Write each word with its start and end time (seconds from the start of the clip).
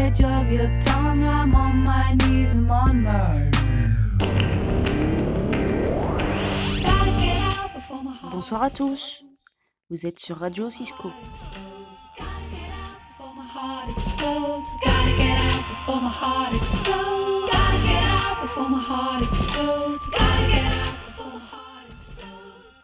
edge 0.00 0.22
of 0.22 0.50
your 0.50 0.70
tongue. 0.80 1.22
I'm 1.24 1.54
on 1.54 1.76
my 1.84 2.16
knees, 2.20 2.56
I'm 2.56 2.70
on 2.70 3.02
my 3.02 3.50
Gotta 6.86 7.12
get 7.20 7.36
out 7.52 7.74
before 7.74 8.02
my 8.02 8.12
heart 8.12 8.32
Bonsoir 8.32 8.62
à 8.62 8.70
tous. 8.70 9.22
Vous 9.90 10.06
êtes 10.06 10.18
sur 10.18 10.38
Radio 10.38 10.70
Cisco. 10.70 11.10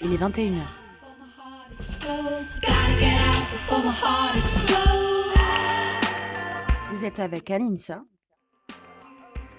Il 0.00 0.12
est 0.12 0.18
21h. 0.18 0.62
Vous 6.90 7.04
êtes 7.04 7.18
avec 7.18 7.50
Anissa. 7.50 8.04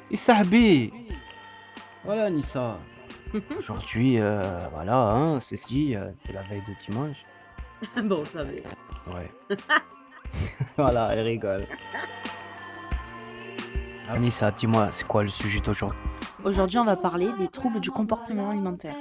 Isahbi 0.09 0.94
Voilà 2.05 2.30
Nissa. 2.30 2.80
Aujourd'hui, 3.58 4.17
euh, 4.20 4.41
voilà, 4.72 5.12
hein, 5.12 5.40
c'est 5.41 5.58
ce 5.58 5.67
dit, 5.67 5.95
euh, 5.95 6.09
c'est 6.16 6.31
la 6.31 6.41
veille 6.44 6.63
de 6.67 6.73
dimanche. 6.90 7.26
bon, 8.02 8.20
vous 8.20 8.26
savez. 8.26 8.63
Ouais. 9.08 9.30
voilà, 10.77 11.13
elle 11.13 11.26
rigole. 11.26 11.67
Anissa, 14.10 14.52
dis-moi, 14.52 14.88
c'est 14.92 15.06
quoi 15.08 15.24
le 15.24 15.30
sujet 15.30 15.60
d'aujourd'hui? 15.60 16.00
Aujourd'hui, 16.44 16.78
on 16.80 16.86
va 16.86 16.96
parler 16.96 17.30
des 17.40 17.48
troubles 17.48 17.80
du 17.80 17.92
comportement 17.92 18.50
alimentaire. 18.52 18.94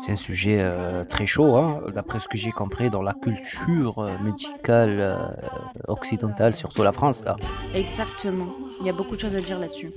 C'est 0.00 0.12
un 0.12 0.16
sujet 0.16 0.58
euh, 0.60 1.04
très 1.04 1.26
chaud, 1.26 1.56
hein, 1.56 1.80
d'après 1.94 2.20
ce 2.20 2.28
que 2.28 2.36
j'ai 2.36 2.50
compris 2.50 2.90
dans 2.90 3.02
la 3.02 3.14
culture 3.14 3.98
euh, 4.00 4.18
médicale 4.22 4.96
euh, 5.00 5.16
occidentale, 5.86 6.54
surtout 6.54 6.82
la 6.82 6.92
France, 6.92 7.24
là. 7.24 7.36
Exactement. 7.74 8.48
Il 8.80 8.86
y 8.86 8.90
a 8.90 8.92
beaucoup 8.92 9.16
de 9.16 9.20
choses 9.20 9.34
à 9.34 9.40
dire 9.40 9.58
là-dessus. 9.58 9.90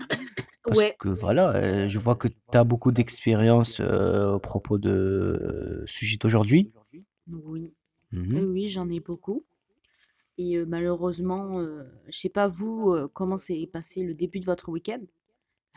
Parce 0.64 0.78
Ouais. 0.78 0.96
que 0.98 1.08
voilà, 1.08 1.54
euh, 1.56 1.88
je 1.88 1.98
vois 1.98 2.16
que 2.16 2.28
tu 2.28 2.58
as 2.58 2.64
beaucoup 2.64 2.92
d'expérience 2.92 3.80
euh, 3.80 4.36
à 4.36 4.38
propos 4.38 4.78
de 4.78 5.82
sujet 5.86 6.16
d'aujourd'hui. 6.18 6.72
Oui, 7.28 7.72
Mhm. 8.12 8.28
oui, 8.34 8.44
oui, 8.44 8.68
j'en 8.68 8.88
ai 8.90 9.00
beaucoup. 9.00 9.44
Et 10.38 10.64
malheureusement, 10.64 11.60
je 12.08 12.16
sais 12.18 12.28
pas 12.28 12.48
vous 12.48 12.96
comment 13.12 13.36
s'est 13.36 13.68
passé 13.72 14.02
le 14.04 14.14
début 14.14 14.40
de 14.40 14.46
votre 14.46 14.68
week-end, 14.70 15.00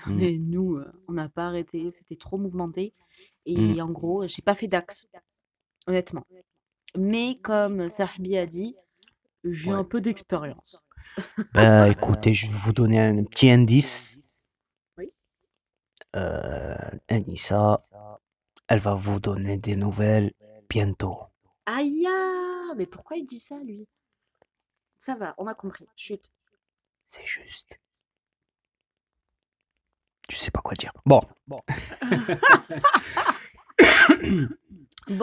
Mhm. 0.05 0.15
mais 0.17 0.37
nous, 0.37 0.75
euh, 0.77 0.91
on 1.07 1.13
n'a 1.13 1.29
pas 1.29 1.47
arrêté, 1.47 1.89
c'était 1.91 2.15
trop 2.15 2.37
mouvementé. 2.37 2.93
Et 3.45 3.57
Mhm. 3.57 3.81
en 3.81 3.89
gros, 3.91 4.27
j'ai 4.27 4.41
pas 4.41 4.55
fait 4.55 4.67
d'axe, 4.67 5.07
honnêtement. 5.87 6.25
Mais 6.97 7.39
comme 7.41 7.89
Sahbi 7.89 8.37
a 8.37 8.45
dit, 8.45 8.75
j'ai 9.43 9.71
Ouais. 9.71 9.77
un 9.77 9.83
peu 9.83 10.01
d'expérience. 10.01 10.81
Ben, 11.53 11.85
écoutez, 11.91 12.33
je 12.33 12.47
vais 12.47 12.57
vous 12.57 12.73
donner 12.73 12.99
un 12.99 13.23
petit 13.23 13.49
indice. 13.49 14.53
Oui. 14.97 15.11
Euh, 16.15 16.75
Anissa, 17.07 17.77
elle 18.67 18.79
va 18.79 18.95
vous 18.95 19.19
donner 19.19 19.57
des 19.57 19.75
nouvelles 19.75 20.31
bientôt. 20.69 21.19
Aïe, 21.65 22.07
ah, 22.09 22.73
mais 22.75 22.85
pourquoi 22.87 23.17
il 23.17 23.25
dit 23.25 23.39
ça, 23.39 23.57
lui? 23.59 23.87
Ça 24.97 25.15
va, 25.15 25.35
on 25.37 25.47
a 25.47 25.53
compris. 25.53 25.87
Chut. 25.95 26.31
C'est 27.05 27.25
juste. 27.25 27.79
Je 30.29 30.37
sais 30.37 30.51
pas 30.51 30.61
quoi 30.61 30.73
dire. 30.75 30.91
Bon. 31.05 31.21
Bon, 31.47 31.59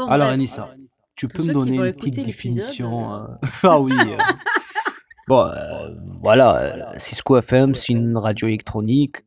Alors 0.07 0.19
bref. 0.29 0.35
Anissa, 0.35 0.69
tu 1.17 1.29
peux 1.29 1.43
me 1.43 1.53
donner 1.53 1.77
une 1.77 1.93
petite 1.95 2.25
définition 2.25 3.15
euh, 3.15 3.27
Ah 3.63 3.81
oui. 3.81 3.93
euh. 3.99 4.17
Bon, 5.29 5.47
euh, 5.47 5.95
voilà. 6.21 6.57
euh, 6.57 6.99
Cisco 6.99 7.37
FM, 7.39 7.75
c'est 7.77 7.93
une 7.93 8.17
radio 8.17 8.49
électronique 8.49 9.19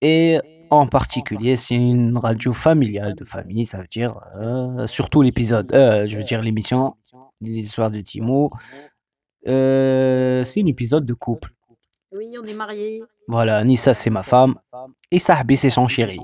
et 0.00 0.38
en 0.70 0.86
particulier, 0.86 1.56
c'est 1.56 1.74
une 1.74 2.16
radio 2.16 2.52
familiale 2.52 3.16
de 3.16 3.24
famille. 3.24 3.66
Ça 3.66 3.78
veut 3.78 3.88
dire 3.90 4.20
euh, 4.36 4.86
surtout 4.86 5.20
l'épisode, 5.22 5.72
euh, 5.74 6.06
je 6.06 6.16
veux 6.16 6.22
dire 6.22 6.42
l'émission, 6.42 6.94
les 7.40 7.50
histoires 7.64 7.90
de 7.90 8.00
Timo. 8.00 8.52
Euh, 9.48 10.44
c'est 10.44 10.62
un 10.62 10.66
épisode 10.66 11.04
de 11.06 11.14
couple. 11.14 11.50
Oui, 12.12 12.34
on 12.40 12.44
est 12.44 12.56
mariés. 12.56 13.02
Voilà, 13.26 13.58
Anissa 13.58 13.94
c'est 13.94 14.10
ma 14.10 14.22
femme 14.22 14.58
et 15.10 15.18
Sahbi 15.18 15.56
c'est 15.56 15.70
son 15.70 15.88
chéri. 15.88 16.18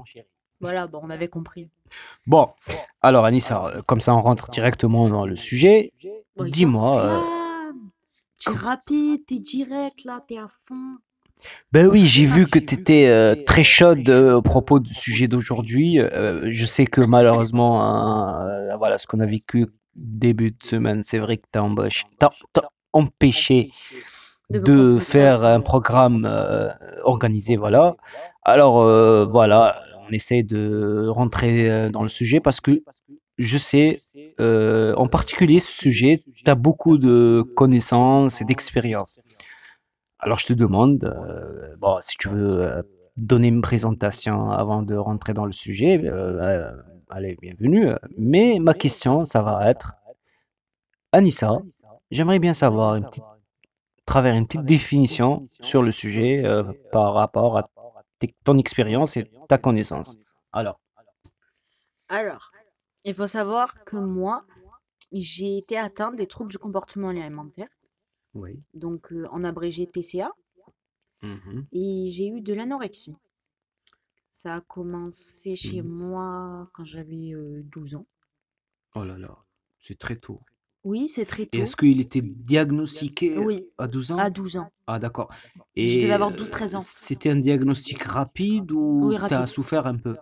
Voilà, 0.60 0.86
bon, 0.86 1.00
on 1.02 1.10
avait 1.10 1.28
compris. 1.28 1.70
Bon, 2.26 2.48
alors 3.02 3.24
Anissa, 3.24 3.66
euh, 3.66 3.80
comme 3.86 4.00
ça 4.00 4.14
on 4.14 4.22
rentre 4.22 4.48
directement 4.50 5.08
dans 5.08 5.26
le 5.26 5.36
sujet. 5.36 5.92
Bon, 6.36 6.44
Dis-moi, 6.44 7.04
euh. 7.04 7.20
T'es 8.44 8.50
rapide, 8.50 9.26
t'es 9.26 9.38
direct 9.38 10.04
là, 10.04 10.22
t'es 10.26 10.38
à 10.38 10.48
fond. 10.66 10.96
Ben 11.72 11.86
oui, 11.86 12.06
j'ai 12.06 12.26
vu 12.26 12.46
que 12.46 12.58
tu 12.58 12.74
étais 12.74 13.44
très 13.46 13.64
chaude 13.64 14.08
euh, 14.08 14.34
au 14.34 14.42
propos 14.42 14.78
du 14.78 14.94
sujet 14.94 15.28
d'aujourd'hui. 15.28 15.98
Euh, 15.98 16.46
je 16.50 16.66
sais 16.66 16.86
que 16.86 17.00
malheureusement, 17.00 17.82
hein, 17.82 18.46
euh, 18.46 18.76
voilà 18.76 18.98
ce 18.98 19.06
qu'on 19.06 19.20
a 19.20 19.26
vécu 19.26 19.66
début 19.94 20.52
de 20.52 20.66
semaine, 20.66 21.02
c'est 21.02 21.18
vrai 21.18 21.36
que 21.36 21.46
tu 21.52 21.58
as, 21.58 22.70
empêché 22.92 23.72
De 24.50 24.98
faire 24.98 25.42
un 25.44 25.60
programme 25.60 26.26
euh, 26.26 26.70
organisé, 27.02 27.56
voilà. 27.56 27.94
Alors 28.42 28.80
euh, 28.82 29.24
voilà, 29.24 29.80
on 30.06 30.12
essaie 30.12 30.42
de 30.42 31.08
rentrer 31.08 31.70
euh, 31.70 31.88
dans 31.88 32.02
le 32.02 32.08
sujet 32.08 32.40
parce 32.40 32.60
que 32.60 32.82
je 33.38 33.58
sais, 33.58 34.00
euh, 34.38 34.94
en 34.96 35.08
particulier 35.08 35.58
ce 35.60 35.72
sujet, 35.72 36.22
tu 36.44 36.48
as 36.50 36.54
beaucoup 36.54 36.98
de 36.98 37.42
connaissances 37.56 38.40
et 38.42 38.44
d'expérience. 38.44 39.18
Alors 40.18 40.38
je 40.38 40.46
te 40.46 40.52
demande, 40.52 41.12
bon, 41.78 41.96
si 42.00 42.16
tu 42.16 42.28
veux 42.28 42.86
donner 43.16 43.48
une 43.48 43.60
présentation 43.62 44.50
avant 44.50 44.82
de 44.82 44.94
rentrer 44.94 45.32
dans 45.32 45.46
le 45.46 45.52
sujet, 45.52 46.00
allez, 47.08 47.36
bienvenue. 47.42 47.88
Mais 48.16 48.58
ma 48.60 48.74
question, 48.74 49.24
ça 49.24 49.42
va 49.42 49.68
être, 49.68 49.94
Anissa, 51.12 51.58
j'aimerais 52.10 52.38
bien 52.38 52.54
savoir 52.54 52.94
une 52.94 53.04
petite, 53.04 53.24
travers 54.06 54.34
une 54.34 54.46
petite 54.46 54.64
définition 54.64 55.46
sur 55.60 55.82
le 55.82 55.92
sujet 55.92 56.44
euh, 56.44 56.64
par 56.92 57.14
rapport 57.14 57.58
à 57.58 57.70
ton 58.44 58.58
expérience 58.58 59.16
et 59.16 59.30
ta 59.48 59.58
connaissance. 59.58 60.16
Alors, 60.52 60.80
Alors, 62.08 62.52
il 63.04 63.14
faut 63.14 63.26
savoir 63.26 63.84
que 63.84 63.96
moi, 63.96 64.44
j'ai 65.12 65.58
été 65.58 65.76
atteinte 65.78 66.16
des 66.16 66.26
troubles 66.26 66.50
du 66.50 66.58
comportement 66.58 67.08
alimentaire, 67.08 67.68
oui. 68.34 68.62
donc 68.74 69.12
euh, 69.12 69.26
en 69.30 69.44
abrégé 69.44 69.86
TCA, 69.86 70.30
et 71.72 72.06
j'ai 72.10 72.28
eu 72.28 72.40
de 72.42 72.52
l'anorexie. 72.52 73.16
Ça 74.30 74.56
a 74.56 74.60
commencé 74.60 75.56
chez 75.56 75.80
Mhm. 75.80 75.88
moi 75.88 76.68
quand 76.74 76.84
j'avais 76.84 77.32
euh, 77.32 77.62
12 77.64 77.94
ans. 77.94 78.04
Oh 78.94 79.04
là 79.04 79.16
là, 79.16 79.34
c'est 79.80 79.98
très 79.98 80.16
tôt. 80.16 80.40
Oui, 80.84 81.08
c'est 81.08 81.24
très 81.24 81.46
Et 81.52 81.58
tôt. 81.58 81.62
est-ce 81.62 81.76
qu'il 81.76 82.00
était 82.00 82.20
diagnostiqué 82.20 83.38
Oui, 83.38 83.66
à 83.78 83.88
12 83.88 84.12
ans? 84.12 84.18
à 84.18 84.30
12 84.30 84.56
ans. 84.56 84.70
Ah 84.86 84.98
d'accord. 84.98 85.30
Je 85.76 85.76
Et 85.76 86.02
devais 86.02 86.12
avoir 86.12 86.30
euh, 86.30 86.36
12-13 86.36 86.76
ans. 86.76 86.80
c'était 86.80 87.30
un 87.30 87.36
diagnostic 87.36 88.02
rapide 88.02 88.70
ou 88.72 89.08
Oui, 89.08 89.16
t'as 89.26 89.40
rapide. 89.40 89.46
souffert 89.46 89.86
un 89.86 89.96
peu? 89.96 90.16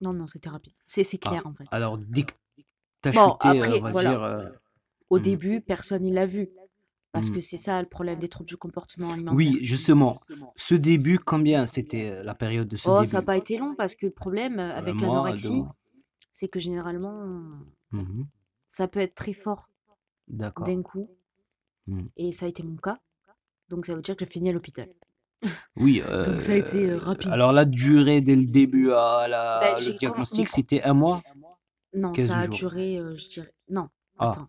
Non, 0.00 0.12
non, 0.12 0.26
c'était 0.26 0.48
rapide. 0.50 0.74
C'est 0.86 1.04
c'est 1.04 1.18
Ah, 1.24 1.30
clair 1.30 1.46
en 1.46 1.54
fait. 1.54 1.64
alors 1.70 1.98
dès 1.98 2.22
que 2.24 2.32
t'as 3.02 3.12
Bon, 3.12 3.32
chuté, 3.32 3.48
euh, 3.60 3.62
après, 3.62 3.78
on 3.78 3.82
va 3.82 3.92
voilà. 3.92 4.10
dire... 4.10 4.22
euh, 4.22 4.48
Au 5.10 5.18
Mhm. 5.18 5.24
début, 5.24 5.60
personne 5.60 6.04
ne 6.04 6.12
l'a 6.12 6.26
vu. 6.26 6.48
Parce 7.12 7.26
Mhm. 7.26 7.34
que 7.34 7.40
c'est 7.40 7.56
ça 7.56 7.80
le 7.80 7.88
problème 7.88 8.18
des 8.18 8.28
troubles 8.28 8.48
du 8.48 8.56
comportement 8.56 9.12
alimentaire. 9.12 9.36
Oui, 9.36 9.58
justement, 9.62 10.18
ce 10.56 10.74
début, 10.74 11.18
combien 11.18 11.66
c'était 11.66 12.10
euh, 12.10 12.22
la 12.22 12.34
période 12.34 12.68
de 12.68 12.76
ce 12.76 12.90
Oh, 12.90 12.98
début? 13.00 13.10
ça 13.10 13.18
n'a 13.18 13.22
pas 13.22 13.36
été 13.36 13.58
long 13.58 13.74
parce 13.74 13.94
que 13.96 14.06
le 14.06 14.12
problème 14.12 14.58
euh, 14.58 14.74
Un 14.76 14.76
avec 14.78 14.94
mois, 14.94 15.36
deux 15.36 15.48
l'anorexie, 15.48 15.50
mois. 15.50 15.76
c'est 16.32 16.48
que 16.48 16.60
généralement, 16.60 17.24
Mhm. 17.92 18.24
ça 18.68 18.88
peut 18.88 19.00
être 19.00 19.14
très 19.14 19.32
fort 19.32 19.70
D'accord. 20.28 20.66
d'un 20.66 20.82
coup. 20.82 21.08
Mhm. 21.86 22.08
Et 22.16 22.32
ça 22.32 22.46
a 22.46 22.48
été 22.48 22.62
mon 22.62 22.76
cas. 22.76 22.98
Donc 23.68 23.86
ça 23.86 23.94
veut 23.94 24.02
dire 24.02 24.16
que 24.16 24.24
j'ai 24.24 24.30
fini 24.30 24.50
à 24.50 24.52
l'hôpital. 24.52 24.88
Oui, 25.76 26.00
Donc 26.24 26.40
ça 26.42 26.52
a 26.52 26.56
été 26.56 26.88
euh, 26.88 26.94
euh, 26.94 26.98
rapide. 26.98 27.30
alors 27.30 27.52
la 27.52 27.64
durée 27.64 28.20
dès 28.20 28.36
le 28.36 28.46
début 28.46 28.90
à 28.92 29.26
la, 29.28 29.60
Ben, 29.60 29.74
le 29.74 29.80
j'ai 29.80 29.94
diagnostic, 29.98 30.48
c'était 30.48 30.82
un 30.82 30.94
mois? 30.94 31.22
Non, 31.94 32.12
15 32.12 32.28
ça 32.28 32.38
a 32.38 32.46
jours. 32.46 32.56
duré, 32.56 32.98
euh, 32.98 33.16
je 33.16 33.28
dirais. 33.28 33.52
Non, 33.68 33.88
Ah, 34.18 34.30
attends. 34.30 34.48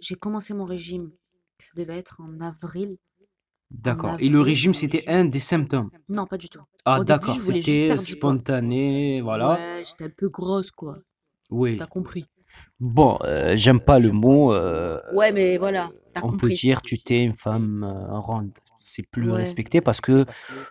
J'ai 0.00 0.16
commencé 0.16 0.54
mon 0.54 0.64
régime. 0.64 1.12
Ça 1.60 1.70
devait 1.76 1.96
être 1.98 2.20
en 2.20 2.40
avril. 2.40 2.98
d'accord. 3.70 4.16
Et 4.18 4.28
le 4.28 4.38
avril. 4.38 4.42
régime, 4.42 4.74
c'était 4.74 5.04
un 5.08 5.24
des 5.24 5.40
symptômes? 5.40 5.88
Non, 6.08 6.26
pas 6.26 6.36
du 6.38 6.48
tout. 6.48 6.60
Ah, 6.84 6.98
début, 7.04 7.06
d'accord, 7.06 7.34
je 7.34 7.40
voulais 7.40 7.62
juste 7.62 7.66
c'était 7.68 7.88
perdre 7.88 8.02
du 8.04 8.16
poids. 8.16 8.30
spontané, 8.32 9.20
voilà. 9.22 9.52
Ouais, 9.54 9.84
j'étais 9.86 10.04
un 10.04 10.10
peu 10.10 10.28
grosse, 10.28 10.70
quoi. 10.70 10.98
Oui. 11.50 11.76
T'as 11.76 11.86
compris. 11.86 12.26
Bon, 12.80 13.18
euh, 13.24 13.52
j'aime 13.56 13.80
pas 13.80 13.98
le 13.98 14.10
mot. 14.12 14.52
euh, 14.52 15.00
Ouais, 15.12 15.32
mais 15.32 15.56
voilà, 15.58 15.90
t'as 16.12 16.20
on 16.22 16.30
peut 16.30 16.38
compris. 16.48 16.54
dire 16.54 16.82
tu 16.82 16.98
t'es 16.98 17.22
une 17.22 17.34
femme 17.34 17.84
euh, 17.84 18.18
ronde. 18.18 18.50
C'est 18.80 19.06
plus 19.08 19.30
Ouais. 19.30 19.38
respecté 19.38 19.80
parce 19.80 20.00
que 20.00 20.26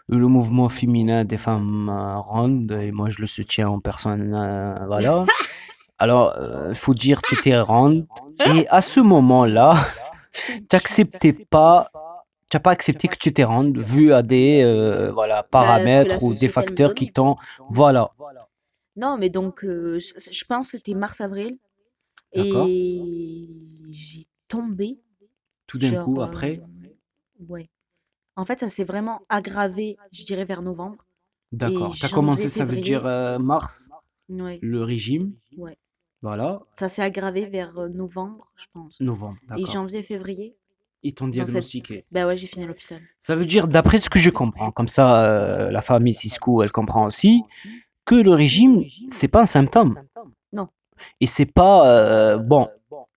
le 0.07 0.27
mouvement 0.27 0.69
féminin 0.69 1.23
des 1.25 1.37
femmes 1.37 1.89
euh, 1.89 2.17
rondes, 2.19 2.71
et 2.71 2.91
moi 2.91 3.09
je 3.09 3.19
le 3.21 3.27
soutiens 3.27 3.69
en 3.69 3.79
personne, 3.79 4.33
euh, 4.35 4.75
voilà. 4.85 5.25
Alors, 5.99 6.35
il 6.69 6.75
faut 6.75 6.93
dire 6.93 7.21
tu 7.21 7.37
t'es 7.37 7.57
ronde. 7.59 8.05
Et 8.45 8.67
à 8.67 8.81
ce 8.81 8.99
moment-là, 8.99 9.75
tu 10.69 10.75
acceptais 10.75 11.33
pas, 11.49 11.89
tu 12.51 12.57
n'as 12.57 12.59
pas 12.59 12.71
accepté 12.71 13.07
que 13.07 13.15
tu 13.15 13.31
t'es 13.31 13.43
ronde 13.45 13.77
vu 13.77 14.11
à 14.13 14.21
des 14.21 14.61
euh, 14.63 15.11
voilà, 15.13 15.43
Bah, 15.43 15.47
parce 15.51 15.63
que 15.63 15.67
la 15.69 15.75
paramètres 15.77 16.23
ou 16.23 16.33
des 16.33 16.35
société, 16.35 16.45
elle 16.45 16.49
me 16.49 16.53
facteurs 16.53 16.93
qui 16.93 17.05
donnait. 17.05 17.13
t'ont. 17.13 17.35
Voilà. 17.69 18.09
Non, 18.95 19.17
mais 19.17 19.29
donc, 19.29 19.63
euh, 19.63 19.97
je, 19.99 20.31
je 20.31 20.45
pense 20.45 20.71
que 20.71 20.77
c'était 20.77 20.93
mars-avril. 20.93 21.57
D'accord. 22.35 22.67
Et 22.67 23.49
j'ai 23.91 24.25
tombé. 24.47 24.99
Tout 25.67 25.77
d'un 25.77 25.91
genre, 25.93 26.05
coup, 26.05 26.19
euh, 26.19 26.25
après, 26.25 26.59
ouais. 27.49 27.69
En 28.35 28.45
fait, 28.45 28.59
ça 28.59 28.69
s'est 28.69 28.83
vraiment 28.83 29.21
aggravé, 29.29 29.97
je 30.11 30.25
dirais, 30.25 30.45
vers 30.45 30.61
novembre. 30.61 31.05
d'accord. 31.51 31.95
Tu 31.95 32.05
as 32.05 32.07
janvier, 32.09 32.15
commencé, 32.15 32.49
ça 32.49 32.65
veut 32.65 32.71
février. 32.71 32.83
dire 32.83 33.05
euh, 33.05 33.39
mars, 33.39 33.91
Ouais, 34.29 34.59
le 34.61 34.83
régime? 34.83 35.33
ouais. 35.57 35.77
Voilà. 36.21 36.61
Ça 36.79 36.89
s'est 36.89 37.01
aggravé 37.01 37.45
vers 37.45 37.77
euh, 37.77 37.89
novembre, 37.89 38.51
je 38.55 38.65
pense. 38.73 38.99
Novembre, 39.01 39.37
Et 39.43 39.47
d'accord. 39.49 39.73
janvier, 39.73 40.03
février. 40.03 40.55
Ils 41.03 41.13
t'ont 41.13 41.25
cette- 41.25 41.33
diagnostiqué? 41.33 42.05
Bah 42.11 42.25
ouais, 42.25 42.37
j'ai 42.37 42.47
fini 42.47 42.63
à 42.63 42.67
l'hôpital. 42.67 43.01
Ça 43.19 43.35
veut 43.35 43.45
dire, 43.45 43.67
d'après 43.67 43.97
ce 43.99 44.09
que 44.09 44.19
je 44.19 44.29
comprends, 44.29 44.71
comme 44.71 44.87
ça, 44.87 45.29
euh, 45.29 45.69
la 45.69 45.81
famille 45.81 46.13
Cisco, 46.13 46.63
elle 46.63 46.71
comprend 46.71 47.05
aussi, 47.05 47.43
que 48.05 48.15
le 48.15 48.31
régime, 48.31 48.83
c'est 49.09 49.27
pas 49.27 49.41
un 49.41 49.45
symptôme? 49.45 49.95
Non. 50.53 50.69
Et 51.21 51.27
c'est 51.27 51.45
pas, 51.45 51.87
euh, 51.87 52.37
bon, 52.37 52.67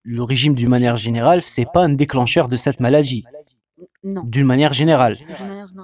le 0.02 0.22
régime 0.22 0.54
d'une 0.54 0.68
manière 0.68 0.96
générale, 0.96 1.42
c'est 1.42 1.66
pas 1.72 1.84
un 1.84 1.90
déclencheur 1.94 2.48
de 2.48 2.56
cette 2.56 2.80
maladie, 2.80 3.24
Non. 4.04 4.22
d'une 4.24 4.46
manière 4.46 4.72
générale. 4.72 5.16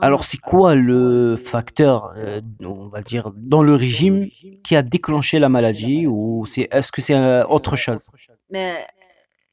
Alors, 0.00 0.24
c'est 0.24 0.36
quoi 0.38 0.74
le 0.74 1.36
facteur, 1.36 2.12
euh, 2.16 2.40
on 2.64 2.88
va 2.88 3.02
dire, 3.02 3.32
dans 3.36 3.62
le 3.62 3.74
régime 3.74 4.28
qui 4.64 4.76
a 4.76 4.82
déclenché 4.82 5.38
la 5.38 5.48
maladie 5.48 6.06
ou 6.06 6.46
c'est, 6.46 6.68
est-ce 6.70 6.92
que 6.92 7.00
c'est 7.02 7.14
euh, 7.14 7.44
autre 7.46 7.74
chose? 7.76 8.10
Mais 8.50 8.86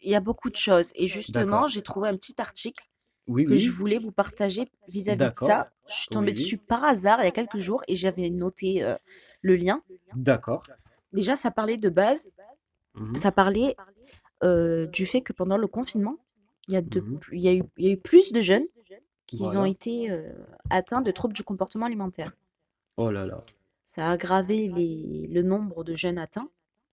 il 0.01 0.11
y 0.11 0.15
a 0.15 0.19
beaucoup 0.21 0.49
de 0.49 0.55
choses. 0.55 0.91
Et 0.95 1.07
justement, 1.07 1.67
j'ai 1.67 1.81
trouvé 1.81 2.09
un 2.09 2.15
petit 2.15 2.35
article 2.39 2.83
Oui, 3.27 3.45
que 3.45 3.55
je 3.55 3.71
voulais 3.71 3.97
vous 3.97 4.11
partager 4.11 4.69
vis-à-vis 4.87 5.31
de 5.31 5.31
ça. 5.35 5.69
Je 5.89 5.95
suis 5.95 6.07
tombée 6.09 6.27
Oui. 6.31 6.33
dessus 6.37 6.57
par 6.57 6.83
hasard 6.83 7.19
il 7.21 7.25
y 7.25 7.27
a 7.27 7.31
quelques 7.31 7.57
jours 7.57 7.81
et 7.87 7.95
j'avais 7.95 8.29
noté 8.29 8.83
euh, 8.83 8.95
le 9.41 9.55
lien. 9.55 9.81
D'accord. 10.15 10.61
Déjà, 11.13 11.35
ça 11.35 11.51
parlait 11.51 11.77
de 11.77 11.89
base, 11.89 12.29
Mhm. 12.95 13.17
ça 13.17 13.31
parlait 13.31 13.75
euh, 14.43 14.85
du 14.87 15.05
fait 15.05 15.21
que 15.21 15.33
pendant 15.33 15.57
le 15.57 15.67
confinement, 15.67 16.17
il 16.67 16.73
y 16.73 16.77
a, 16.77 16.81
de, 16.81 17.03
il 17.33 17.39
y 17.39 17.47
a, 17.49 17.53
eu, 17.53 17.63
il 17.77 17.85
y 17.85 17.89
a 17.89 17.91
eu 17.93 17.97
plus 17.97 18.31
de 18.31 18.39
jeunes 18.41 18.63
qui 19.27 19.37
Voilà. 19.39 19.61
ont 19.61 19.65
été 19.65 20.09
euh, 20.11 20.31
atteints 20.69 21.01
de 21.01 21.11
troubles 21.11 21.33
du 21.33 21.43
comportement 21.43 21.85
alimentaire. 21.85 22.31
Oh 22.97 23.11
là 23.11 23.25
là. 23.25 23.41
Ça 23.85 24.07
a 24.07 24.11
aggravé 24.11 24.67
les- 24.69 25.27
le 25.29 25.41
nombre 25.41 25.83
de 25.83 25.95
jeunes 25.95 26.17
atteints, 26.17 26.49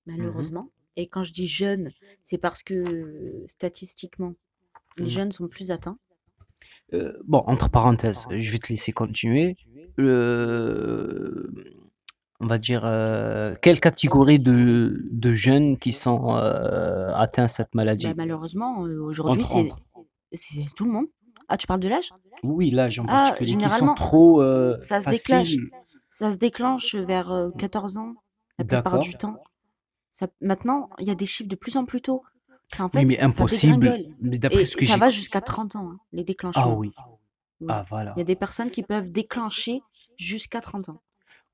Mhm. 0.06 0.16
malheureusement. 0.16 0.70
Et 0.96 1.06
quand 1.08 1.22
je 1.24 1.32
dis 1.32 1.46
jeunes, 1.46 1.90
c'est 2.22 2.38
parce 2.38 2.62
que 2.62 3.42
statistiquement, 3.46 4.34
les 4.96 5.10
jeunes 5.10 5.30
sont 5.30 5.46
plus 5.46 5.70
atteints. 5.70 5.98
Euh, 6.94 7.12
bon, 7.24 7.38
entre 7.46 7.68
parenthèses, 7.70 8.26
je 8.30 8.50
vais 8.50 8.58
te 8.58 8.68
laisser 8.68 8.92
continuer. 8.92 9.56
On 12.40 12.46
va 12.46 12.58
dire, 12.58 12.82
euh, 12.84 13.54
quelle 13.62 13.80
catégorie 13.80 14.38
de, 14.38 15.02
de 15.10 15.32
jeunes 15.32 15.76
qui 15.78 15.92
sont 15.92 16.34
euh, 16.34 17.14
atteints 17.14 17.44
de 17.46 17.50
cette 17.50 17.74
maladie? 17.74 18.06
Bah, 18.06 18.14
malheureusement, 18.16 18.84
euh, 18.86 19.00
aujourd'hui, 19.02 19.44
c'est 19.44 19.70
tout 20.76 20.84
le 20.84 20.90
monde. 20.92 21.06
Ah, 21.48 21.56
tu 21.56 21.66
parles 21.66 21.80
de 21.80 21.88
l'âge? 21.88 22.10
Oui, 22.42 22.70
l'âge 22.70 22.98
en 22.98 23.04
Ah, 23.08 23.28
particulier, 23.28 23.46
qui 23.46 23.52
sont 23.54 23.60
généralement, 23.60 23.94
trop 23.94 24.42
euh, 24.42 24.76
ça 24.80 25.00
se 25.00 25.08
déclenche. 25.10 25.54
Ça 26.10 26.32
se 26.32 26.36
déclenche 26.38 26.94
vers 26.94 27.30
euh, 27.30 27.50
14 27.58 27.98
ans, 27.98 28.14
la 28.58 28.64
plupart 28.64 28.98
du 29.00 29.14
temps. 29.14 29.36
Ça, 30.12 30.28
maintenant, 30.40 30.88
il 30.98 31.06
y 31.06 31.10
a 31.10 31.14
des 31.14 31.26
chiffres 31.26 31.48
de 31.48 31.56
plus 31.56 31.76
en 31.76 31.84
plus 31.84 32.00
tôt. 32.00 32.22
C'est 32.68 32.80
en 32.82 32.88
fait, 32.88 33.04
mais 33.04 33.20
impossible. 33.20 33.94
Mais 34.20 34.38
d'après 34.38 34.64
ce 34.64 34.76
que 34.76 34.86
ça 34.86 34.96
va 34.96 35.08
jusqu'à 35.10 35.40
30 35.40 35.76
ans, 35.76 35.90
hein, 35.92 35.98
les 36.12 36.22
Ah 36.22 36.24
déclenchements. 36.24 36.76
oui. 36.78 36.90
Oui. 37.60 37.68
Ah 37.70 37.84
voilà. 37.88 38.12
Il 38.16 38.18
y 38.18 38.22
a 38.22 38.24
des 38.24 38.34
personnes 38.36 38.70
qui 38.70 38.82
peuvent 38.82 39.10
déclencher 39.10 39.80
jusqu'à 40.18 40.60
30 40.60 40.88
ans. 40.90 41.00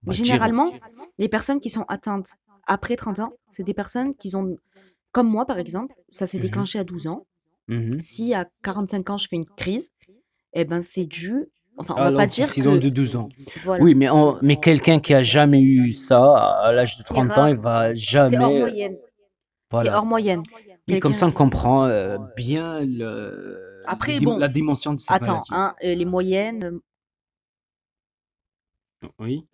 Va 0.04 0.12
dire- 0.12 0.25
généralement, 0.25 0.73
les 1.18 1.28
personnes 1.28 1.61
qui 1.61 1.71
sont 1.71 1.85
atteintes 1.88 2.35
après 2.66 2.97
30 2.97 3.18
ans, 3.21 3.32
c'est 3.50 3.62
des 3.64 3.75
personnes 3.75 4.14
qui 4.14 4.35
ont, 4.37 4.56
comme 5.12 5.28
moi 5.28 5.47
par 5.47 5.59
exemple, 5.59 5.94
ça 6.11 6.26
s'est 6.26 6.38
Mhm. 6.38 6.42
déclenché 6.42 6.78
à 6.78 6.85
12 6.85 7.06
ans. 7.06 7.26
Mhm. 7.68 8.00
Si 8.00 8.35
à 8.35 8.44
45 8.62 9.11
ans 9.11 9.16
je 9.18 9.28
fais 9.28 9.37
une 9.37 9.44
crise, 9.44 9.90
eh 10.52 10.64
ben 10.64 10.82
c'est 10.82 11.06
dû. 11.06 11.47
Enfin, 11.78 11.94
on 11.97 12.00
va 12.00 12.06
À 12.09 12.12
pas 12.12 12.26
dire 12.26 12.52
que. 12.52 12.78
de 12.78 12.88
12 12.90 13.16
ans. 13.16 13.28
Voilà. 13.64 13.82
Oui, 13.82 13.94
mais, 13.94 14.11
on- 14.11 14.38
mais 14.42 14.56
quelqu'un 14.56 15.00
qui 15.00 15.14
a 15.14 15.23
jamais 15.23 15.62
eu 15.62 15.92
ça 15.92 16.35
à 16.62 16.73
l'âge 16.73 16.99
de 16.99 17.02
C'est 17.02 17.14
30 17.14 17.30
ans, 17.38 17.47
il 17.47 17.56
va 17.56 17.88
C'est 17.90 17.97
jamais. 17.97 18.37
hors 18.44 18.50
moyenne. 18.52 18.97
C'est 19.73 19.88
hors 19.88 20.04
moyenne. 20.06 20.42
Oui, 20.88 21.00
comme 21.00 21.14
ça, 21.14 21.26
on 21.26 21.30
comprend 21.32 21.87
euh, 21.87 22.18
bien 22.37 22.80
le, 22.80 23.82
Après, 23.87 24.21
bon, 24.21 24.37
la 24.37 24.49
dimension 24.49 24.92
de 24.92 25.00
cette 25.00 25.11
Attends, 25.11 25.42
hein, 25.50 25.75
les 25.82 26.04
moyennes, 26.04 26.78
euh, 29.04 29.09
Oui. 29.18 29.47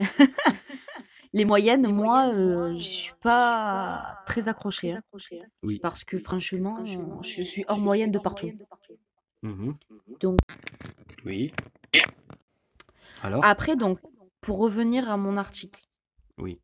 les 1.32 1.44
moyennes, 1.44 1.86
moi, 1.92 2.28
euh, 2.34 2.76
je 2.76 2.82
suis 2.82 3.12
pas 3.22 4.18
très 4.26 4.48
accrochée. 4.48 4.92
hein, 4.92 5.02
Oui. 5.62 5.78
parce 5.80 6.04
que 6.04 6.18
franchement, 6.18 6.76
euh, 6.80 7.22
je 7.22 7.42
suis 7.42 7.64
hors 7.68 7.78
moyenne 7.78 8.10
de 8.10 8.18
partout. 8.18 8.50
Mhm. 9.42 9.76
Donc- 10.20 10.38
Oui. 11.24 11.52
Alors? 13.22 13.44
Après, 13.44 13.76
donc, 13.76 13.98
pour 14.40 14.58
revenir 14.58 15.08
à 15.10 15.16
mon 15.16 15.36
article. 15.36 15.82
Oui. 16.38 16.60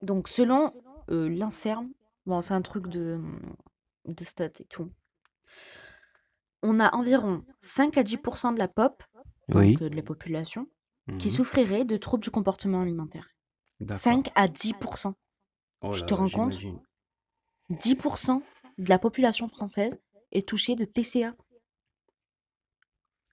Donc, 0.00 0.28
selon 0.28 0.72
euh, 1.10 1.28
l'INSERM, 1.28 1.92
bon, 2.26 2.40
c'est 2.40 2.54
un 2.54 2.62
truc 2.62 2.88
de, 2.88 3.20
de 4.06 4.24
stats 4.24 4.46
et 4.60 4.64
tout, 4.64 4.90
on 6.62 6.80
a 6.80 6.94
environ 6.94 7.44
5 7.60 7.98
à 7.98 8.02
10% 8.02 8.54
de 8.54 8.58
la 8.58 8.68
pop, 8.68 9.02
donc 9.48 9.60
Oui. 9.60 9.76
euh, 9.82 9.88
de 9.90 9.94
la 9.96 10.02
population, 10.02 10.66
qui 11.18 11.28
Mhm. 11.28 11.34
souffrirait 11.34 11.84
de 11.84 11.96
troubles 11.96 12.22
du 12.22 12.30
comportement 12.30 12.80
alimentaire. 12.82 13.28
D'accord. 13.80 14.00
5 14.02 14.30
à 14.34 14.46
10%. 14.48 15.14
Oh 15.82 15.92
là 15.92 16.00
te 16.02 16.10
là, 16.10 16.16
rends 16.16 16.28
compte 16.28 16.52
j'imagine. 16.52 16.80
10% 17.70 18.42
de 18.78 18.88
la 18.88 18.98
population 18.98 19.48
française 19.48 20.00
est 20.30 20.46
touchée 20.48 20.76
de 20.76 20.84
TCA. 20.84 21.34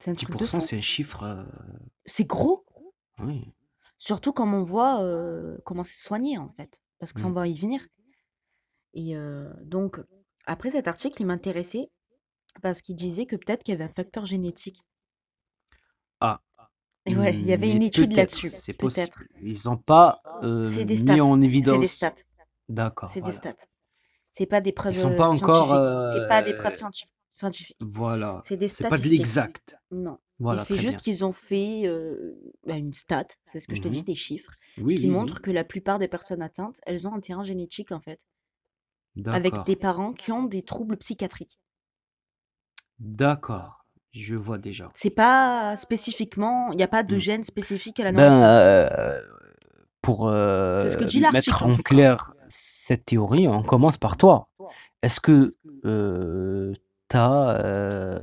Un 0.07 0.13
truc 0.15 0.29
de 0.31 0.37
10%, 0.37 0.59
fou. 0.59 0.65
c'est 0.65 0.77
un 0.77 0.81
chiffre. 0.81 1.23
euh, 1.23 1.43
C'est 2.05 2.25
gros. 2.25 2.65
Oui. 3.19 3.53
Surtout 3.97 4.31
quand 4.31 4.51
on 4.51 4.63
voit 4.63 5.01
euh, 5.03 5.57
comment 5.65 5.83
c'est 5.83 5.95
soigné, 6.01 6.37
en 6.37 6.49
fait. 6.53 6.81
Parce 6.99 7.11
que 7.13 7.19
ça, 7.19 7.27
on 7.27 7.31
Mm. 7.31 7.33
va 7.33 7.47
y 7.47 7.57
venir. 7.57 7.85
Et 8.93 9.15
euh, 9.15 9.53
donc, 9.63 9.99
après 10.45 10.69
cet 10.71 10.87
article, 10.87 11.21
il 11.21 11.25
m'intéressait 11.25 11.91
parce 12.61 12.81
qu'il 12.81 12.95
disait 12.95 13.25
que 13.25 13.35
peut-être 13.35 13.61
qu'il 13.63 13.73
y 13.73 13.75
avait 13.75 13.83
un 13.89 13.93
facteur 13.93 14.25
génétique. 14.25 14.81
Ah. 16.21 16.41
Et 17.05 17.15
ouais, 17.15 17.33
il 17.33 17.45
y 17.45 17.53
avait 17.53 17.71
une 17.71 17.79
Mais 17.79 17.87
étude 17.87 18.09
peut-être, 18.09 18.17
là-dessus. 18.17 18.49
C'est 18.49 18.73
Peut-être. 18.73 19.17
possible. 19.17 19.29
Ils 19.41 19.59
n'ont 19.65 19.77
pas 19.77 20.21
euh, 20.43 20.65
C'est 20.65 20.85
des 20.85 20.95
mis 20.95 20.99
stats. 20.99 21.23
en 21.23 21.39
C'est 21.39 21.45
évidence. 21.47 21.79
des 21.79 21.87
stats. 21.87 22.15
D'accord. 22.67 23.09
C'est 23.09 23.19
voilà. 23.21 23.33
des 23.35 23.37
stats. 23.39 23.65
C'est 24.31 24.45
pas 24.45 24.61
des 24.61 24.71
preuves 24.71 24.93
Ils 24.93 24.99
sont 24.99 25.11
euh, 25.11 25.17
pas 25.17 25.27
encore, 25.29 25.67
scientifiques. 25.67 26.21
C'est 26.21 26.27
pas 26.27 26.41
des 26.43 26.53
euh, 26.53 26.57
preuves 26.57 26.73
scientif- 26.75 27.09
scientifiques. 27.33 27.77
Voilà. 27.81 28.41
C'est 28.45 28.57
des 28.57 28.67
C'est 28.67 28.83
pas 28.83 28.91
de 28.91 28.95
statistiques. 28.97 29.19
l'exact. 29.19 29.75
Non. 29.91 30.15
Et 30.15 30.43
Voilà, 30.43 30.63
c'est 30.63 30.73
très 30.75 30.83
juste 30.83 30.97
bien. 30.97 31.03
qu'ils 31.03 31.25
ont 31.25 31.31
fait 31.33 31.81
euh, 31.87 32.35
bah, 32.65 32.75
une 32.77 32.93
stat, 32.93 33.25
c'est 33.45 33.59
ce 33.59 33.67
que 33.67 33.75
je 33.75 33.81
te 33.81 33.87
dis, 33.87 33.99
Mhm. 33.99 34.05
des 34.05 34.15
chiffres, 34.15 34.51
Oui, 34.77 34.95
qui 34.95 35.01
oui, 35.03 35.07
oui. 35.09 35.13
montrent 35.15 35.41
que 35.41 35.51
la 35.51 35.63
plupart 35.63 35.99
des 35.99 36.07
personnes 36.07 36.41
atteintes, 36.41 36.79
elles 36.85 37.07
ont 37.07 37.13
un 37.13 37.19
terrain 37.19 37.43
génétique 37.43 37.91
en 37.91 37.99
fait, 37.99 38.21
avec 39.25 39.51
D'accord. 39.53 39.65
des 39.65 39.75
parents 39.75 40.13
qui 40.13 40.31
ont 40.31 40.43
des 40.43 40.61
troubles 40.63 40.95
psychiatriques. 40.97 41.59
D'accord. 42.99 43.78
Je 44.11 44.35
vois 44.35 44.57
déjà. 44.57 44.89
C'est 44.95 45.09
pas 45.11 45.77
spécifiquement, 45.77 46.71
il 46.71 46.77
n'y 46.77 46.83
a 46.83 46.87
pas 46.87 47.03
de 47.03 47.15
Mm. 47.15 47.19
gène 47.19 47.43
spécifique 47.43 47.99
à 47.99 48.05
la 48.05 48.11
Ben, 48.11 48.23
l'anorexie. 48.33 48.43
euh, 48.43 49.21
pour 50.01 50.29
C'est 50.29 50.89
ce 50.91 50.97
que 50.97 51.03
euh, 51.27 51.31
mettre 51.31 51.63
en 51.63 51.73
clair 51.73 52.33
cette 52.47 53.05
théorie, 53.05 53.47
on 53.47 53.61
commence 53.63 53.97
par 53.97 54.17
toi. 54.17 54.49
Est-ce 55.03 55.19
que 55.21 55.53
euh, 55.85 56.73
t'as, 57.07 57.59
euh, 57.63 58.19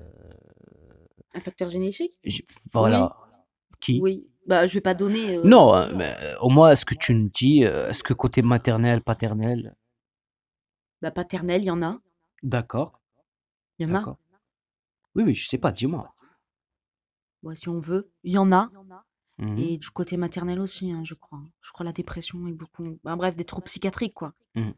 Un 1.35 1.41
facteur 1.41 1.71
génétique? 1.71 2.13
voilà, 2.73 3.17
qui? 3.81 4.01
Oui. 4.03 4.27
Bah, 4.47 4.67
je 4.67 4.75
vais 4.75 4.81
pas 4.81 4.95
donner. 4.95 5.39
Non, 5.45 5.75
hein, 5.75 5.91
mais 5.95 6.17
au 6.41 6.49
moins, 6.51 6.71
est-ce 6.71 6.85
que 6.85 6.95
tu 6.95 7.15
me 7.15 7.29
dis, 7.29 7.63
est-ce 7.63 8.03
que 8.05 8.13
côté 8.15 8.43
maternel, 8.43 9.03
paternel, 9.03 9.75
Bah, 11.03 11.11
paternel, 11.11 11.63
il 11.63 11.67
y 11.67 11.71
en 11.71 11.83
a. 11.83 11.99
d'accord, 12.43 13.01
Il 13.79 13.89
y 13.89 13.93
en 13.93 13.97
a. 13.97 14.17
Oui, 15.17 15.23
oui, 15.25 15.35
je 15.35 15.49
sais 15.49 15.59
pas, 15.59 15.73
dis-moi. 15.73 16.15
Ouais, 17.43 17.57
si 17.57 17.69
on 17.69 17.81
veut. 17.81 18.11
Il 18.23 18.33
y 18.33 18.39
en 18.39 18.53
a. 18.53 18.71
Mhm. 19.39 19.59
Et 19.59 19.79
du 19.79 19.91
côté 19.91 20.17
maternel 20.17 20.61
aussi, 20.61 20.91
hein, 20.93 21.03
je 21.05 21.15
crois. 21.15 21.41
Je 21.61 21.71
crois 21.73 21.85
la 21.85 21.93
dépression 21.93 22.47
et 22.47 22.53
beaucoup. 22.53 22.99
bah, 23.05 23.17
bref, 23.17 23.37
des 23.37 23.45
troubles 23.45 23.67
psychiatriques, 23.67 24.15
quoi. 24.15 24.35
Mhm. 24.55 24.75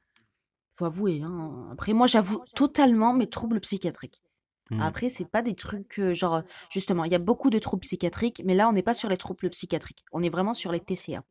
Faut 0.76 0.84
avouer. 0.84 1.22
hein. 1.22 1.68
Après, 1.72 1.92
moi, 1.92 2.06
j'avoue 2.06 2.40
totalement 2.54 3.12
mes 3.12 3.28
troubles 3.28 3.60
psychiatriques. 3.60 4.22
Mhm. 4.70 4.80
Après, 4.82 5.08
c'est 5.08 5.24
pas 5.28 5.42
des 5.42 5.54
trucs 5.54 5.98
euh, 5.98 6.12
genre. 6.14 6.42
Justement, 6.70 7.04
il 7.04 7.12
y 7.12 7.14
a 7.14 7.18
beaucoup 7.18 7.48
de 7.50 7.58
troubles 7.58 7.80
psychiatriques, 7.80 8.42
mais 8.44 8.54
là, 8.54 8.68
on 8.68 8.72
n'est 8.72 8.82
pas 8.82 8.94
sur 8.94 9.08
les 9.08 9.16
troubles 9.16 9.48
psychiatriques. 9.50 10.04
On 10.12 10.22
est 10.22 10.28
vraiment 10.28 10.52
sur 10.54 10.72
les 10.72 10.80
TCA. 10.80 11.22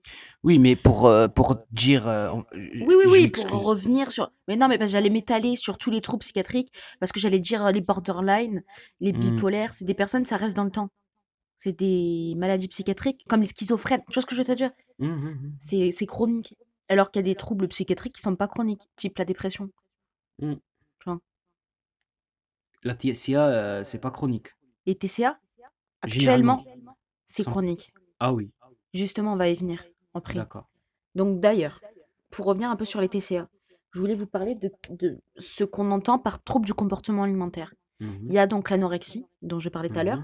Oui, 0.43 0.57
mais 0.59 0.75
pour, 0.75 1.05
euh, 1.05 1.27
pour 1.27 1.55
dire, 1.71 2.07
euh, 2.07 2.31
on- 2.31 2.45
Oui, 2.53 2.95
oui, 2.95 3.03
je 3.03 3.09
oui, 3.09 3.27
pour 3.27 3.43
m'excuse. 3.45 3.67
revenir 3.67 4.11
sur. 4.11 4.31
Mais 4.47 4.55
non, 4.55 4.67
mais 4.67 4.77
parce 4.77 4.89
que 4.89 4.93
j'allais 4.93 5.09
m'étaler 5.09 5.55
sur 5.55 5.77
tous 5.77 5.91
les 5.91 6.01
troubles 6.01 6.21
psychiatriques, 6.21 6.73
parce 6.99 7.11
que 7.11 7.19
j'allais 7.19 7.39
dire 7.39 7.65
euh, 7.65 7.71
les 7.71 7.81
borderline, 7.81 8.63
les 9.01 9.13
Mhm. 9.13 9.19
bipolaires, 9.19 9.73
c'est 9.73 9.85
des 9.85 9.93
personnes, 9.93 10.25
ça 10.25 10.37
reste 10.37 10.55
dans 10.57 10.63
le 10.63 10.71
temps. 10.71 10.89
C'est 11.57 11.77
des 11.77 12.33
maladies 12.37 12.67
psychiatriques, 12.67 13.23
comme 13.27 13.41
les 13.41 13.47
schizophrènes. 13.47 14.01
Tu 14.09 14.13
vois 14.15 14.21
ce 14.21 14.27
que 14.27 14.35
je 14.35 14.41
veux 14.41 14.47
te 14.47 14.51
dire? 14.51 14.71
Mhm, 14.99 15.09
mhm. 15.09 15.53
C'est 15.59 15.91
c'est 15.91 16.05
chronique. 16.05 16.55
Alors 16.89 17.11
qu'il 17.11 17.19
y 17.19 17.25
a 17.25 17.31
des 17.31 17.35
troubles 17.35 17.67
psychiatriques 17.67 18.15
qui 18.15 18.21
sont 18.21 18.35
pas 18.35 18.47
chroniques, 18.47 18.87
type 18.95 19.17
la 19.17 19.25
dépression. 19.25 19.69
La 22.83 22.93
TSA, 22.95 23.47
euh, 23.47 23.83
c'est 23.83 23.99
pas 23.99 24.11
chronique. 24.11 24.49
Les 24.85 24.95
TCA, 24.95 25.39
actuellement, 26.01 26.63
c'est 27.27 27.43
Sans- 27.43 27.51
chronique. 27.51 27.93
Ah 28.19 28.33
oui, 28.33 28.51
Justement, 28.93 29.33
on 29.33 29.35
va 29.35 29.49
y 29.49 29.55
venir 29.55 29.83
après. 30.13 30.35
d'accord. 30.39 30.69
Donc 31.15 31.39
d'ailleurs, 31.39 31.81
pour 32.31 32.45
revenir 32.45 32.69
un 32.69 32.75
peu 32.75 32.85
sur 32.85 33.01
les 33.01 33.09
TCA, 33.09 33.49
je 33.91 33.99
voulais 33.99 34.15
vous 34.15 34.25
parler 34.27 34.55
de, 34.55 34.71
de 34.91 35.19
ce 35.37 35.63
qu'on 35.63 35.91
entend 35.91 36.19
par 36.19 36.41
trouble 36.43 36.65
du 36.65 36.73
comportement 36.73 37.23
alimentaire. 37.23 37.73
Mhm, 37.99 38.27
Il 38.29 38.33
y 38.33 38.39
a 38.39 38.47
donc 38.47 38.69
l'anorexie, 38.69 39.25
dont 39.41 39.59
je 39.59 39.69
parlais 39.69 39.89
tout 39.89 39.99
à 39.99 40.03
l'heure, 40.03 40.23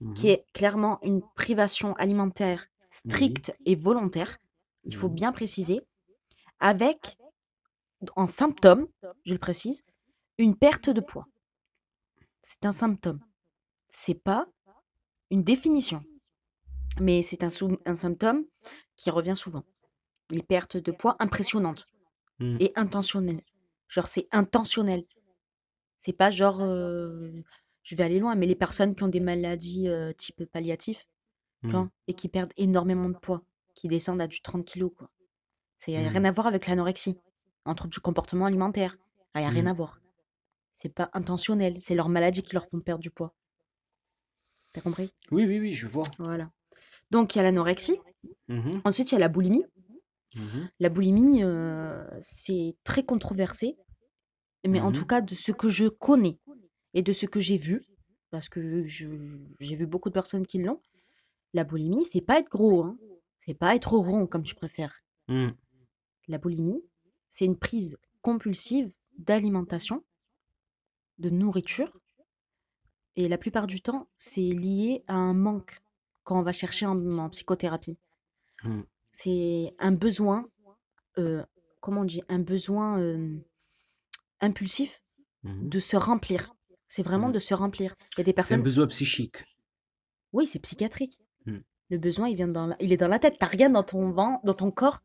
mhm, 0.00 0.14
qui 0.14 0.28
est 0.28 0.44
clairement 0.52 0.98
une 1.02 1.22
privation 1.34 1.94
alimentaire 1.94 2.66
stricte 2.90 3.56
et 3.66 3.74
volontaire, 3.74 4.38
il 4.84 4.94
faut 4.94 5.08
Mhm. 5.08 5.14
bien 5.14 5.32
préciser, 5.32 5.80
avec 6.60 7.16
en 8.16 8.26
symptôme, 8.26 8.86
je 9.24 9.32
le 9.32 9.38
précise, 9.38 9.82
une 10.38 10.54
perte 10.56 10.90
de 10.90 11.00
poids. 11.00 11.26
C'est 12.46 12.66
un 12.66 12.72
symptôme. 12.72 13.20
C'est 13.88 14.22
pas 14.22 14.46
une 15.30 15.42
définition, 15.42 16.04
mais 17.00 17.22
c'est 17.22 17.42
un, 17.42 17.48
symptôme 17.48 18.44
qui 18.96 19.08
revient 19.10 19.34
souvent. 19.34 19.64
Les 20.28 20.42
pertes 20.42 20.76
de 20.76 20.92
poids 20.92 21.16
impressionnantes 21.20 21.86
mhm. 22.40 22.58
et 22.60 22.72
intentionnelles. 22.76 23.42
Genre, 23.88 24.06
c'est 24.08 24.28
intentionnel. 24.30 25.04
C'est 26.00 26.12
pas 26.12 26.30
genre, 26.30 26.60
euh, 26.60 27.32
je 27.82 27.96
vais 27.96 28.04
aller 28.04 28.18
loin, 28.18 28.34
mais 28.34 28.46
les 28.46 28.54
personnes 28.54 28.94
qui 28.94 29.02
ont 29.02 29.08
des 29.08 29.20
maladies 29.20 29.88
euh, 29.88 30.12
type 30.12 30.44
palliatif, 30.44 31.08
Mhm. 31.62 31.88
et 32.08 32.12
qui 32.12 32.28
perdent 32.28 32.52
énormément 32.58 33.08
de 33.08 33.16
poids, 33.16 33.42
qui 33.74 33.88
descendent 33.88 34.20
à 34.20 34.26
du 34.26 34.42
30 34.42 34.66
kilos, 34.66 34.92
quoi. 34.94 35.08
Ça 35.78 35.92
n'a 35.92 36.02
Mhm. 36.02 36.08
rien 36.08 36.24
à 36.26 36.32
voir 36.32 36.46
avec 36.46 36.66
l'anorexie, 36.66 37.16
trouble 37.74 37.94
du 37.94 38.00
comportement 38.00 38.44
alimentaire. 38.44 38.98
Ça 39.34 39.40
n'a 39.40 39.48
rien 39.48 39.64
à 39.64 39.72
voir. 39.72 39.98
C'est 40.84 40.92
pas 40.92 41.08
intentionnel, 41.14 41.78
c'est 41.80 41.94
leur 41.94 42.10
maladie 42.10 42.42
qui 42.42 42.52
leur 42.52 42.68
font 42.68 42.78
perdre 42.78 43.00
du 43.02 43.10
poids. 43.10 43.34
T'as 44.74 44.82
compris? 44.82 45.14
Oui, 45.30 45.46
oui, 45.46 45.58
oui, 45.58 45.72
je 45.72 45.86
vois. 45.86 46.02
Voilà. 46.18 46.50
Donc 47.10 47.34
il 47.34 47.38
y 47.38 47.40
a 47.40 47.44
l'anorexie, 47.44 47.98
Mhm, 48.48 48.82
ensuite 48.84 49.10
il 49.10 49.14
y 49.14 49.16
a 49.16 49.20
la 49.20 49.30
boulimie. 49.30 49.64
mhm, 50.34 50.68
La 50.78 50.90
boulimie, 50.90 51.42
euh, 51.42 52.04
c'est 52.20 52.76
très 52.84 53.02
controversé, 53.02 53.78
mais 54.68 54.82
en 54.82 54.92
tout 54.92 55.02
Mhm. 55.02 55.06
cas, 55.06 55.20
de 55.22 55.34
ce 55.34 55.52
que 55.52 55.70
je 55.70 55.86
connais 55.88 56.38
et 56.92 57.02
de 57.02 57.14
ce 57.14 57.24
que 57.24 57.40
j'ai 57.40 57.56
vu, 57.56 57.82
parce 58.30 58.50
que 58.50 58.84
j'ai 58.86 59.76
vu 59.76 59.86
beaucoup 59.86 60.10
de 60.10 60.14
personnes 60.14 60.46
qui 60.46 60.58
l'ont, 60.58 60.82
la 61.54 61.64
boulimie, 61.64 62.04
c'est 62.04 62.20
pas 62.20 62.40
être 62.40 62.50
gros, 62.50 62.82
hein. 62.82 62.98
c'est 63.40 63.54
pas 63.54 63.74
être 63.74 63.96
rond 63.96 64.26
comme 64.26 64.42
tu 64.44 64.54
préfères. 64.54 65.00
La 66.28 66.38
boulimie, 66.38 66.82
c'est 67.28 67.44
une 67.44 67.58
prise 67.58 67.96
compulsive 68.22 68.92
d'alimentation, 69.18 70.04
de 71.18 71.30
nourriture, 71.30 71.92
et 73.16 73.28
la 73.28 73.38
plupart 73.38 73.66
du 73.66 73.80
temps, 73.80 74.08
c'est 74.16 74.40
lié 74.40 75.04
à 75.06 75.14
un 75.14 75.34
manque 75.34 75.80
quand 76.24 76.38
on 76.38 76.42
va 76.42 76.52
chercher 76.52 76.86
en, 76.86 77.18
en 77.18 77.28
psychothérapie. 77.30 77.96
Mm. 78.64 78.80
C'est 79.12 79.74
un 79.78 79.92
besoin, 79.92 80.48
euh, 81.18 81.44
comment 81.80 82.00
on 82.00 82.04
dit, 82.04 82.22
un 82.28 82.40
besoin 82.40 82.98
euh, 83.00 83.36
impulsif 84.40 85.00
Mhm. 85.44 85.68
de 85.68 85.78
se 85.78 85.96
remplir. 85.96 86.54
C'est 86.88 87.02
vraiment 87.02 87.28
Mhm. 87.28 87.34
de 87.34 87.38
se 87.38 87.54
remplir. 87.54 87.94
Il 88.16 88.18
y 88.18 88.20
a 88.22 88.24
des 88.24 88.30
C'est 88.30 88.32
un 88.32 88.34
personnes. 88.34 88.62
besoin 88.62 88.86
psychique. 88.88 89.36
Oui, 90.32 90.46
c'est 90.46 90.58
psychiatrique. 90.58 91.20
Le 91.90 91.98
besoin, 91.98 92.28
il 92.28 92.34
vient 92.36 92.48
dans 92.48 92.66
la- 92.68 92.76
il 92.80 92.92
est 92.94 92.96
dans 92.96 93.08
la 93.08 93.18
tête. 93.18 93.36
T'as 93.38 93.46
rien 93.46 93.68
dans 93.68 93.82
ton 93.82 94.10
vent, 94.10 94.40
dans 94.42 94.54
ton 94.54 94.70
corps 94.70 95.02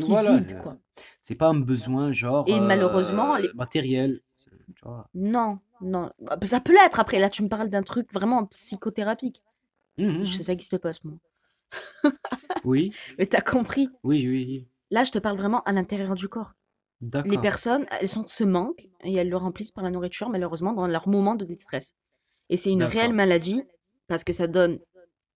qui 0.00 0.10
Voilà, 0.10 0.36
vide, 0.38 0.60
quoi. 0.62 0.76
C'est 1.22 1.34
pas 1.34 1.46
un 1.48 1.58
besoin 1.60 2.12
genre 2.12 2.44
Et 2.48 2.60
malheureusement, 2.60 3.34
euh, 3.36 3.38
les- 3.38 3.52
matériel. 3.54 4.20
Tu 4.38 4.50
vois. 4.82 5.08
Non, 5.14 5.58
non. 5.80 6.10
Ah, 6.28 6.36
bah, 6.36 6.46
Ça 6.46 6.60
peut 6.60 6.72
l'être 6.72 7.00
après. 7.00 7.18
Là, 7.18 7.30
tu 7.30 7.42
me 7.42 7.48
parles 7.48 7.68
d'un 7.68 7.82
truc 7.82 8.12
vraiment 8.12 8.44
psychothérapique. 8.46 9.42
Mhm, 9.98 10.24
Je- 10.24 10.42
Ça 10.42 10.52
n'existe 10.52 10.78
pas, 10.78 10.92
ce 10.92 11.00
mot. 11.06 11.18
Oui, 12.64 12.92
Mais 13.18 13.26
t'as 13.26 13.40
compris. 13.40 13.88
oui, 14.04 14.26
oui, 14.28 14.44
oui. 14.46 14.66
Là, 14.90 15.04
je 15.04 15.12
te 15.12 15.18
parle 15.18 15.36
vraiment 15.36 15.62
à 15.64 15.72
l'intérieur 15.72 16.14
du 16.14 16.28
corps. 16.28 16.54
Les 17.00 17.08
D'accord. 17.10 17.40
personnes, 17.40 17.86
elles 18.00 18.08
sont 18.08 18.26
ce 18.26 18.42
manque 18.42 18.88
et 19.04 19.14
elles 19.14 19.28
le 19.28 19.36
remplissent 19.36 19.70
par 19.70 19.84
la 19.84 19.90
nourriture, 19.90 20.28
malheureusement, 20.30 20.72
dans 20.72 20.86
leur 20.86 21.08
moment 21.08 21.34
de 21.36 21.44
détresse. 21.44 21.94
Et 22.48 22.56
c'est 22.56 22.70
une 22.72 22.82
réelle 22.82 23.02
D'accord. 23.08 23.14
maladie 23.16 23.62
parce 24.08 24.24
que 24.24 24.32
ça 24.32 24.46
donne 24.46 24.78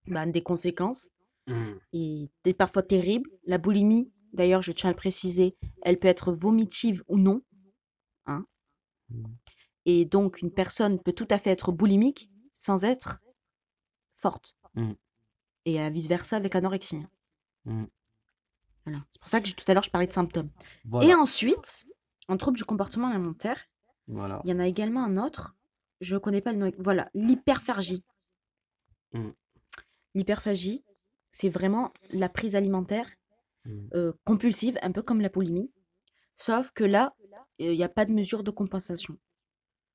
bah, 0.06 0.26
des 0.26 0.42
conséquences 0.42 1.10
Mhm. 1.46 1.78
et 1.92 2.30
des 2.44 2.54
parfois 2.54 2.82
terribles. 2.82 3.30
La 3.46 3.58
boulimie, 3.58 4.10
d'ailleurs, 4.32 4.62
je 4.62 4.72
tiens 4.72 4.90
à 4.90 4.92
le 4.92 4.96
préciser, 4.96 5.56
elle 5.82 5.98
peut 5.98 6.08
être 6.08 6.32
vomitive 6.32 7.02
ou 7.08 7.18
non. 7.18 7.42
hein. 8.26 8.46
Mhm. 9.10 9.36
Et 9.84 10.04
donc, 10.04 10.40
une 10.42 10.52
personne 10.52 11.00
peut 11.02 11.12
tout 11.12 11.26
à 11.30 11.38
fait 11.38 11.50
être 11.50 11.72
boulimique 11.72 12.30
sans 12.52 12.84
être 12.84 13.20
forte. 14.14 14.54
Mhm. 14.74 14.94
Et 15.64 15.80
à 15.80 15.90
vice-versa 15.90 16.36
avec 16.36 16.54
l'anorexie. 16.54 17.04
hein. 17.66 17.88
Voilà. 18.84 19.04
C'est 19.12 19.20
pour 19.20 19.28
ça 19.28 19.40
que 19.40 19.48
tout 19.50 19.64
à 19.68 19.74
l'heure, 19.74 19.82
je 19.84 19.90
parlais 19.90 20.06
de 20.08 20.12
symptômes. 20.12 20.50
Et 21.02 21.14
ensuite, 21.14 21.86
en 22.28 22.36
trouble 22.36 22.56
du 22.56 22.64
comportement 22.64 23.08
alimentaire, 23.08 23.58
Voilà. 24.08 24.40
il 24.44 24.50
y 24.50 24.52
en 24.52 24.58
a 24.58 24.66
également 24.66 25.04
un 25.04 25.16
autre. 25.16 25.54
Je 26.00 26.14
ne 26.14 26.18
connais 26.20 26.40
pas 26.40 26.52
le 26.52 26.58
nom. 26.58 26.72
Voilà, 26.78 27.08
l'hyperphagie. 27.14 28.02
Mm. 29.12 29.30
L'hyperphagie, 30.14 30.84
c'est 31.30 31.48
vraiment 31.48 31.92
la 32.10 32.28
prise 32.28 32.56
alimentaire 32.56 33.08
Mm. 33.64 33.88
euh, 33.94 34.12
compulsive, 34.24 34.78
un 34.82 34.92
peu 34.92 35.02
comme 35.02 35.20
la 35.20 35.28
boulimie. 35.28 35.70
Sauf 36.36 36.70
que 36.72 36.84
là, 36.84 37.14
il 37.58 37.70
n'y 37.70 37.84
a 37.84 37.88
pas 37.88 38.04
de 38.04 38.12
mesure 38.12 38.42
de 38.42 38.50
compensation. 38.50 39.16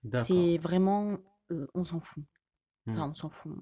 D'accord. 0.04 0.26
C'est 0.28 0.58
vraiment, 0.60 1.18
euh, 1.52 1.68
on 1.74 1.84
s'en 1.84 2.00
fout. 2.00 2.24
Enfin, 2.88 3.08
Hmm. 3.08 3.12
on 3.12 3.16
s'en 3.16 3.30
fout. 3.30 3.58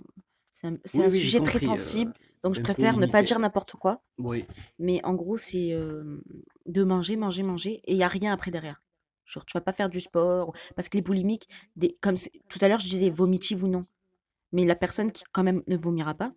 C'est 0.52 0.68
un, 0.68 0.78
c'est 0.86 1.00
Oui, 1.00 1.06
un 1.06 1.10
oui, 1.10 1.18
j'ai 1.20 1.26
sujet 1.26 1.40
très 1.40 1.60
compris. 1.60 1.66
euh, 1.66 1.76
sensible, 1.76 2.14
donc 2.44 2.54
je 2.54 2.56
c'est 2.56 2.60
un 2.60 2.64
peu 2.64 2.74
préfère 2.74 2.94
ne 2.98 3.06
pas 3.08 3.20
limité. 3.20 3.24
dire 3.24 3.40
n'importe 3.40 3.74
quoi. 3.74 4.04
Oui. 4.20 4.46
Mais 4.80 5.04
en 5.04 5.14
gros, 5.16 5.38
c'est 5.38 5.74
euh, 5.74 6.22
de 6.68 6.84
manger, 6.84 7.16
manger, 7.18 7.44
manger, 7.44 7.82
et 7.86 7.94
il 7.94 7.98
n'y 7.98 8.04
a 8.04 8.08
rien 8.08 8.32
après 8.32 8.52
derrière. 8.52 8.84
Genre, 9.26 9.44
tu 9.46 9.54
vas 9.58 9.62
pas 9.62 9.74
faire 9.74 9.90
du 9.90 10.00
sport, 10.00 10.54
parce 10.76 10.88
que 10.88 10.98
les 10.98 11.02
boulimiques, 11.02 11.50
des, 11.76 11.96
comme 12.02 12.16
c'est- 12.16 12.32
tout 12.48 12.60
à 12.62 12.68
l'heure, 12.68 12.80
je 12.80 12.88
disais 12.88 13.10
vomitive 13.10 13.64
ou 13.64 13.68
non. 13.68 13.82
Mais 14.52 14.66
la 14.66 14.76
personne 14.76 15.12
qui 15.12 15.24
quand 15.32 15.44
même 15.44 15.64
ne 15.68 15.76
vomira 15.76 16.14
pas, 16.14 16.32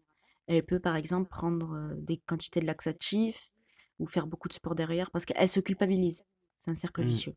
elle 0.47 0.65
peut 0.65 0.81
par 0.81 0.97
exemple 0.97 1.29
prendre 1.29 1.75
euh, 1.75 1.95
des 1.99 2.17
quantités 2.17 2.61
de 2.61 2.67
laxatifs 2.67 3.51
ou 3.99 4.07
faire 4.07 4.27
beaucoup 4.27 4.49
de 4.49 4.53
sport 4.55 4.75
derrière, 4.75 5.11
parce 5.11 5.25
qu'elle 5.25 5.49
se 5.49 5.61
culpabilise. 5.61 6.25
C'est 6.59 6.71
un 6.71 6.75
cercle 6.75 7.03
Hmm. 7.03 7.09
vicieux. 7.09 7.35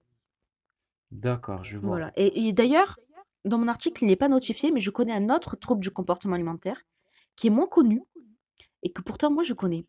D'accord, 1.12 1.64
je 1.64 1.78
vois. 1.78 1.90
Voilà. 1.90 2.14
Et, 2.16 2.48
et 2.48 2.54
d'ailleurs, 2.54 3.00
dans 3.46 3.58
mon 3.58 3.68
article, 3.68 4.04
il 4.04 4.08
n'est 4.08 4.16
pas 4.16 4.30
notifié, 4.30 4.72
mais 4.72 4.80
je 4.80 4.92
connais 4.92 5.14
un 5.14 5.30
autre 5.30 5.56
trouble 5.56 5.82
du 5.82 5.92
comportement 5.92 6.36
alimentaire 6.36 6.82
qui 7.36 7.48
est 7.48 7.52
moins 7.52 7.68
connu 7.68 8.04
et 8.84 8.92
que 8.92 9.02
pourtant 9.02 9.32
moi 9.32 9.44
je 9.44 9.54
connais. 9.54 9.86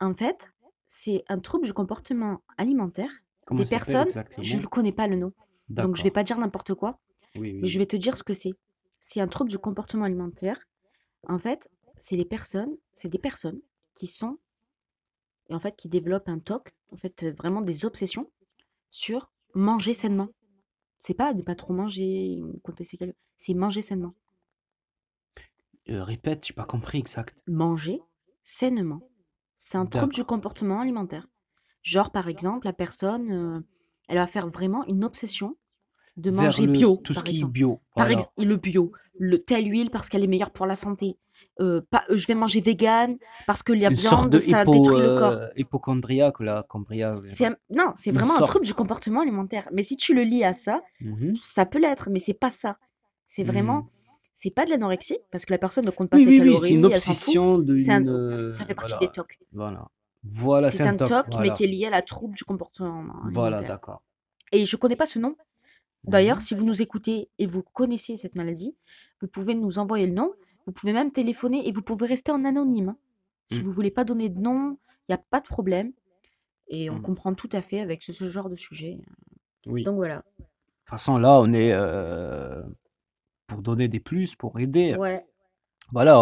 En 0.00 0.14
fait, 0.14 0.50
c'est 0.86 1.24
un 1.28 1.38
trouble 1.38 1.66
du 1.66 1.72
comportement 1.72 2.42
alimentaire 2.56 3.10
Comment 3.46 3.60
des 3.60 3.66
s'appelle 3.66 4.06
personnes, 4.06 4.24
je 4.38 4.56
ne 4.56 4.66
connais 4.66 4.92
pas 4.92 5.06
le 5.06 5.16
nom, 5.16 5.32
donc 5.68 5.96
je 5.96 6.02
vais 6.02 6.10
D'accord. 6.10 6.12
pas 6.14 6.24
dire 6.24 6.38
n'importe 6.38 6.74
quoi, 6.74 7.00
Oui, 7.34 7.52
mais 7.60 7.62
oui. 7.62 7.68
je 7.68 7.78
vais 7.78 7.86
te 7.86 7.96
dire 7.96 8.16
ce 8.16 8.22
que 8.22 8.34
c'est. 8.34 8.52
C'est 9.00 9.20
un 9.20 9.28
trouble 9.28 9.50
du 9.50 9.58
comportement 9.58 10.04
alimentaire. 10.04 10.58
En 11.28 11.38
fait, 11.38 11.68
c'est 11.96 12.16
les 12.16 12.24
personnes, 12.24 12.76
c'est 12.94 13.08
des 13.08 13.18
personnes 13.18 13.60
qui 13.94 14.06
sont 14.06 14.38
et 15.52 15.54
en 15.54 15.60
fait 15.60 15.76
qui 15.76 15.88
développent 15.88 16.28
un 16.28 16.38
TOC, 16.38 16.72
en 16.92 16.96
fait 16.96 17.22
euh, 17.24 17.32
vraiment 17.32 17.60
des 17.60 17.84
obsessions 17.84 18.30
sur 18.90 19.30
manger 19.54 19.94
sainement. 19.94 20.28
C'est 20.98 21.14
pas 21.14 21.34
ne 21.34 21.42
pas 21.42 21.54
trop 21.54 21.74
manger, 21.74 22.40
compter 22.62 22.84
ses 22.84 22.96
calories, 22.96 23.16
c'est 23.36 23.54
manger 23.54 23.82
sainement. 23.82 24.14
Euh, 25.90 26.02
répète, 26.04 26.46
j'ai 26.46 26.54
pas 26.54 26.64
compris 26.64 26.98
exact. 26.98 27.42
Manger 27.46 28.00
sainement. 28.42 29.02
C'est 29.56 29.78
un 29.78 29.86
trouble 29.86 30.14
du 30.14 30.24
comportement 30.24 30.80
alimentaire. 30.80 31.28
Genre 31.82 32.10
par 32.12 32.28
exemple, 32.28 32.66
la 32.66 32.72
personne, 32.72 33.30
euh, 33.32 33.60
elle 34.08 34.18
va 34.18 34.26
faire 34.26 34.48
vraiment 34.48 34.84
une 34.86 35.04
obsession 35.04 35.56
de 36.16 36.30
Vers 36.30 36.44
manger 36.44 36.66
le 36.66 36.72
bio, 36.72 36.96
tout 36.96 37.12
ce 37.12 37.18
par 37.18 37.24
qui 37.24 37.30
est 37.30 37.34
exemple. 37.34 37.52
bio. 37.52 37.80
Par 37.94 38.06
Voilà. 38.06 38.12
exemple, 38.12 38.32
le 38.44 38.56
bio, 38.56 38.92
le 39.18 39.38
telle 39.38 39.66
huile 39.70 39.90
parce 39.90 40.08
qu'elle 40.08 40.24
est 40.24 40.28
meilleure 40.28 40.52
pour 40.52 40.66
la 40.66 40.76
santé. 40.76 41.18
Euh, 41.60 41.80
pas, 41.90 42.04
euh, 42.10 42.16
je 42.16 42.26
vais 42.26 42.34
manger 42.34 42.60
vegan 42.60 43.16
parce 43.46 43.62
que 43.62 43.72
la 43.72 43.90
Une 43.90 43.96
sorte 43.96 44.14
viande, 44.22 44.30
de 44.30 44.38
ça 44.38 44.62
hypo, 44.62 44.72
détruit 44.72 45.00
le 45.00 45.14
corps. 45.18 45.32
euh, 45.32 45.48
hypochondriaque, 45.56 46.40
là, 46.40 46.64
un- 47.46 47.56
non, 47.70 47.92
c'est 47.94 48.10
vraiment 48.12 48.34
un 48.34 48.38
sorte. 48.38 48.50
trouble 48.50 48.64
du 48.66 48.74
comportement 48.74 49.20
alimentaire. 49.20 49.68
Mais 49.72 49.82
si 49.82 49.96
tu 49.96 50.14
le 50.14 50.22
lis 50.22 50.44
à 50.44 50.54
ça, 50.54 50.82
Mhm. 51.00 51.34
ça 51.42 51.66
peut 51.66 51.78
l'être, 51.78 52.08
mais 52.10 52.18
c'est 52.20 52.34
pas 52.34 52.50
ça. 52.50 52.78
C'est 53.26 53.44
vraiment, 53.44 53.78
Hmm. 53.82 53.88
c'est 54.32 54.50
pas 54.50 54.64
de 54.64 54.70
l'anorexie 54.70 55.18
parce 55.30 55.44
que 55.44 55.52
la 55.52 55.58
personne 55.58 55.84
ne 55.86 55.90
compte 55.90 56.10
pas 56.10 56.16
Oui, 56.18 56.24
ses 56.24 56.30
oui, 56.30 56.40
oui, 56.40 56.58
c'est 56.60 56.68
une 56.70 56.82
calories, 56.82 56.94
obsession 56.96 57.64
C'est 57.66 57.90
un- 57.92 58.52
ça- 58.52 58.64
fait 58.64 58.74
partie 58.74 58.92
voilà. 58.92 59.06
des 59.06 59.12
TOC. 59.12 59.38
Voilà. 59.52 59.88
Voilà, 60.24 60.70
C'est 60.70 60.82
un 60.84 60.94
un 60.94 60.96
toc. 60.96 61.08
TOC, 61.08 61.26
mais 61.30 61.34
Voilà. 61.36 61.52
qui 61.54 61.64
est 61.64 61.66
lié 61.66 61.86
à 61.86 61.90
la 61.90 62.02
trouble 62.02 62.34
du 62.36 62.44
comportement 62.44 63.04
Voilà, 63.32 63.56
alimentaire. 63.56 63.68
d'accord. 63.76 64.02
Et 64.52 64.66
je 64.66 64.76
connais 64.76 64.96
pas 64.96 65.06
ce 65.06 65.18
nom. 65.18 65.34
D'ailleurs, 66.04 66.36
Mhm. 66.38 66.42
si 66.42 66.54
vous 66.54 66.64
nous 66.64 66.82
écoutez 66.82 67.28
et 67.38 67.46
vous 67.46 67.62
connaissez 67.62 68.16
cette 68.16 68.34
maladie, 68.34 68.76
vous 69.20 69.28
pouvez 69.28 69.54
nous 69.54 69.78
envoyer 69.78 70.06
le 70.06 70.12
nom. 70.14 70.32
Vous 70.66 70.72
pouvez 70.72 70.92
même 70.92 71.10
téléphoner 71.12 71.66
et 71.68 71.72
vous 71.72 71.82
pouvez 71.82 72.06
rester 72.06 72.32
en 72.32 72.44
anonyme. 72.44 72.90
hein. 72.90 72.96
Si 73.46 73.58
Mm. 73.58 73.62
vous 73.62 73.72
voulez 73.72 73.90
pas 73.90 74.04
donner 74.04 74.28
de 74.28 74.38
nom, 74.40 74.78
il 75.08 75.12
n'y 75.12 75.14
a 75.14 75.18
pas 75.30 75.40
de 75.40 75.46
problème. 75.46 75.92
Et 76.68 76.88
on 76.90 76.96
Mm. 76.98 77.02
comprend 77.02 77.34
tout 77.34 77.48
à 77.52 77.60
fait 77.62 77.80
avec 77.80 78.02
ce, 78.02 78.12
ce 78.12 78.28
genre 78.30 78.48
de 78.48 78.56
sujet. 78.56 78.98
Oui. 79.66 79.82
De 79.82 79.86
Donc 79.86 79.96
voilà. 79.96 80.22
toute 80.38 80.88
façon, 80.90 81.18
là, 81.18 81.40
on 81.40 81.52
est 81.52 81.72
euh, 81.72 82.62
pour 83.46 83.62
donner 83.62 83.88
des 83.88 84.00
plus, 84.00 84.34
pour 84.34 84.58
aider. 84.60 84.94
Ouais. 84.96 85.26
Voilà, 85.90 86.16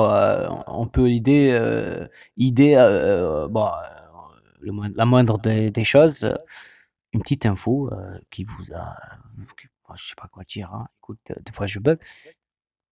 euh, 0.49 0.63
on 0.67 0.89
peut 0.89 1.11
aider, 1.11 1.51
euh, 1.53 2.09
aider 2.37 2.75
euh, 2.77 3.47
bon, 3.49 3.67
euh, 3.67 4.41
le 4.61 4.73
moin- 4.73 4.91
la 4.95 5.05
moindre 5.05 5.39
des, 5.39 5.71
des 5.71 5.85
choses, 5.85 6.25
euh, 6.25 6.35
une 7.13 7.21
petite 7.21 7.47
info 7.47 7.89
euh, 7.93 8.19
qui 8.31 8.43
vous 8.45 8.73
a, 8.75 8.97
qui- 9.57 9.69
moi, 9.87 9.97
je 9.97 10.09
sais 10.09 10.15
pas 10.17 10.29
quoi 10.29 10.43
dire, 10.45 10.73
hein. 10.75 10.89
Écoute, 10.99 11.21
euh, 11.31 11.35
des 11.45 11.53
fois 11.53 11.67
je 11.67 11.79
bug. 11.79 11.99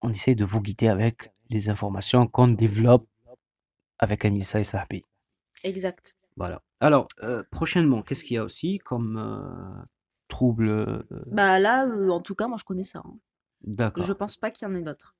On 0.02 0.10
essaye 0.10 0.36
de 0.36 0.44
vous 0.44 0.60
guider 0.62 0.86
avec 0.88 1.32
les 1.50 1.68
informations 1.70 2.26
qu'on 2.26 2.48
développe 2.48 3.06
avec 3.98 4.24
Anissa 4.24 4.60
et 4.60 4.64
Sahbi. 4.64 5.02
Exact. 5.64 6.14
Voilà. 6.36 6.62
Alors, 6.80 7.08
euh, 7.22 7.42
prochainement, 7.50 8.02
qu'est-ce 8.02 8.22
qu'il 8.24 8.34
y 8.34 8.38
a 8.38 8.44
aussi 8.44 8.78
comme 8.78 9.16
euh, 9.18 9.82
trouble 10.28 10.68
euh, 10.68 11.02
Bah 11.26 11.58
là, 11.58 11.84
euh, 11.86 12.10
en 12.10 12.20
tout 12.20 12.34
cas, 12.36 12.46
moi 12.46 12.58
je 12.58 12.64
connais 12.64 12.84
ça. 12.84 13.00
hein. 13.04 13.18
Je 13.66 13.72
D'accord. 13.74 14.16
pense 14.16 14.36
pas 14.36 14.50
qu'il 14.52 14.68
y 14.68 14.70
en 14.70 14.74
ait 14.76 14.82
d'autres. 14.82 15.16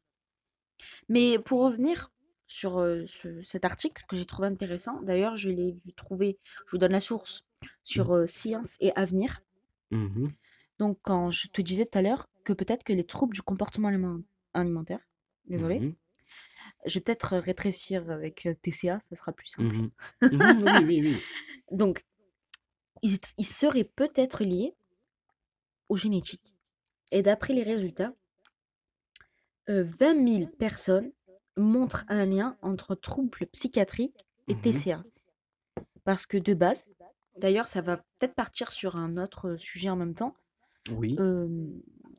Mais 1.09 1.39
pour 1.41 1.61
revenir 1.63 2.13
sur 2.47 2.79
euh, 2.79 3.05
ce- 3.07 3.43
cet 3.43 3.65
article 3.65 4.05
que 4.09 4.17
j'ai 4.17 4.25
trouvé 4.27 4.47
intéressant, 4.49 5.03
d'ailleurs, 5.03 5.37
je 5.37 5.49
l'ai 5.51 5.73
vu 5.85 5.93
trouver, 5.93 6.39
je 6.67 6.71
vous 6.73 6.79
donne 6.79 6.93
la 6.93 7.01
source, 7.01 7.45
sur 7.83 8.13
euh, 8.15 8.27
Science 8.27 8.77
et 8.81 8.93
Avenir. 8.95 9.43
Mhm. 9.91 10.33
Donc, 10.79 10.99
quand 11.03 11.31
je 11.31 11.49
te 11.49 11.61
disais 11.61 11.85
tout 11.87 11.99
à 11.99 12.03
l'heure 12.03 12.29
que 12.45 12.53
peut-être 12.53 12.85
que 12.85 12.93
les 12.93 13.05
troubles 13.05 13.35
du 13.35 13.43
comportement 13.43 13.89
aliment- 13.89 14.23
alimentaire, 14.55 15.01
désolé, 15.47 15.81
Mhm. 15.81 15.95
Je 16.87 16.95
vais 16.95 17.01
peut-être 17.03 17.37
rétrécir 17.37 18.11
avec 18.11 18.47
euh, 18.47 18.55
TCA, 18.55 19.01
ça 19.01 19.17
sera 19.17 19.33
plus 19.33 19.47
simple. 19.49 19.75
Mhm. 19.75 19.91
Mhm, 20.33 20.63
Oui, 20.65 20.85
oui, 20.85 21.01
oui. 21.03 21.17
Donc, 21.71 22.05
ils, 23.03 23.19
ils 23.37 23.47
seraient 23.47 23.85
peut-être 23.85 24.43
liés 24.45 24.75
aux 25.89 25.97
génétiques. 25.97 26.55
Et 27.11 27.23
d'après 27.23 27.55
les 27.55 27.63
résultats, 27.63 28.13
euh, 29.69 29.85
20 29.99 30.37
000 30.39 30.51
personnes 30.59 31.13
montrent 31.57 32.05
un 32.09 32.25
lien 32.25 32.57
entre 32.63 32.95
troubles 32.95 33.47
psychiatriques 33.53 34.25
et 34.49 34.55
Mhm. 34.55 34.61
TCA. 34.63 35.05
Parce 36.05 36.27
que 36.27 36.39
de 36.39 36.55
base, 36.55 36.89
d'ailleurs, 37.37 37.69
ça 37.69 37.81
va 37.83 37.99
peut-être 38.19 38.35
partir 38.35 38.73
sur 38.73 38.97
un 38.97 39.17
autre 39.17 39.57
sujet 39.57 39.91
en 39.91 39.97
même 39.97 40.15
temps, 40.15 40.35
Oui. 40.91 41.17
euh, 41.19 41.49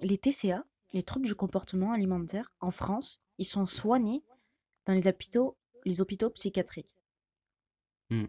les 0.02 0.17
TCA, 0.17 0.65
les 0.93 1.04
troubles 1.04 1.26
du 1.26 1.36
comportement 1.36 1.91
alimentaire, 1.91 2.52
en 2.60 2.72
France, 2.72 3.22
ils 3.38 3.45
sont 3.45 3.65
soignés 3.65 4.24
dans 4.85 4.93
les 4.93 5.07
hôpitaux, 5.07 5.57
les 5.85 6.01
hôpitaux 6.01 6.29
psychiatriques. 6.31 6.95
Mm. 8.09 8.25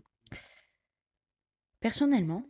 Personnellement, 1.80 2.44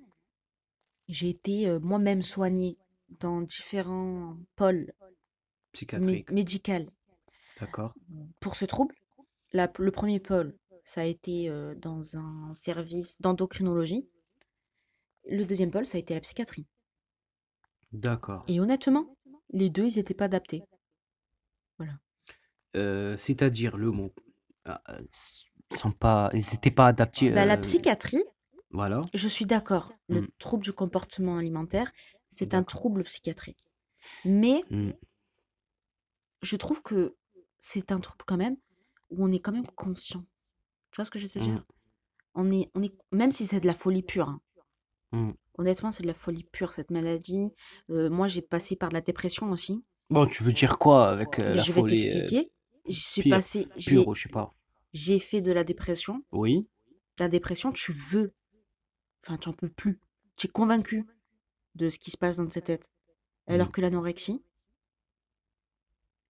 j'ai 1.08 1.28
été 1.30 1.68
euh, 1.68 1.78
moi-même 1.80 2.22
soignée 2.22 2.76
dans 3.20 3.40
différents 3.42 4.36
pôles 4.56 4.92
mé- 5.02 5.14
Psychiatrique. 5.72 6.30
médicaux 6.30 6.86
D'accord. 7.60 7.94
pour 8.40 8.56
ce 8.56 8.64
trouble. 8.64 8.94
La- 9.52 9.70
le 9.78 9.90
premier 9.92 10.20
pôle, 10.20 10.56
ça 10.84 11.02
a 11.02 11.04
été 11.04 11.48
euh, 11.48 11.74
dans 11.76 12.16
un 12.16 12.52
service 12.54 13.20
d'endocrinologie. 13.20 14.08
Le 15.28 15.44
deuxième 15.44 15.70
pôle, 15.70 15.86
ça 15.86 15.98
a 15.98 16.00
été 16.00 16.14
la 16.14 16.20
psychiatrie. 16.20 16.66
D'accord. 17.92 18.44
Et 18.48 18.60
honnêtement, 18.60 19.16
les 19.52 19.68
deux, 19.70 19.86
ils 19.86 19.96
n'étaient 19.96 20.14
pas 20.14 20.24
adaptés. 20.26 20.62
C'est-à-dire 22.74 23.76
le 23.76 23.90
mot. 23.90 24.12
ah, 24.66 24.83
s- 25.12 25.44
sont 25.76 25.92
pas, 25.92 26.28
ils 26.33 26.44
n'étaient 26.52 26.70
pas 26.70 26.88
adaptés. 26.88 27.30
Bah, 27.30 27.44
la 27.46 27.56
psychiatrie, 27.56 28.22
Voilà. 28.70 29.02
je 29.14 29.26
suis 29.28 29.46
d'accord. 29.46 29.92
Le 30.09 30.22
Mm. 30.22 30.28
trouble 30.38 30.64
du 30.64 30.72
comportement 30.72 31.38
alimentaire, 31.38 31.90
c'est 32.28 32.54
un 32.54 32.59
D'accord. 32.59 32.66
trouble 32.80 33.04
psychiatrique. 33.04 33.64
Mais 34.24 34.62
Mm. 34.70 34.90
je 36.42 36.56
trouve 36.56 36.83
que 36.83 37.16
c'est 37.59 37.92
un 37.92 38.00
trouble 38.00 38.24
quand 38.26 38.37
même 38.37 38.56
où 39.11 39.24
on 39.24 39.33
est 39.33 39.40
quand 39.40 39.52
même 39.52 39.66
conscient. 39.76 40.24
Tu 40.90 40.96
vois 40.96 41.04
ce 41.04 41.11
que 41.11 41.18
je 41.18 41.24
veux 41.26 41.30
te 41.30 41.38
Mm. 41.38 41.42
dire? 41.42 41.64
On 42.35 42.50
est, 42.52 42.70
on 42.74 42.83
est, 42.83 42.94
Même 43.12 43.33
si 43.33 43.46
c'est 43.46 43.61
de 43.61 43.66
la 43.66 43.74
folie 43.74 44.02
pure. 44.02 44.28
hein. 45.12 45.35
Honnêtement, 45.59 45.90
c'est 45.90 46.02
de 46.02 46.06
la 46.09 46.14
folie 46.14 46.44
pure, 46.44 46.72
cette 46.72 46.90
maladie. 46.90 47.52
Moi, 47.88 48.28
j'ai 48.28 48.40
passé 48.42 48.76
par 48.76 48.88
de 48.88 48.94
la 48.94 49.00
dépression 49.00 49.50
aussi. 49.50 49.85
Bon, 50.09 50.26
tu 50.26 50.42
veux 50.42 50.52
dire 50.52 50.78
quoi 50.78 51.11
avec 51.11 51.38
Mais 51.38 51.54
la 51.56 51.62
je 51.62 51.72
vais 51.72 51.80
folie 51.80 51.96
t'expliquer. 51.98 52.50
Je 52.90 53.00
suis 53.00 53.22
pire- 53.22 53.37
passé, 53.37 53.68
j'ai 53.76 53.90
pure 53.92 54.09
ou 54.09 54.14
je 54.14 54.22
sais 54.22 54.29
pas. 54.29 54.55
j'ai 54.92 55.18
fait 55.18 55.40
de 55.40 55.53
la 55.53 55.64
dépression. 55.64 56.22
Oui. 56.33 56.66
La 57.18 57.29
dépression, 57.29 57.72
tu 57.72 57.92
veux. 57.92 58.33
Enfin, 59.24 59.37
tu 59.38 59.48
n'en 59.48 59.55
peux 59.55 59.68
plus. 59.68 59.98
Tu 60.37 60.46
es 60.46 60.50
convaincu 60.50 61.07
de 61.74 61.88
ce 61.90 61.98
qui 61.98 62.11
se 62.11 62.16
passe 62.16 62.37
dans 62.37 62.46
ta 62.46 62.61
tête. 62.61 62.90
Alors 63.46 63.70
que 63.72 63.81
l'anorexie, 63.81 64.42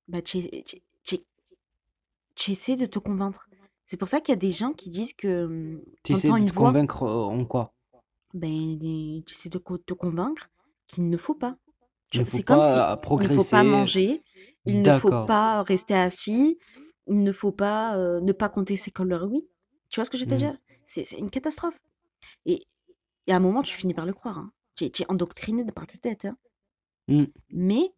bah, 0.08 0.22
tu 0.22 0.38
es- 0.38 0.62
tu- 0.64 0.80
tu- 1.04 1.18
tu 2.34 2.50
essaies 2.52 2.76
de 2.76 2.86
te 2.86 2.98
convaincre. 2.98 3.48
C'est 3.86 3.96
pour 3.96 4.08
ça 4.08 4.20
qu'il 4.20 4.32
y 4.32 4.36
a 4.36 4.40
des 4.40 4.52
gens 4.52 4.72
qui 4.72 4.90
disent 4.90 5.14
que 5.14 5.44
hum, 5.44 5.82
Tu 6.02 6.12
essaies 6.12 6.28
t'entends 6.28 6.38
de 6.38 6.42
une 6.42 6.50
te 6.50 6.54
voix, 6.54 6.68
convaincre 6.68 7.02
euh, 7.04 7.24
en 7.24 7.44
quoi? 7.44 7.74
Ben, 8.34 8.78
tu 9.26 9.32
essaies 9.34 9.48
de 9.48 9.58
co- 9.58 9.78
te 9.78 9.92
convaincre 9.94 10.48
qu'il 10.86 11.08
ne 11.08 11.16
faut 11.16 11.34
pas. 11.34 11.56
Il 12.12 12.16
Tu- 12.16 12.18
ne 12.20 12.24
faut 12.24 12.36
C'est 12.38 12.42
comme 12.42 12.58
pas 12.60 12.92
euh, 12.92 13.16
il 13.22 13.28
ne 13.30 13.34
faut 13.40 13.44
pas 13.44 13.62
manger, 13.62 14.22
il 14.66 14.82
ne 14.82 14.98
faut 14.98 15.10
D'accord. 15.10 15.26
pas 15.26 15.62
rester 15.62 15.94
assis, 15.94 16.58
il 17.06 17.22
ne 17.22 17.32
faut 17.32 17.52
pas 17.52 17.96
euh, 17.96 18.20
ne 18.20 18.32
pas 18.32 18.48
compter 18.48 18.76
ses 18.76 18.90
calories. 18.90 19.46
Tu 19.90 20.00
vois 20.00 20.04
ce 20.04 20.10
que 20.10 20.18
je 20.18 20.24
veux 20.24 20.30
te 20.30 20.34
Mm. 20.34 20.38
dire? 20.38 20.56
C'est 20.86 21.04
c'est 21.04 21.18
une 21.18 21.30
catastrophe. 21.30 21.78
Et, 22.46 22.66
et 23.26 23.32
à 23.32 23.36
un 23.36 23.40
moment, 23.40 23.62
tu 23.62 23.76
finis 23.76 23.94
par 23.94 24.06
le 24.06 24.12
croire. 24.12 24.38
hein. 24.38 24.50
Tu, 24.74 24.84
es, 24.84 24.90
tu 24.90 25.02
es 25.02 25.06
endoctriné 25.10 25.64
par 25.72 25.86
ta 25.86 25.98
tête. 25.98 26.24
hein. 26.24 26.36
Mm. 27.06 27.24
Mais 27.50 27.92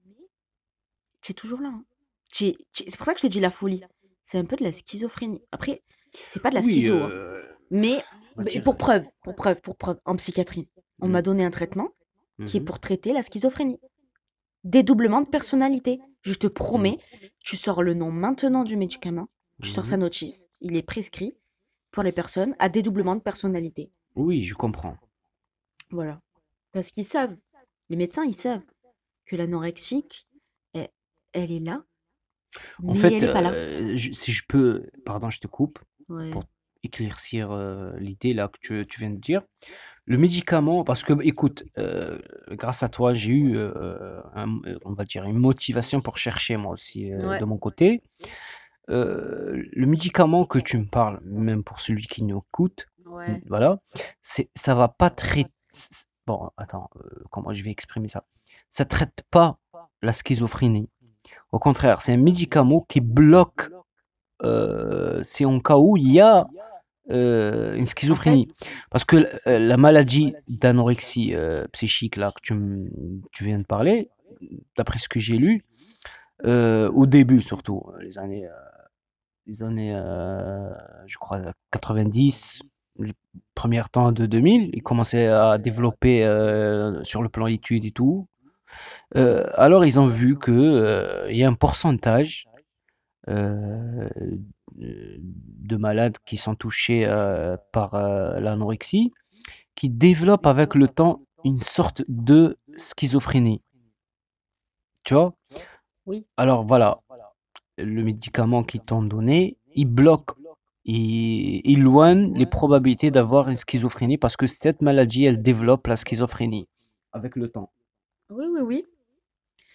tu 1.23 1.33
es 1.33 1.35
toujours 1.35 1.61
là. 1.61 1.69
hein. 1.69 1.85
Tu 2.33 2.47
es- 2.49 2.57
tu 2.73 2.83
es- 2.83 2.91
C'est 2.91 2.97
pour 2.97 3.07
ça 3.07 3.15
que 3.15 3.21
je 3.21 3.27
te 3.27 3.33
dis 3.33 3.41
la 3.41 3.51
folie. 3.51 3.83
C'est 4.25 4.39
un 4.39 4.45
peu 4.45 4.57
de 4.57 4.65
la 4.65 4.73
schizophrénie. 4.73 5.43
Après, 5.53 5.83
c'est 6.29 6.41
pas 6.41 6.51
de 6.51 6.55
la 6.57 6.61
Oui, 6.63 6.73
schizo, 6.73 6.97
hein. 6.97 7.09
euh, 7.11 7.43
mais 7.71 8.03
on 8.35 8.39
va 8.41 8.45
mais 8.45 8.51
dire, 8.51 8.63
pour 8.63 8.77
preuve, 8.77 9.05
pour 9.23 9.35
preuve, 9.35 9.61
pour 9.63 9.77
preuve, 9.77 9.99
en 10.05 10.17
psychiatrie, 10.17 10.71
on 11.01 11.09
Mm. 11.09 11.11
m'a 11.13 11.23
donné 11.23 11.45
un 11.47 11.51
traitement 11.51 11.89
qui 12.47 12.57
est 12.57 12.61
mhm. 12.61 12.67
pour 12.67 12.79
traiter 12.81 13.13
la 13.13 13.23
schizophrénie. 13.23 13.79
Dédoublement 14.65 15.21
de 15.23 15.27
personnalité. 15.29 16.01
Je 16.23 16.35
te 16.35 16.47
promets, 16.47 16.99
tu 17.41 17.57
sors 17.57 17.83
le 17.83 17.95
nom 17.95 18.13
maintenant 18.13 18.63
du 18.63 18.77
médicament, 18.77 19.29
tu 19.61 19.69
sors 19.71 19.85
sa 19.85 19.97
Mhm. 19.97 20.03
notice. 20.03 20.47
Il 20.61 20.77
est 20.77 20.83
prescrit 20.83 21.35
pour 21.91 22.03
les 22.05 22.13
personnes 22.13 22.55
à 22.61 22.69
dédoublement 22.69 23.17
de 23.17 23.21
personnalité. 23.21 23.91
Oui, 24.15 24.45
je 24.45 24.55
comprends. 24.55 24.97
Voilà. 25.91 26.21
Parce 26.71 26.91
qu'ils 26.93 27.05
savent, 27.05 27.37
les 27.89 27.97
médecins, 27.97 28.25
ils 28.25 28.35
savent 28.35 28.63
que 29.27 29.35
l'anorexique, 29.37 30.29
elle, 30.75 30.91
elle 31.33 31.51
est 31.51 31.59
là, 31.61 31.85
En 32.85 32.93
mais 32.95 32.99
fait, 33.01 33.15
elle 33.15 33.25
est 33.25 33.33
pas 33.33 33.41
là. 33.41 33.51
euh, 33.53 33.97
je- 33.97 34.13
si 34.13 34.31
je 34.33 34.45
peux, 34.47 34.89
pardon, 35.05 35.29
je 35.29 35.41
te 35.41 35.49
coupe, 35.49 35.81
Ouais. 36.09 36.31
pour 36.31 36.45
éclaircir 36.85 37.51
euh, 37.51 37.93
l'idée 37.99 38.33
là 38.33 38.49
que 38.49 38.59
tu, 38.61 38.87
tu 38.87 39.01
viens 39.01 39.11
de 39.11 39.19
dire. 39.21 39.43
Le 40.05 40.19
médicament, 40.19 40.83
parce 40.85 41.05
que, 41.05 41.13
écoute, 41.23 41.65
euh, 41.79 42.19
grâce 42.51 42.83
à 42.83 42.89
toi, 42.89 43.13
j'ai 43.13 43.31
eu, 43.31 43.57
euh, 43.57 44.21
un- 44.35 44.61
on 44.85 44.93
va 44.95 45.05
dire, 45.05 45.25
une 45.25 45.39
motivation 45.39 46.01
pour 46.01 46.19
chercher 46.19 46.57
moi 46.57 46.73
aussi 46.73 47.13
euh, 47.13 47.29
Ouais. 47.31 47.39
de 47.39 47.45
mon 47.45 47.57
côté. 47.57 48.03
Euh, 48.91 49.63
le 49.73 49.87
médicament 49.87 50.45
que 50.45 50.59
tu 50.59 50.77
me 50.77 50.87
parles, 50.87 51.21
même 51.25 51.63
pour 51.63 51.81
celui 51.81 52.07
qui 52.07 52.25
nous 52.25 52.43
coûte, 52.51 52.89
Ouais. 53.07 53.41
voilà, 53.47 53.79
c'est, 54.23 54.51
ça 54.57 54.75
va 54.75 54.89
pas 54.89 55.09
traiter. 55.11 55.53
Bon, 56.27 56.51
attends, 56.57 56.91
euh, 56.97 57.23
comment 57.31 57.53
je 57.53 57.63
vais 57.63 57.71
exprimer 57.71 58.09
ça? 58.09 58.25
Ça 58.69 58.85
traite 58.85 59.23
pas 59.31 59.59
la 60.03 60.13
schizophrénie. 60.13 60.89
Au 61.53 61.59
contraire, 61.61 62.03
c'est 62.03 62.13
un 62.13 62.17
médicament 62.17 62.85
qui 62.89 63.01
bloque. 63.01 63.71
euh, 64.45 65.21
c'est 65.23 65.45
en 65.45 65.61
cas 65.61 65.77
où 65.79 65.97
il 65.97 66.11
y 66.13 66.21
a 66.21 66.49
euh, 67.11 67.75
une 67.75 67.87
schizophrénie. 67.87 68.49
Parce 68.91 69.05
que 69.05 69.29
euh, 69.47 69.59
la 69.59 69.77
maladie 69.77 70.35
d'anorexie 70.49 71.35
euh, 71.35 71.67
psychique 71.73 72.17
là 72.17 72.33
que 72.33 72.41
tu, 72.43 72.55
tu 73.33 73.45
viens 73.45 73.59
de 73.59 73.65
parler, 73.65 74.11
d'après 74.77 74.99
ce 74.99 75.09
que 75.09 75.21
j'ai 75.21 75.37
lu, 75.37 75.65
au 76.45 77.07
début 77.07 77.43
surtout, 77.43 77.83
euh, 77.89 78.03
les 78.03 78.19
années, 78.19 78.49
les 79.47 79.63
années, 79.63 79.93
je 81.07 81.19
crois, 81.19 81.41
90, 81.71 82.63
les 82.99 83.13
premiers 83.55 83.83
temps 83.91 84.13
de 84.13 84.27
2000, 84.27 84.71
ils 84.73 84.83
commençaient 84.83 85.27
à 85.27 85.59
développer 85.59 86.23
sur 87.03 87.23
le 87.23 87.29
plan 87.29 87.47
études 87.47 87.85
et 87.85 87.91
tout. 87.93 88.29
Alors 89.15 89.85
ils 89.85 89.99
ont 90.01 90.07
vu 90.07 90.39
euh, 90.49 91.27
il 91.31 91.37
y 91.37 91.45
a 91.45 91.49
un 91.49 91.55
pourcentage 91.55 92.47
de 94.83 95.77
malades 95.77 96.19
qui 96.25 96.37
sont 96.37 96.55
touchés 96.55 97.05
euh, 97.07 97.57
par 97.73 97.95
euh, 97.95 98.39
l'anorexie 98.41 99.13
qui 99.75 99.89
développent 99.89 100.47
avec 100.47 100.75
le 100.75 100.89
temps 100.89 101.23
une 101.45 101.59
sorte 101.59 102.03
de 102.09 102.59
schizophrénie. 102.77 103.63
Tu 105.05 105.15
vois? 105.15 105.35
Oui. 106.07 106.27
Alors 106.37 106.65
voilà, 106.65 107.01
le 107.79 108.03
médicament 108.03 108.63
qu'ils 108.63 108.83
t'ont 108.83 109.03
donné, 109.03 109.57
il 109.75 109.87
bloque, 109.87 110.31
il 110.85 111.63
il 111.65 111.79
éloigne 111.79 112.35
les 112.35 112.47
probabilités 112.47 113.11
d'avoir 113.11 113.49
une 113.49 113.57
schizophrénie 113.57 114.19
parce 114.19 114.37
que 114.37 114.47
cette 114.47 114.83
maladie, 114.83 115.25
elle 115.25 115.43
développe 115.43 115.87
la 115.87 115.97
schizophrénie 115.97 116.69
avec 117.13 117.37
le 117.37 117.49
temps. 117.49 117.73
Oui, 118.31 118.47
oui, 118.51 118.61
oui. 118.61 118.87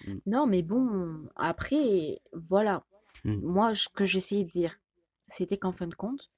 Mm. 0.05 0.17
Non, 0.25 0.47
mais 0.47 0.61
bon, 0.61 1.27
après, 1.35 2.19
voilà. 2.33 2.83
Mm. 3.23 3.39
Moi, 3.43 3.75
ce 3.75 3.87
que 3.89 4.05
j'essayais 4.05 4.43
de 4.43 4.51
dire, 4.51 4.79
c'était 5.27 5.57
qu'en 5.57 5.71
fin 5.71 5.87
de 5.87 5.95
compte, 5.95 6.29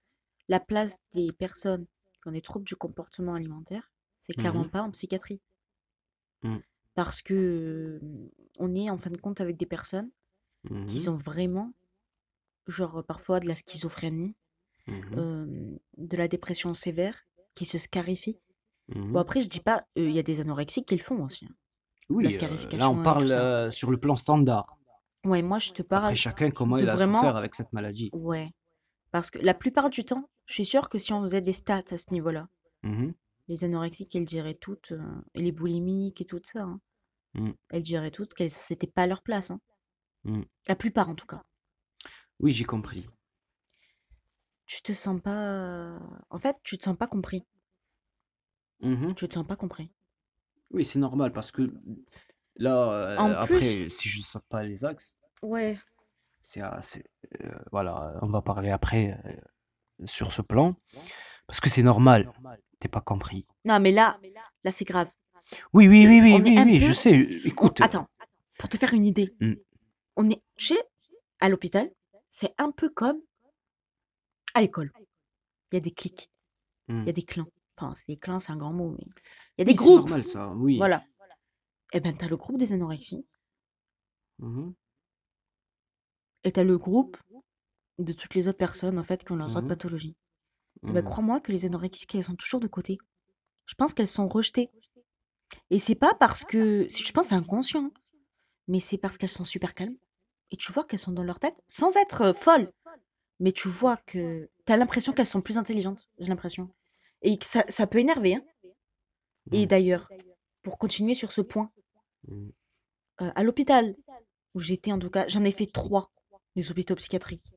la 0.47 0.59
place 0.59 0.97
des 1.13 1.31
personnes 1.31 1.85
qui 2.21 2.27
ont 2.27 2.31
des 2.31 2.41
troubles 2.41 2.65
du 2.65 2.75
comportement 2.75 3.33
alimentaire, 3.35 3.91
c'est 4.19 4.33
clairement 4.33 4.63
Mhm. 4.65 4.69
pas 4.71 4.81
en 4.81 4.91
psychiatrie. 4.91 5.41
Mm. 6.43 6.57
Parce 6.95 7.21
que 7.21 7.33
euh, 7.33 7.99
on 8.57 8.73
est 8.75 8.89
en 8.89 8.97
fin 8.97 9.09
de 9.09 9.17
compte 9.17 9.41
avec 9.41 9.57
des 9.57 9.65
personnes 9.65 10.09
qui 10.87 11.07
ont 11.07 11.17
vraiment, 11.17 11.71
genre 12.67 13.03
parfois 13.05 13.39
de 13.39 13.47
la 13.47 13.55
schizophrénie, 13.55 14.35
euh, 14.89 15.45
de 15.97 16.17
la 16.17 16.27
dépression 16.27 16.73
sévère, 16.73 17.25
qui 17.55 17.65
se 17.65 17.77
scarifie. 17.77 18.39
mhm. 18.89 19.13
Bon, 19.13 19.19
après, 19.19 19.41
je 19.41 19.47
dis 19.49 19.59
pas, 19.61 19.85
euh, 19.97 20.09
il 20.09 20.11
y 20.15 20.19
a 20.19 20.23
des 20.23 20.39
anorexiques 20.41 20.87
qui 20.87 20.95
le 20.97 21.03
font 21.03 21.23
aussi. 21.23 21.45
hein. 21.45 21.53
Oui, 22.09 22.23
euh, 22.25 22.29
là 22.29 22.31
scarification 22.33 22.87
on 22.89 22.93
et 22.93 22.97
tout 22.97 23.03
parle 23.03 23.31
euh, 23.31 23.69
sur 23.71 23.91
le 23.91 23.97
plan 23.99 24.15
standard. 24.15 24.77
Ouais, 25.25 25.41
moi, 25.43 25.59
je 25.59 25.69
te 25.69 25.81
Après 25.83 25.83
parle. 25.83 26.15
chacun, 26.15 26.49
comment 26.51 26.77
il 26.77 26.89
a 26.89 26.95
vraiment- 26.95 27.19
souffert 27.19 27.35
avec 27.37 27.53
cette 27.55 27.71
maladie. 27.71 28.09
Ouais. 28.13 28.49
Parce 29.11 29.31
que 29.31 29.39
la 29.39 29.53
plupart 29.53 29.89
du 29.89 30.03
temps, 30.05 30.29
je 30.45 30.53
suis 30.53 30.65
sûre 30.65 30.89
que 30.89 30.99
si 30.99 31.13
on 31.13 31.21
faisait 31.23 31.41
des 31.41 31.53
stats 31.53 31.83
à 31.91 31.97
ce 31.97 32.11
niveau-là, 32.11 32.47
Mhm, 32.83 33.13
les 33.47 33.63
anorexiques, 33.63 34.15
elles 34.15 34.25
diraient 34.25 34.53
toutes, 34.55 34.91
euh, 34.93 35.21
et 35.33 35.41
les 35.41 35.51
boulimiques 35.51 36.21
et 36.21 36.25
tout 36.25 36.39
ça, 36.43 36.61
hein, 36.63 36.79
Mm. 37.33 37.51
elles 37.69 37.83
diraient 37.83 38.11
toutes 38.11 38.33
qu'elles 38.33 38.51
c'était 38.51 38.87
pas 38.87 39.07
leur 39.07 39.21
place. 39.23 39.51
hein. 39.51 39.59
Mm. 40.23 40.43
La 40.67 40.75
plupart, 40.75 41.09
en 41.09 41.15
tout 41.15 41.25
cas. 41.27 41.43
Oui, 42.39 42.51
j'ai 42.51 42.63
compris. 42.65 43.07
Tu 44.65 44.81
te 44.83 44.93
sens 44.93 45.19
pas. 45.21 45.99
En 46.29 46.37
fait, 46.39 46.55
tu 46.63 46.77
te 46.77 46.83
sens 46.83 46.95
pas 46.95 47.07
compris. 47.07 47.45
Mhm. 48.81 49.15
Tu 49.15 49.27
te 49.27 49.33
sens 49.33 49.45
pas 49.45 49.55
compris. 49.55 49.91
Oui, 50.71 50.85
c'est 50.85 50.99
normal 50.99 51.33
parce 51.33 51.51
que 51.51 51.73
là, 52.55 52.91
euh, 52.91 53.17
En 53.17 53.31
après, 53.31 53.57
plus- 53.59 53.89
si 53.89 54.07
je 54.07 54.19
ne 54.19 54.23
saute 54.23 54.45
pas 54.47 54.63
les 54.63 54.85
axes, 54.85 55.17
Ouais. 55.41 55.79
C'est, 56.41 56.61
euh, 56.61 57.51
voilà, 57.71 58.17
on 58.21 58.27
va 58.29 58.41
parler 58.41 58.69
après 58.71 59.19
euh, 59.25 59.33
sur 60.05 60.31
ce 60.31 60.41
plan 60.41 60.75
parce 61.47 61.59
que 61.59 61.69
c'est 61.69 61.83
normal. 61.83 62.31
T'es 62.79 62.87
pas 62.87 63.01
compris. 63.01 63.45
Non, 63.65 63.79
mais 63.79 63.91
là, 63.91 64.19
là, 64.63 64.71
c'est 64.71 64.85
grave. 64.85 65.09
Oui, 65.73 65.87
oui, 65.87 66.05
oui, 66.07 66.21
oui, 66.21 66.39
oui, 66.41 66.57
un 66.57 66.65
oui, 66.65 66.79
peu- 66.79 66.85
je 66.85 66.93
sais. 66.93 67.11
On- 67.11 67.47
Écoute, 67.47 67.81
Attends, 67.81 68.07
pour 68.57 68.69
te 68.69 68.77
faire 68.77 68.93
une 68.93 69.03
idée, 69.05 69.35
Mm. 69.41 69.53
on 70.15 70.29
est 70.29 70.41
chez 70.57 70.77
à 71.39 71.49
l'hôpital, 71.49 71.91
c'est 72.29 72.53
un 72.57 72.71
peu 72.71 72.89
comme 72.89 73.19
à 74.53 74.61
l'école. 74.61 74.91
Il 75.71 75.75
y 75.75 75.77
a 75.77 75.81
des 75.81 75.91
clics, 75.91 76.31
Mm. 76.87 77.01
il 77.01 77.05
y 77.07 77.09
a 77.09 77.13
des 77.13 77.23
clans. 77.23 77.47
Enfin, 77.77 77.93
des 78.07 78.15
clans, 78.17 78.39
c'est 78.39 78.51
un 78.51 78.57
grand 78.57 78.73
mot, 78.73 78.91
mais 78.97 79.05
il 79.57 79.59
y 79.59 79.61
a 79.61 79.65
des 79.65 79.71
oui, 79.71 79.77
c'est 79.77 79.83
groupes. 79.83 79.99
normal 80.09 80.23
ça. 80.25 80.49
Oui. 80.55 80.77
Voilà. 80.77 81.03
Et 81.93 81.99
ben, 81.99 82.15
t'as 82.15 82.27
le 82.27 82.37
groupe 82.37 82.57
des 82.59 82.71
anorexies 82.73 83.25
Mhm, 84.37 84.73
et 86.43 86.51
t'as 86.51 86.63
le 86.63 86.77
groupe 86.77 87.17
de 87.97 88.13
toutes 88.13 88.33
les 88.35 88.47
autres 88.47 88.57
personnes 88.57 88.97
en 88.97 89.03
fait 89.03 89.23
qui 89.23 89.31
ont 89.31 89.35
leurs 89.35 89.51
autres 89.51 89.61
Mhm. 89.63 89.67
pathologies. 89.69 90.15
Eh 90.83 90.91
ben, 90.91 91.01
mhm. 91.01 91.03
crois-moi 91.09 91.39
que 91.41 91.51
les 91.51 91.65
anorexiques, 91.65 92.15
elles 92.15 92.23
sont 92.23 92.35
toujours 92.35 92.59
de 92.61 92.67
côté. 92.67 92.97
Je 93.65 93.75
pense 93.75 93.93
qu'elles 93.93 94.07
sont 94.07 94.27
rejetées. 94.27 94.69
Et 95.69 95.79
c'est 95.79 95.95
pas 95.95 96.13
parce 96.19 96.43
que. 96.43 96.87
si- 96.89 97.03
Je 97.03 97.11
pense 97.11 97.25
que 97.25 97.29
c'est 97.29 97.35
inconscient. 97.35 97.91
Mais 98.67 98.79
c'est 98.79 98.97
parce 98.97 99.17
qu'elles 99.17 99.29
sont 99.29 99.43
super 99.43 99.73
calmes. 99.73 99.97
Et 100.51 100.57
tu 100.57 100.71
vois 100.71 100.83
qu'elles 100.85 100.99
sont 100.99 101.11
dans 101.11 101.23
leur 101.23 101.39
tête, 101.39 101.55
sans 101.67 101.95
être 101.97 102.21
euh, 102.21 102.33
folles. 102.33 102.71
Mais 103.39 103.51
tu 103.51 103.67
vois 103.67 103.97
que. 103.97 104.49
T'as 104.65 104.77
l'impression 104.77 105.11
qu'elles 105.13 105.25
sont 105.25 105.41
plus 105.41 105.57
intelligentes, 105.57 106.07
j'ai 106.19 106.27
l'impression. 106.29 106.69
Et 107.23 107.37
que 107.37 107.45
ça, 107.45 107.65
ça 107.69 107.87
peut 107.87 107.97
énerver. 107.99 108.35
hein. 108.35 108.43
Et 109.51 109.61
Mhm. 109.61 109.65
d'ailleurs, 109.67 110.09
pour 110.61 110.77
continuer 110.77 111.15
sur 111.15 111.31
ce 111.31 111.41
point, 111.41 111.71
Mhm. 112.27 112.51
euh, 113.21 113.31
à 113.35 113.43
l'hôpital, 113.43 113.95
où 114.53 114.59
j'étais 114.59 114.91
en 114.91 114.99
tout 114.99 115.09
cas, 115.09 115.27
j'en 115.27 115.43
ai 115.43 115.51
fait 115.51 115.65
trois 115.65 116.11
des 116.59 116.71
hôpitaux 116.71 116.95
psychiatriques. 116.95 117.53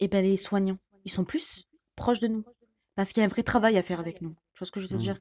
Et 0.00 0.08
ben 0.08 0.22
les 0.24 0.36
soignants, 0.36 0.78
ils 1.04 1.10
sont 1.10 1.24
plus 1.24 1.66
proches 1.96 2.20
de 2.20 2.28
nous. 2.28 2.44
Parce 2.94 3.12
qu'il 3.12 3.20
y 3.20 3.24
a 3.24 3.26
un 3.26 3.28
vrai 3.30 3.42
travail 3.42 3.76
à 3.76 3.82
faire 3.82 4.00
avec 4.00 4.20
nous. 4.22 4.34
Tu 4.54 4.58
vois 4.60 4.66
ce 4.66 4.72
que 4.72 4.80
je 4.80 4.84
veux 4.84 4.90
te 4.90 4.94
Mhm. 4.94 5.00
dire? 5.00 5.18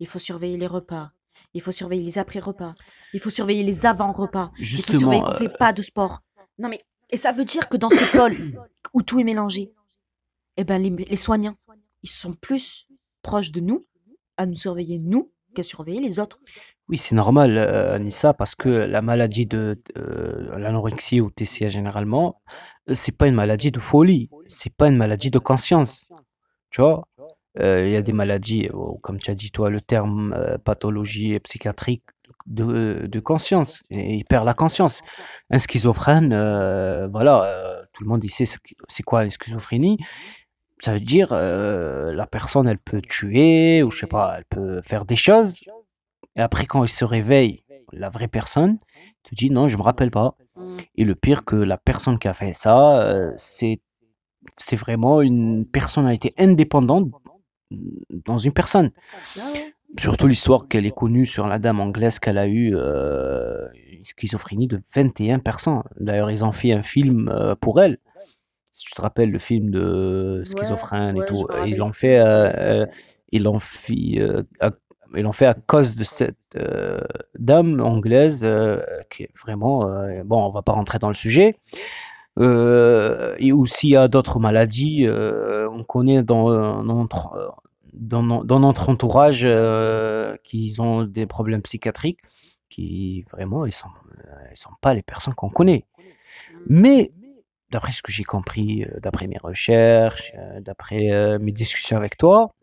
Il 0.00 0.06
faut 0.06 0.18
surveiller 0.18 0.56
les 0.56 0.66
repas. 0.66 1.12
Il 1.54 1.60
faut 1.60 1.72
surveiller 1.72 2.02
les 2.04 2.18
après-repas. 2.18 2.74
Il 3.12 3.20
faut 3.20 3.30
surveiller 3.30 3.62
les 3.62 3.86
avant-repas. 3.86 4.50
Il 4.58 4.66
faut 4.66 4.98
surveiller 4.98 5.22
qu'on 5.22 5.30
euh, 5.32 5.38
fait 5.38 5.56
pas 5.56 5.72
de 5.72 5.82
sport. 5.82 6.20
Non 6.58 6.68
mais, 6.68 6.82
et 7.10 7.16
ça 7.16 7.32
veut 7.32 7.44
dire 7.44 7.68
que 7.68 7.76
dans 7.76 7.90
ce 7.90 8.04
pôle 8.16 8.58
où 8.94 9.02
tout 9.02 9.20
est 9.20 9.24
mélangé, 9.24 9.72
eh 10.56 10.64
ben 10.64 10.82
les, 10.82 10.90
les 10.90 11.16
soignants, 11.16 11.54
ils 12.02 12.10
sont 12.10 12.32
plus 12.34 12.86
proches 13.22 13.50
de 13.52 13.60
nous, 13.60 13.84
à 14.36 14.46
nous 14.46 14.54
surveiller 14.54 14.98
nous, 14.98 15.30
qu'à 15.54 15.62
surveiller 15.62 16.00
les 16.00 16.18
autres. 16.18 16.40
Oui, 16.92 16.98
c'est 16.98 17.14
normal, 17.14 17.56
euh, 17.56 17.94
Anissa, 17.94 18.34
parce 18.34 18.54
que 18.54 18.68
la 18.68 19.00
maladie 19.00 19.46
de 19.46 19.80
euh, 19.96 20.58
l'anorexie 20.58 21.22
ou 21.22 21.30
TCA 21.30 21.68
généralement, 21.70 22.42
euh, 22.90 22.94
c'est 22.94 23.16
pas 23.16 23.28
une 23.28 23.34
maladie 23.34 23.70
de 23.70 23.80
folie, 23.80 24.28
c'est 24.48 24.74
pas 24.76 24.88
une 24.88 24.98
maladie 24.98 25.30
de 25.30 25.38
conscience. 25.38 26.10
Tu 26.68 26.82
vois, 26.82 27.08
il 27.58 27.88
y 27.88 27.96
a 27.96 28.02
des 28.02 28.12
maladies, 28.12 28.68
oh, 28.74 28.98
comme 29.02 29.18
tu 29.18 29.30
as 29.30 29.34
dit 29.34 29.50
toi, 29.50 29.70
le 29.70 29.80
terme 29.80 30.36
pathologie 30.66 31.40
psychiatrique 31.40 32.04
de, 32.44 33.06
de 33.06 33.20
conscience, 33.20 33.82
et 33.88 34.16
il 34.16 34.24
perd 34.26 34.44
la 34.44 34.52
conscience. 34.52 35.00
Un 35.48 35.58
schizophrène, 35.58 36.34
voilà, 37.10 37.86
tout 37.94 38.04
le 38.04 38.10
monde 38.10 38.22
il 38.22 38.28
sait 38.30 38.44
c'est 38.44 39.02
quoi 39.02 39.24
une 39.24 39.30
schizophrénie. 39.30 39.96
Ça 40.80 40.92
veut 40.92 41.00
dire 41.00 41.32
la 41.32 42.26
personne, 42.26 42.68
elle 42.68 42.78
peut 42.78 43.00
tuer 43.00 43.82
ou 43.82 43.90
je 43.90 44.00
sais 44.00 44.06
pas, 44.06 44.34
elle 44.36 44.44
peut 44.44 44.82
faire 44.82 45.06
des 45.06 45.16
choses. 45.16 45.62
Et 46.36 46.40
après, 46.40 46.66
quand 46.66 46.84
il 46.84 46.88
se 46.88 47.04
réveille, 47.04 47.62
la 47.92 48.08
vraie 48.08 48.28
personne 48.28 48.78
te 49.22 49.34
dit 49.34 49.50
non, 49.50 49.68
je 49.68 49.76
me 49.76 49.82
rappelle 49.82 50.10
pas. 50.10 50.36
Mm. 50.56 50.76
Et 50.96 51.04
le 51.04 51.14
pire 51.14 51.44
que 51.44 51.56
la 51.56 51.76
personne 51.76 52.18
qui 52.18 52.28
a 52.28 52.34
fait 52.34 52.52
ça, 52.52 53.00
euh, 53.02 53.32
c'est 53.36 53.78
c'est 54.58 54.76
vraiment 54.76 55.22
une 55.22 55.64
personnalité 55.66 56.34
indépendante 56.38 57.10
dans 58.10 58.38
une 58.38 58.52
personne. 58.52 58.90
Ah. 59.38 59.52
Surtout 59.98 60.26
l'histoire 60.26 60.68
qu'elle 60.68 60.86
est 60.86 60.94
connue 60.94 61.26
sur 61.26 61.46
la 61.46 61.58
dame 61.58 61.80
anglaise 61.80 62.18
qu'elle 62.18 62.38
a 62.38 62.46
eu 62.46 62.74
euh, 62.74 63.68
une 63.90 64.04
schizophrénie 64.04 64.66
de 64.66 64.80
21%. 64.94 65.82
D'ailleurs, 66.00 66.30
ils 66.30 66.44
ont 66.44 66.52
fait 66.52 66.72
un 66.72 66.82
film 66.82 67.28
euh, 67.28 67.54
pour 67.54 67.80
elle. 67.80 67.98
Si 68.72 68.86
tu 68.86 68.92
te 68.92 69.02
rappelles 69.02 69.30
le 69.30 69.38
film 69.38 69.70
de 69.70 70.42
schizophrène 70.46 71.18
ouais, 71.18 71.24
et 71.24 71.28
tout, 71.28 71.46
ils 71.66 71.76
l'ont 71.76 71.92
fait, 71.92 72.18
euh, 72.18 72.86
ils 73.30 73.42
l'ont 73.42 73.58
fait, 73.58 74.18
ils 75.16 75.22
l'ont 75.22 75.32
fait 75.32 75.46
à 75.46 75.54
cause 75.54 75.94
de 75.94 76.04
cette 76.04 76.36
euh, 76.56 77.00
dame 77.38 77.80
anglaise 77.80 78.40
euh, 78.44 78.80
qui 79.10 79.24
est 79.24 79.30
vraiment, 79.40 79.88
euh, 79.88 80.22
bon, 80.24 80.44
on 80.44 80.50
va 80.50 80.62
pas 80.62 80.72
rentrer 80.72 80.98
dans 80.98 81.08
le 81.08 81.14
sujet. 81.14 81.56
Et 82.38 83.52
aussi, 83.52 83.88
il 83.88 83.90
y 83.90 83.96
a 83.96 84.08
d'autres 84.08 84.38
maladies. 84.40 85.06
on 85.08 85.84
connaît 85.84 86.22
dans, 86.22 86.82
notre, 86.82 87.54
dans, 87.92 88.42
dans 88.42 88.60
notre 88.60 88.88
entourage 88.88 89.42
euh, 89.44 90.36
qui 90.42 90.74
ont 90.78 91.04
des 91.04 91.26
problèmes 91.26 91.60
psychiatriques 91.62 92.20
qui 92.70 93.26
vraiment, 93.30 93.66
ils 93.66 93.72
sont, 93.72 93.90
ils 94.50 94.56
sont 94.56 94.70
pas 94.80 94.94
les 94.94 95.02
personnes 95.02 95.34
qu'on 95.34 95.50
connaît. 95.50 95.84
Mais 96.66 97.12
d'après 97.70 97.92
ce 97.92 98.00
que 98.00 98.10
j'ai 98.10 98.24
compris, 98.24 98.86
d'après 99.02 99.26
mes 99.26 99.36
recherches, 99.36 100.32
d'après 100.60 101.38
mes 101.38 101.52
discussions 101.52 101.98
avec 101.98 102.16
toi, 102.16 102.54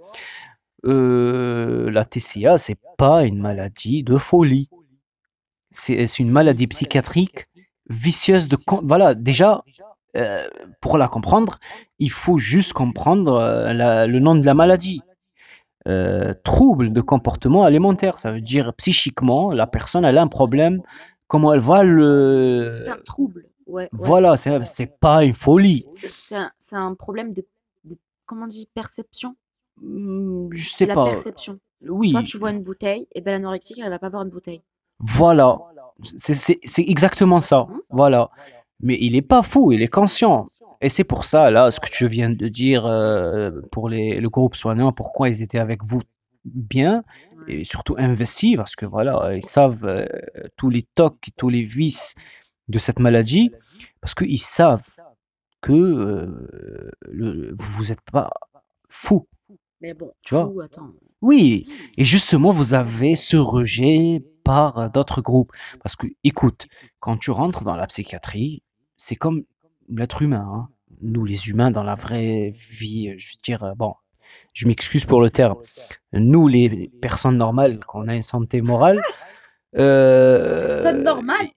euh, 0.85 1.89
la 1.91 2.05
TCA, 2.05 2.57
c'est 2.57 2.77
pas 2.97 3.23
une 3.25 3.39
maladie 3.39 4.03
de 4.03 4.17
folie. 4.17 4.69
C'est 5.71 6.19
une 6.19 6.31
maladie 6.31 6.67
psychiatrique 6.67 7.47
vicieuse 7.89 8.47
de... 8.47 8.57
Voilà, 8.83 9.13
déjà, 9.13 9.63
euh, 10.15 10.47
pour 10.81 10.97
la 10.97 11.07
comprendre, 11.07 11.59
il 11.99 12.11
faut 12.11 12.37
juste 12.39 12.73
comprendre 12.73 13.33
euh, 13.33 13.73
la- 13.73 14.07
le 14.07 14.19
nom 14.19 14.35
de 14.35 14.45
la 14.45 14.53
maladie. 14.53 15.01
Euh, 15.87 16.33
trouble 16.43 16.91
de 16.91 17.01
comportement 17.01 17.63
alimentaire, 17.63 18.19
ça 18.19 18.31
veut 18.31 18.41
dire 18.41 18.73
psychiquement, 18.73 19.51
la 19.51 19.65
personne 19.65 20.03
elle 20.05 20.17
a 20.17 20.21
un 20.21 20.27
problème, 20.27 20.81
comment 21.27 21.53
elle 21.53 21.61
va 21.61 21.83
le... 21.83 22.67
C'est 22.83 22.89
un 22.89 22.97
trouble. 22.97 23.45
Ouais, 23.65 23.83
ouais. 23.83 23.89
Voilà, 23.93 24.35
c'est 24.37 24.99
pas 24.99 25.23
une 25.23 25.33
folie. 25.33 25.85
C'est 26.59 26.75
un, 26.75 26.95
problème 26.95 27.33
de, 27.33 27.45
de- 27.85 27.97
comment 28.25 28.43
on 28.45 28.47
dit, 28.47 28.67
perception. 28.73 29.35
Hmm, 29.81 30.49
Je 30.51 30.69
sais 30.69 30.85
la 30.85 30.95
pas. 30.95 31.05
perception. 31.09 31.59
Oui, 31.87 32.11
Toi, 32.11 32.23
tu 32.23 32.37
vois 32.37 32.51
une 32.51 32.61
bouteille, 32.63 33.07
et 33.15 33.21
ben 33.21 33.31
l'anorexique, 33.31 33.79
elle 33.83 33.89
va 33.89 33.99
pas 33.99 34.09
voir 34.09 34.23
une 34.23 34.29
bouteille. 34.29 34.61
voilà. 34.99 35.57
C'est- 36.17 36.57
exactement 36.89 37.41
ça. 37.41 37.65
Mhm. 37.69 37.79
Voilà. 37.91 38.29
Mais 38.81 38.97
il 39.01 39.15
est 39.15 39.21
pas 39.21 39.41
fou, 39.43 39.71
il 39.71 39.81
est 39.81 39.87
conscient. 39.89 40.45
Et 40.81 40.87
c'est 40.89 41.03
pour 41.03 41.25
ça, 41.25 41.51
là, 41.51 41.71
ce 41.71 41.79
que 41.81 41.89
tu 41.89 42.07
viens 42.07 42.29
de 42.29 42.47
dire 42.47 42.85
euh, 42.85 43.51
pour 43.71 43.89
les, 43.89 44.19
le 44.21 44.29
groupe 44.29 44.55
soignant, 44.55 44.93
pourquoi 44.93 45.27
ils 45.29 45.41
étaient 45.41 45.59
avec 45.59 45.83
vous 45.83 46.01
bien 46.45 47.03
et 47.49 47.65
surtout 47.65 47.95
investis, 47.97 48.55
parce 48.55 48.75
que 48.77 48.85
voilà, 48.85 49.35
ils 49.35 49.45
savent 49.45 49.83
euh, 49.85 50.05
tous 50.55 50.69
les 50.69 50.83
tocs, 50.95 51.29
tous 51.35 51.49
les 51.49 51.63
vices 51.63 52.15
de 52.69 52.79
cette 52.79 52.99
maladie, 52.99 53.51
parce 53.99 54.13
qu'ils 54.15 54.39
savent 54.39 54.85
que 55.61 55.73
euh, 55.73 56.91
le, 57.01 57.53
vous 57.57 57.85
n'êtes 57.85 58.01
pas 58.11 58.29
fou. 58.87 59.27
Mais 59.81 59.93
bon, 59.93 60.11
Tu 60.23 60.33
vois? 60.35 60.63
attends. 60.63 60.91
Oui, 61.21 61.67
et 61.97 62.05
justement, 62.05 62.51
vous 62.51 62.73
avez 62.73 63.15
ce 63.15 63.37
rejet 63.37 64.23
par 64.43 64.89
d'autres 64.89 65.21
groupes. 65.21 65.51
Parce 65.83 65.95
que, 65.95 66.07
écoute, 66.23 66.67
quand 66.99 67.17
tu 67.17 67.31
rentres 67.31 67.63
dans 67.63 67.75
la 67.75 67.87
psychiatrie, 67.87 68.63
c'est 68.97 69.15
comme 69.15 69.41
l'être 69.89 70.21
humain. 70.21 70.47
hein. 70.53 70.69
Nous, 71.01 71.23
les 71.23 71.49
humains, 71.49 71.71
dans 71.71 71.83
la 71.83 71.95
vraie 71.95 72.51
vie, 72.53 73.13
je 73.17 73.33
veux 73.33 73.39
dire, 73.43 73.73
bon, 73.77 73.93
je 74.53 74.67
m'excuse 74.67 75.05
pour 75.05 75.21
le 75.21 75.29
terme. 75.29 75.55
Nous, 76.13 76.47
les 76.47 76.89
personnes 77.01 77.37
normales, 77.37 77.79
qu'on 77.85 78.07
a 78.07 78.15
une 78.15 78.21
santé 78.21 78.61
morale, 78.61 79.01
euh, 79.77 80.67
Personne 80.67 81.03
normale? 81.03 81.47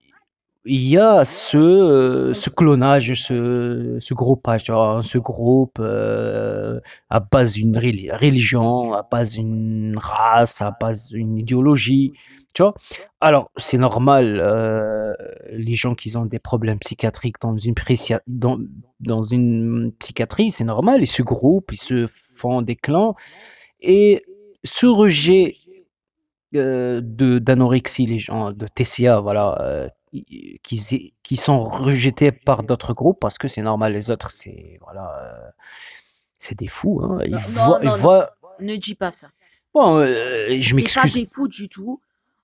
Il 0.64 0.88
y 0.88 0.96
a 0.96 1.25
ce, 1.25 1.57
euh, 1.57 2.35
ce 2.35 2.48
clonage, 2.51 3.14
ce, 3.14 3.96
ce 3.98 4.14
groupage, 4.14 4.64
ce 4.66 5.18
groupe 5.18 5.79
euh, 5.81 6.79
à 7.11 7.18
base 7.20 7.55
d'une 7.55 7.77
reli- 7.77 8.12
religion, 8.12 8.92
à 8.92 9.03
base 9.03 9.35
d'une 9.35 9.96
race, 9.98 10.62
à 10.62 10.77
base 10.81 11.09
d'une 11.09 11.37
idéologie, 11.37 12.12
tu 12.55 12.62
vois. 12.62 12.75
Alors, 13.20 13.51
c'est 13.57 13.79
normal, 13.79 14.40
euh, 14.40 15.14
les 15.51 15.75
gens 15.75 15.94
qui 15.96 16.16
ont 16.16 16.27
des 16.27 16.38
problèmes 16.38 16.79
psychiatriques 16.79 17.37
dans 17.40 17.57
une, 17.59 17.75
dans, 19.01 19.22
une 19.25 19.92
psychiatrie, 19.98 20.53
c'est 20.53 20.64
normal, 20.64 21.03
ils 21.03 21.07
se 21.09 21.22
groupent, 21.22 21.72
ils 21.72 21.81
se 21.81 22.07
font 22.07 22.62
des 22.62 22.77
clans, 22.77 23.16
et 23.81 24.22
ce 24.62 24.87
rejet 24.87 25.57
euh, 26.55 27.01
d'anorexie, 27.03 28.07
les 28.07 28.18
gens 28.18 28.53
de 28.53 28.66
TCA, 28.66 29.20
voilà, 29.20 29.59
euh, 29.62 29.88
qui, 30.12 31.37
sont 31.37 31.61
rejetés 31.61 32.33
par 32.33 32.62
d'autres 32.62 32.92
groupes 32.94 33.18
parce 33.20 33.38
que 33.38 33.48
c'est 33.48 33.62
normal, 33.62 33.92
les 33.94 34.11
autres, 34.11 34.31
c'est 34.31 34.79
voilà, 34.83 35.11
euh, 35.22 35.51
c'est 36.38 36.59
des 36.59 36.68
fous. 36.68 37.01
Hein. 37.03 37.18
Ils 37.25 37.33
Non, 37.33 37.38
voient, 37.38 37.79
non, 37.81 37.83
ils 37.83 37.87
non. 37.88 37.96
voient- 37.96 38.31
Ne 38.61 38.77
dis 38.77 38.94
pas 38.94 39.11
ça. 39.11 39.29
Bon, 39.75 39.96
euh, 39.98 40.48
je 40.61 40.68
C'est 40.68 40.70
pas 40.72 40.77
m'excuse. 40.77 41.14
des 41.14 41.27
fous 41.27 41.48
du 41.48 41.68
tout. 41.68 42.01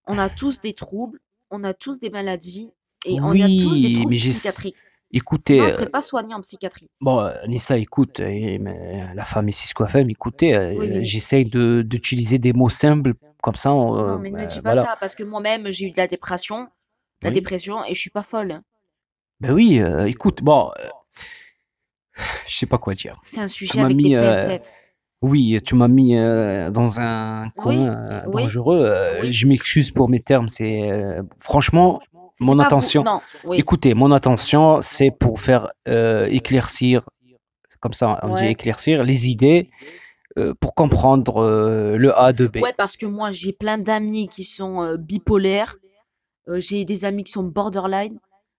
On 0.06 0.18
a 0.18 0.30
tous 0.30 0.60
des 0.62 0.72
troubles, 0.72 1.20
on 1.50 1.62
a 1.64 1.74
tous 1.74 1.98
des 1.98 2.08
maladies, 2.08 2.72
et 3.04 3.20
on 3.20 3.32
a 3.32 3.46
tous 3.46 3.74
des 3.80 3.88
Oui, 3.88 3.92
troubles 3.92 4.14
psychiatriques. 4.14 4.76
Écoutez, 5.10 5.54
Sinon, 5.54 5.64
on 5.64 5.66
euh, 5.66 5.70
serait 5.70 5.86
pas 5.90 6.00
soigné 6.02 6.34
en 6.34 6.40
psychiatrie. 6.40 6.88
bon, 7.00 7.30
Nissa, 7.46 7.76
écoute, 7.78 8.20
mais 8.20 9.14
la 9.14 9.24
femme 9.24 9.48
ici, 9.48 9.66
ce 9.68 9.74
qu'on 9.74 9.86
fait, 9.86 10.04
mais 10.04 10.12
écoutez, 10.12 10.56
Oui, 10.58 10.88
oui. 10.90 11.04
j'essaye 11.04 11.44
de 11.44 11.82
d'utiliser 11.82 12.38
des 12.38 12.52
mots 12.54 12.68
simples 12.70 13.12
comme 13.42 13.54
ça. 13.54 13.72
on, 13.72 13.94
non, 13.94 14.18
mais 14.18 14.30
ne 14.30 14.36
ben, 14.36 14.46
dis 14.46 14.60
pas 14.60 14.72
voilà. 14.72 14.84
ça, 14.84 14.96
parce 14.98 15.14
que 15.14 15.22
moi-même, 15.22 15.70
j'ai 15.70 15.86
eu 15.88 15.90
de 15.92 15.96
la 15.98 16.08
dépression, 16.08 16.68
la 17.22 17.28
Oui. 17.30 17.34
dépression, 17.34 17.84
et 17.84 17.94
je 17.94 18.00
suis 18.00 18.10
pas 18.10 18.22
folle. 18.22 18.60
Ben 19.40 19.52
oui, 19.52 19.80
euh, 19.80 20.06
écoute, 20.06 20.42
bon, 20.42 20.70
euh, 20.78 20.88
je 22.46 22.56
sais 22.56 22.66
pas 22.66 22.78
quoi 22.78 22.94
dire. 22.94 23.16
C'est 23.22 23.40
un 23.40 23.48
sujet 23.48 23.80
avec 23.80 23.96
mis, 23.96 24.10
des 24.10 24.14
euh, 24.16 24.32
pincettes. 24.32 24.72
Oui, 25.20 25.58
tu 25.64 25.74
m'as 25.74 25.88
mis 25.88 26.16
euh, 26.16 26.70
dans 26.70 27.00
un 27.00 27.50
coin 27.56 28.22
Oui, 28.26 28.42
dangereux. 28.42 29.18
oui. 29.22 29.32
Je 29.32 29.46
m'excuse 29.46 29.90
pour 29.90 30.08
mes 30.08 30.20
termes. 30.20 30.48
C'est 30.48 30.88
franchement 31.38 32.00
mon 32.40 32.54
vous- 32.54 32.60
intention. 32.60 33.02
Non, 33.02 33.20
oui. 33.44 33.58
Écoutez, 33.58 33.94
mon 33.94 34.12
intention, 34.12 34.80
c'est 34.80 35.10
pour 35.10 35.40
faire 35.40 35.70
euh, 35.88 36.26
éclaircir, 36.26 37.02
comme 37.80 37.94
ça 37.94 38.20
on 38.22 38.36
dit 38.36 38.46
éclaircir 38.46 39.02
les 39.02 39.28
idées 39.28 39.70
euh, 40.38 40.54
pour 40.60 40.74
comprendre 40.74 41.38
euh, 41.42 41.96
le 41.96 42.16
A 42.16 42.32
de 42.32 42.46
B. 42.46 42.58
Ouais, 42.58 42.74
parce 42.76 42.96
que 42.96 43.06
moi, 43.06 43.32
j'ai 43.32 43.52
plein 43.52 43.78
d'amis 43.78 44.28
qui 44.28 44.44
sont 44.44 44.94
bipolaires. 44.96 45.76
Euh, 46.48 46.60
j'ai 46.60 46.84
des 46.84 47.04
amis 47.04 47.24
qui 47.24 47.32
sont 47.32 47.44
borderline. 47.44 48.18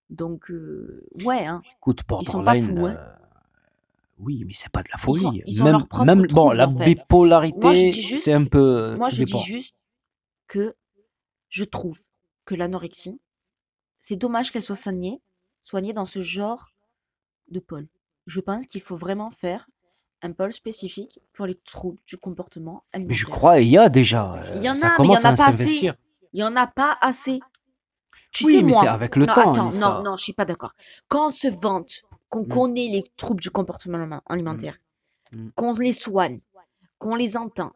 Donc, 0.09 0.49
euh, 0.49 1.05
ouais, 1.23 1.45
hein. 1.45 1.61
Écoute, 1.77 2.01
Ils 2.21 2.25
sont 2.27 2.43
pas 2.43 2.53
borderline, 2.55 2.65
fous, 2.77 2.85
hein. 2.87 2.95
euh, 2.97 3.15
oui, 4.19 4.43
mais 4.45 4.53
c'est 4.53 4.69
pas 4.71 4.81
de 4.83 4.89
la 4.91 4.97
folie. 4.97 5.21
sont- 5.21 5.33
ils 5.45 5.61
ont 5.61 5.65
même, 5.65 5.73
leur 5.73 5.87
propre 5.87 6.05
même 6.05 6.25
bon, 6.27 6.51
la 6.51 6.67
en 6.67 6.75
fait. 6.75 6.85
bipolarité, 6.95 7.59
Moi, 7.61 7.73
je 7.73 7.89
dis 7.89 8.01
juste- 8.01 8.23
c'est 8.23 8.33
un 8.33 8.45
peu. 8.45 8.95
Moi, 8.97 9.09
tout 9.09 9.15
je 9.15 9.23
dis 9.23 9.37
juste 9.43 9.75
que 10.47 10.75
je 11.49 11.63
trouve 11.63 12.01
que 12.45 12.55
l'anorexie, 12.55 13.19
c'est 13.99 14.15
dommage 14.15 14.51
qu'elle 14.51 14.61
soit 14.63 14.75
soignée, 14.75 15.19
soignée 15.61 15.93
dans 15.93 16.05
ce 16.05 16.21
genre 16.21 16.69
de 17.49 17.59
pôle. 17.59 17.87
Je 18.25 18.39
pense 18.39 18.65
qu'il 18.65 18.81
faut 18.81 18.95
vraiment 18.95 19.29
faire 19.31 19.67
un 20.21 20.31
pôle 20.33 20.51
spécifique 20.53 21.19
pour 21.33 21.45
les 21.45 21.55
troubles 21.55 21.99
du 22.05 22.17
comportement 22.17 22.83
Mais 22.97 23.13
je 23.13 23.25
crois, 23.25 23.59
il 23.61 23.69
y 23.69 23.77
a 23.77 23.89
déjà. 23.89 24.41
Il 24.55 24.63
y 24.63 24.69
en 24.69 24.75
ça 24.75 24.87
a, 24.87 24.89
mais 24.99 25.05
il 25.05 25.11
y 25.11 25.15
commence 25.15 25.25
en 25.25 25.29
a 25.29 25.31
à 25.33 25.35
pas 25.35 25.47
assez. 25.49 25.57
s'investir. 25.59 25.95
Il 26.33 26.39
y 26.41 26.43
en 26.43 26.55
a 26.55 26.67
pas 26.67 26.97
assez. 27.01 27.39
Tu 28.31 28.45
Oui, 28.45 28.57
sais, 28.57 28.61
mais 28.61 28.71
moi. 28.71 28.81
c'est 28.81 28.87
avec 28.87 29.15
le 29.15 29.25
non, 29.25 29.33
temps, 29.33 29.51
Attends, 29.51 29.67
Anissa. 29.69 29.89
non, 29.97 30.03
non, 30.11 30.17
je 30.17 30.23
suis 30.23 30.33
pas 30.33 30.45
d'accord. 30.45 30.73
Quand 31.07 31.27
on 31.27 31.29
se 31.31 31.47
vante 31.47 32.03
qu'on 32.29 32.43
Mm. 32.43 32.47
connaît 32.49 32.87
les 32.89 33.11
troubles 33.17 33.41
du 33.41 33.49
comportement 33.49 34.21
alimentaire, 34.27 34.77
Mm. 35.31 35.49
qu'on 35.55 35.73
les 35.73 35.93
soigne, 35.93 36.39
qu'on 36.99 37.15
les 37.15 37.37
entend, 37.37 37.71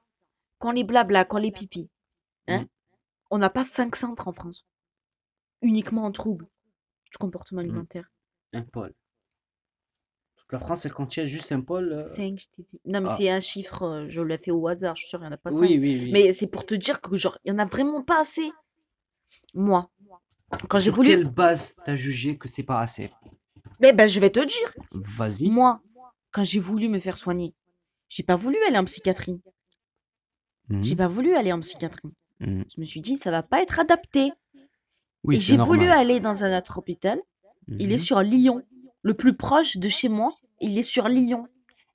qu'on 0.60 0.72
les 0.72 0.84
blabla, 0.84 1.26
qu'on 1.26 1.38
les 1.38 1.52
pipi, 1.52 1.90
hein, 2.48 2.62
Mm. 2.62 2.68
on 3.32 3.38
n'a 3.40 3.50
pas 3.50 3.64
cinq 3.64 3.96
centres 3.96 4.28
en 4.28 4.32
France 4.34 4.66
uniquement 5.62 6.04
en 6.06 6.12
troubles 6.12 6.46
du 7.12 7.18
comportement 7.18 7.62
Mm. 7.62 7.66
alimentaire. 7.66 8.12
Un 8.54 8.62
pôle. 8.62 8.94
Toute 10.36 10.52
la 10.52 10.60
France, 10.60 10.86
elle 10.86 10.94
contient 10.94 11.26
juste 11.26 11.52
un 11.52 11.62
pôle. 11.62 11.94
euh, 11.94 12.00
Cinq, 12.02 12.38
je 12.38 12.48
t'ai 12.50 12.64
dit. 12.64 12.80
Non, 12.86 13.02
mais 13.02 13.10
ah. 13.10 13.16
c'est 13.18 13.30
un 13.30 13.40
chiffre, 13.40 13.82
euh, 13.84 14.06
je 14.10 14.22
l'ai 14.22 14.38
fait 14.38 14.52
au 14.52 14.68
hasard, 14.68 14.96
je 14.96 15.02
suis 15.02 15.10
sûre, 15.10 15.20
il 15.20 15.24
n'y 15.24 15.30
en 15.30 15.32
a 15.32 15.38
pas 15.38 15.50
cinq. 15.52 15.62
Oui, 15.62 15.80
oui, 15.80 16.00
oui. 16.04 16.12
Mais 16.12 16.32
c'est 16.34 16.48
pour 16.48 16.66
te 16.66 16.76
dire 16.76 17.02
que, 17.02 17.16
genre, 17.18 17.38
il 17.46 17.54
n'y 17.54 17.60
en 17.60 17.64
a 17.64 17.66
vraiment 17.66 18.04
pas 18.04 18.20
assez. 18.22 18.52
Moi, 19.56 19.90
quand 20.70 20.78
j'ai 20.80 20.86
Sur 20.86 20.96
voulu. 20.96 21.10
quelle 21.10 21.30
base 21.30 21.76
t'as 21.86 21.96
jugé 21.96 22.38
que 22.38 22.48
c'est 22.48 22.64
pas 22.64 22.80
assez? 22.80 23.10
Mais 23.80 23.94
ben, 23.94 24.08
je 24.08 24.20
vais 24.20 24.30
te 24.30 24.40
dire. 24.40 24.74
Vas-y. 24.92 25.50
Moi, 25.50 25.82
quand 26.32 26.44
j'ai 26.44 26.60
voulu 26.60 26.88
me 26.90 27.00
faire 27.00 27.18
soigner, 27.18 27.54
j'ai 28.10 28.24
pas 28.24 28.36
voulu 28.36 28.58
aller 28.68 28.78
en 28.78 28.86
psychiatrie. 28.86 29.42
Mhm, 30.70 30.84
J'ai 30.84 30.96
pas 30.96 31.08
voulu 31.08 31.36
aller 31.36 31.52
en 31.52 31.60
psychiatrie. 31.60 32.14
mhm. 32.40 32.64
Je 32.74 32.80
me 32.80 32.86
suis 32.86 33.02
dit, 33.02 33.18
ça 33.18 33.32
va 33.32 33.44
pas 33.44 33.62
être 33.62 33.80
adapté. 33.80 34.32
Oui, 35.24 35.36
et 35.36 35.40
j'ai 35.40 35.58
voulu 35.58 35.88
aller 35.88 36.20
dans 36.20 36.44
un 36.44 36.58
autre 36.58 36.78
hôpital. 36.80 37.20
Il 37.68 37.92
est 37.92 37.96
Mhm. 37.98 38.02
sur 38.02 38.22
Lyon. 38.22 38.64
Le 39.02 39.14
plus 39.14 39.36
proche 39.36 39.78
de 39.78 39.90
chez 39.90 40.10
moi, 40.10 40.34
il 40.62 40.78
est 40.78 40.84
sur 40.84 41.08
Lyon. 41.10 41.48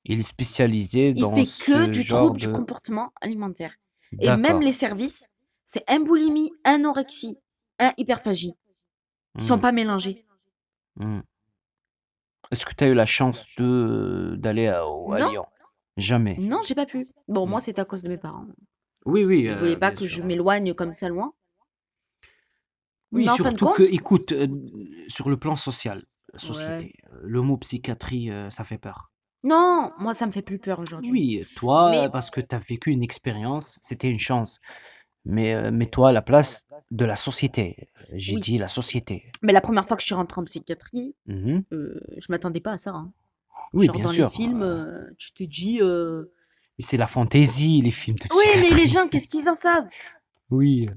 Il 0.05 0.21
est 0.21 0.23
spécialisé 0.23 1.09
Il 1.11 1.17
dans 1.21 1.35
fait 1.35 1.43
que 1.45 1.85
ce 1.85 1.87
du 1.91 2.03
genre 2.03 2.21
trouble 2.25 2.39
du 2.39 2.51
comportement 2.51 3.13
alimentaire. 3.21 3.75
Et 4.21 4.31
même 4.31 4.61
les 4.61 4.73
services, 4.73 5.27
c'est 5.67 5.85
un 5.89 6.01
boulimie, 6.01 6.51
un 6.65 6.75
anorexie, 6.77 7.37
un 7.79 7.93
hyperphagie. 7.97 8.55
Ils 9.37 9.43
sont 9.43 9.59
Hmm, 9.59 9.61
pas 9.61 9.73
mélangés. 9.73 10.25
hmm. 10.97 11.21
Est-ce 12.51 12.65
que 12.65 12.75
tu 12.75 12.85
as 12.85 12.89
eu 12.89 12.95
la 12.95 13.07
chance 13.07 13.45
de 13.57 14.35
d'aller 14.39 14.67
à. 14.69 14.83
Lyon? 15.19 15.45
Jamais. 15.97 16.37
Non, 16.39 16.61
j'ai 16.63 16.75
pas 16.75 16.87
pu. 16.87 17.09
Bon, 17.29 17.47
Hmm. 17.47 17.51
moi, 17.51 17.61
c'est 17.61 17.79
à 17.79 17.85
cause 17.85 18.03
de 18.03 18.09
mes 18.09 18.19
parents. 18.19 18.47
Oui, 19.05 19.25
oui, 19.25 19.41
Ils 19.45 19.55
voulaient 19.55 19.77
euh, 19.77 19.79
pas 19.79 19.91
bien 19.91 19.99
que 19.99 20.07
sûr. 20.07 20.23
je 20.23 20.23
m'éloigne 20.23 20.75
comme 20.75 20.93
ça 20.93 21.09
loin. 21.09 21.33
Oui, 23.13 23.25
Mais 23.25 23.33
surtout 23.33 23.65
compte, 23.67 23.77
que, 23.77 23.83
écoute, 23.85 24.33
euh, 24.33 24.47
sur 25.09 25.31
le 25.31 25.37
plan 25.39 25.57
social, 25.57 26.05
la 26.33 26.39
société, 26.39 26.95
euh, 27.13 27.21
le 27.23 27.41
mot 27.41 27.57
psychiatrie, 27.57 28.31
euh, 28.31 28.51
ça 28.51 28.65
fait 28.65 28.77
peur. 28.79 29.13
Non, 29.45 29.93
moi, 29.99 30.15
ça 30.15 30.27
me 30.27 30.33
fait 30.33 30.43
plus 30.43 30.59
peur 30.59 30.79
aujourd'hui. 30.81 31.11
Oui, 31.11 31.47
toi, 31.57 31.91
Mais 31.91 32.09
parce 32.11 32.31
que 32.31 32.41
tu 32.41 32.55
as 32.55 32.59
vécu 32.59 32.91
une 32.91 33.03
expérience, 33.03 33.79
c'était 33.81 34.11
une 34.11 34.19
chance. 34.19 34.61
Mais 35.25 35.55
euh, 35.55 35.71
mets-toi 35.71 36.11
à 36.11 36.13
la 36.13 36.23
place 36.23 36.67
de 36.91 37.05
la 37.05 37.17
société. 37.17 37.89
J'ai 38.15 38.37
oui. 38.37 38.41
dit 38.41 38.59
la 38.59 38.69
société. 38.69 39.25
Mais 39.43 39.53
la 39.53 39.61
première 39.61 39.85
fois 39.87 39.97
que 39.97 40.03
je 40.03 40.07
suis 40.07 40.15
rentrée 40.15 40.41
en 40.41 40.45
psychiatrie, 40.45 41.15
Mhm. 41.27 41.65
euh, 41.73 42.01
je 42.17 42.27
m'attendais 42.31 42.61
pas 42.61 42.73
à 42.73 42.79
ça. 42.79 42.91
hein. 42.91 43.13
Oui, 43.75 43.87
Genre 43.87 43.97
bien 43.97 44.05
dans 44.05 44.11
les 44.13 44.17
sûr. 44.19 44.33
films, 44.33 44.63
euh, 44.63 45.11
tu 45.19 45.33
te 45.33 45.43
dis. 45.45 45.79
euh, 45.83 46.33
mais 46.79 46.85
c'est 46.85 46.97
la 46.97 47.07
fantaisie, 47.09 47.83
les 47.83 47.91
films 47.91 48.17
de 48.17 48.25
Oui, 48.35 48.45
mais 48.61 48.75
les 48.75 48.87
gens, 48.87 49.09
qu'est-ce 49.09 49.29
qu'ils 49.29 49.49
en 49.49 49.55
savent? 49.55 49.89
Oui. 50.51 50.89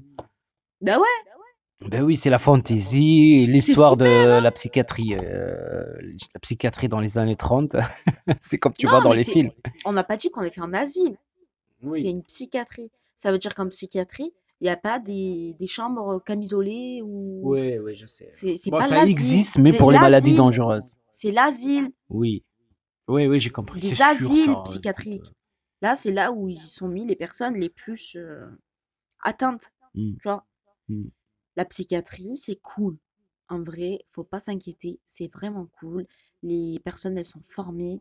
Bah 0.80 0.98
ouais, 0.98 1.88
Ben 1.88 2.02
oui, 2.02 2.16
c'est 2.16 2.30
la 2.30 2.38
fantaisie, 2.38 3.44
l'histoire 3.46 3.96
de 3.98 4.06
hein. 4.06 4.40
la 4.40 4.50
psychiatrie, 4.52 5.14
euh, 5.20 5.84
la 6.32 6.40
psychiatrie 6.40 6.88
dans 6.88 7.00
les 7.00 7.18
années 7.18 7.34
30. 7.36 7.76
c'est 8.40 8.56
comme 8.58 8.72
tu 8.72 8.86
Non, 8.86 8.92
vois 8.92 9.00
dans 9.02 9.10
mais 9.10 9.16
les 9.16 9.24
c'est. 9.24 9.32
films. 9.32 9.50
On 9.84 9.92
n'a 9.92 10.04
pas 10.04 10.16
dit 10.16 10.30
qu'on 10.30 10.42
est 10.42 10.50
fait 10.50 10.60
en 10.62 10.72
asile. 10.72 11.16
C'est 11.92 12.02
une 12.02 12.22
psychiatrie. 12.22 12.90
Ça 13.16 13.30
veut 13.32 13.38
dire 13.38 13.54
qu'en 13.54 13.68
psychiatrie, 13.68 14.32
il 14.60 14.64
n'y 14.64 14.70
a 14.70 14.76
pas 14.76 14.98
des, 14.98 15.54
des 15.58 15.66
chambres 15.66 16.22
camisolées 16.24 17.00
ou. 17.04 17.40
Oui, 17.44 17.78
oui, 17.78 17.94
je 17.94 18.06
sais. 18.06 18.30
C'est 18.32 18.56
c'est 18.56 18.70
Bon, 18.70 18.78
pas 18.78 18.86
ça 18.88 19.04
existe, 19.04 19.58
mais 19.58 19.72
pour 19.76 19.90
les 19.92 19.98
maladies 19.98 20.34
dangereuses. 20.34 20.96
c'est 21.10 21.30
l'asile. 21.32 21.90
Oui. 22.08 22.44
Oui, 23.08 23.26
oui, 23.26 23.38
j'ai 23.40 23.50
compris. 23.50 23.82
C'est 23.82 23.94
sûr, 23.96 24.04
asiles 24.04 24.50
euh, 24.50 24.62
psychiatriques. 24.62 25.32
Là, 25.82 25.96
c'est 25.96 26.12
là 26.12 26.30
où 26.32 26.48
ils 26.48 26.58
sont 26.58 26.86
mis 26.88 27.04
les 27.04 27.16
personnes 27.16 27.54
les 27.58 27.68
plus 27.68 28.14
euh, 28.16 28.46
atteintes. 29.20 29.72
Hmm, 29.94 30.12
Tu 30.14 30.22
vois, 30.22 30.46
hmm, 30.88 31.08
la 31.56 31.64
psychiatrie, 31.64 32.36
c'est 32.36 32.56
cool. 32.62 32.96
En 33.48 33.62
vrai, 33.62 33.98
faut 34.12 34.22
pas 34.24 34.38
s'inquiéter. 34.40 35.00
C'est 35.04 35.26
vraiment 35.32 35.66
cool. 35.80 36.06
Les 36.44 36.78
personnes, 36.84 37.18
elles 37.18 37.24
sont 37.24 37.42
formées. 37.48 38.00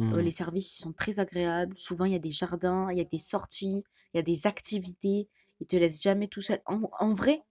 Euh, 0.00 0.04
hmm, 0.04 0.20
les 0.20 0.30
services, 0.30 0.72
ils 0.78 0.82
sont 0.82 0.92
très 0.92 1.18
agréables. 1.20 1.76
Souvent, 1.76 2.04
il 2.04 2.12
y 2.12 2.16
a 2.16 2.20
des 2.20 2.30
jardins, 2.30 2.90
il 2.90 2.98
y 2.98 3.00
a 3.00 3.04
des 3.04 3.18
sorties, 3.18 3.84
il 4.14 4.16
y 4.16 4.20
a 4.20 4.22
des 4.22 4.46
activités. 4.46 5.28
Ils 5.60 5.66
te 5.66 5.76
laissent 5.76 6.00
jamais 6.00 6.28
tout 6.28 6.42
seul. 6.42 6.60
En, 6.66 6.82
en 7.00 7.14
vrai, 7.14 7.42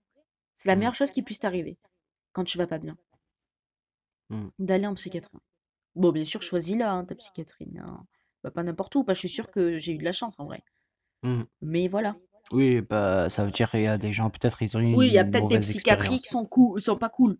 c'est 0.54 0.68
la 0.68 0.76
hmm, 0.76 0.78
meilleure 0.80 0.94
chose 0.94 1.10
qui 1.10 1.22
puisse 1.22 1.40
t'arriver 1.40 1.78
quand 2.32 2.44
tu 2.44 2.58
vas 2.58 2.66
pas 2.66 2.78
bien, 2.78 2.96
hmm. 4.30 4.48
d'aller 4.58 4.86
en 4.86 4.94
psychiatrie. 4.94 5.38
Bon, 5.94 6.12
bien 6.12 6.24
sûr, 6.24 6.42
choisis-la, 6.42 6.92
hein, 6.92 7.04
ta 7.04 7.14
psychiatrie. 7.14 7.68
hein. 7.78 8.06
Va 8.44 8.50
pas 8.50 8.62
n'importe 8.62 8.94
où. 8.96 9.04
Parce 9.04 9.18
que 9.18 9.22
je 9.22 9.28
suis 9.28 9.34
sûre 9.34 9.50
que 9.50 9.78
j'ai 9.78 9.92
eu 9.92 9.98
de 9.98 10.04
la 10.04 10.12
chance 10.12 10.38
en 10.38 10.44
vrai. 10.46 10.62
Mais 11.60 11.88
voilà. 11.88 12.16
Oui, 12.52 12.80
bah, 12.80 13.28
ça 13.28 13.44
veut 13.44 13.50
dire 13.50 13.70
qu'il 13.70 13.82
y 13.82 13.86
a 13.86 13.98
des 13.98 14.12
gens, 14.12 14.30
peut-être, 14.30 14.62
ils 14.62 14.76
ont 14.76 14.80
eu 14.80 14.94
Oui, 14.94 15.08
il 15.08 15.12
y 15.12 15.18
a 15.18 15.22
une 15.22 15.30
peut-être 15.30 15.48
des 15.48 15.56
mauvaise 15.56 15.68
psychiatries 15.68 16.08
qui 16.08 16.14
expérience. 16.16 16.44
sont 16.44 16.46
cool, 16.46 16.80
sont 16.80 16.96
pas 16.96 17.10
cool. 17.10 17.38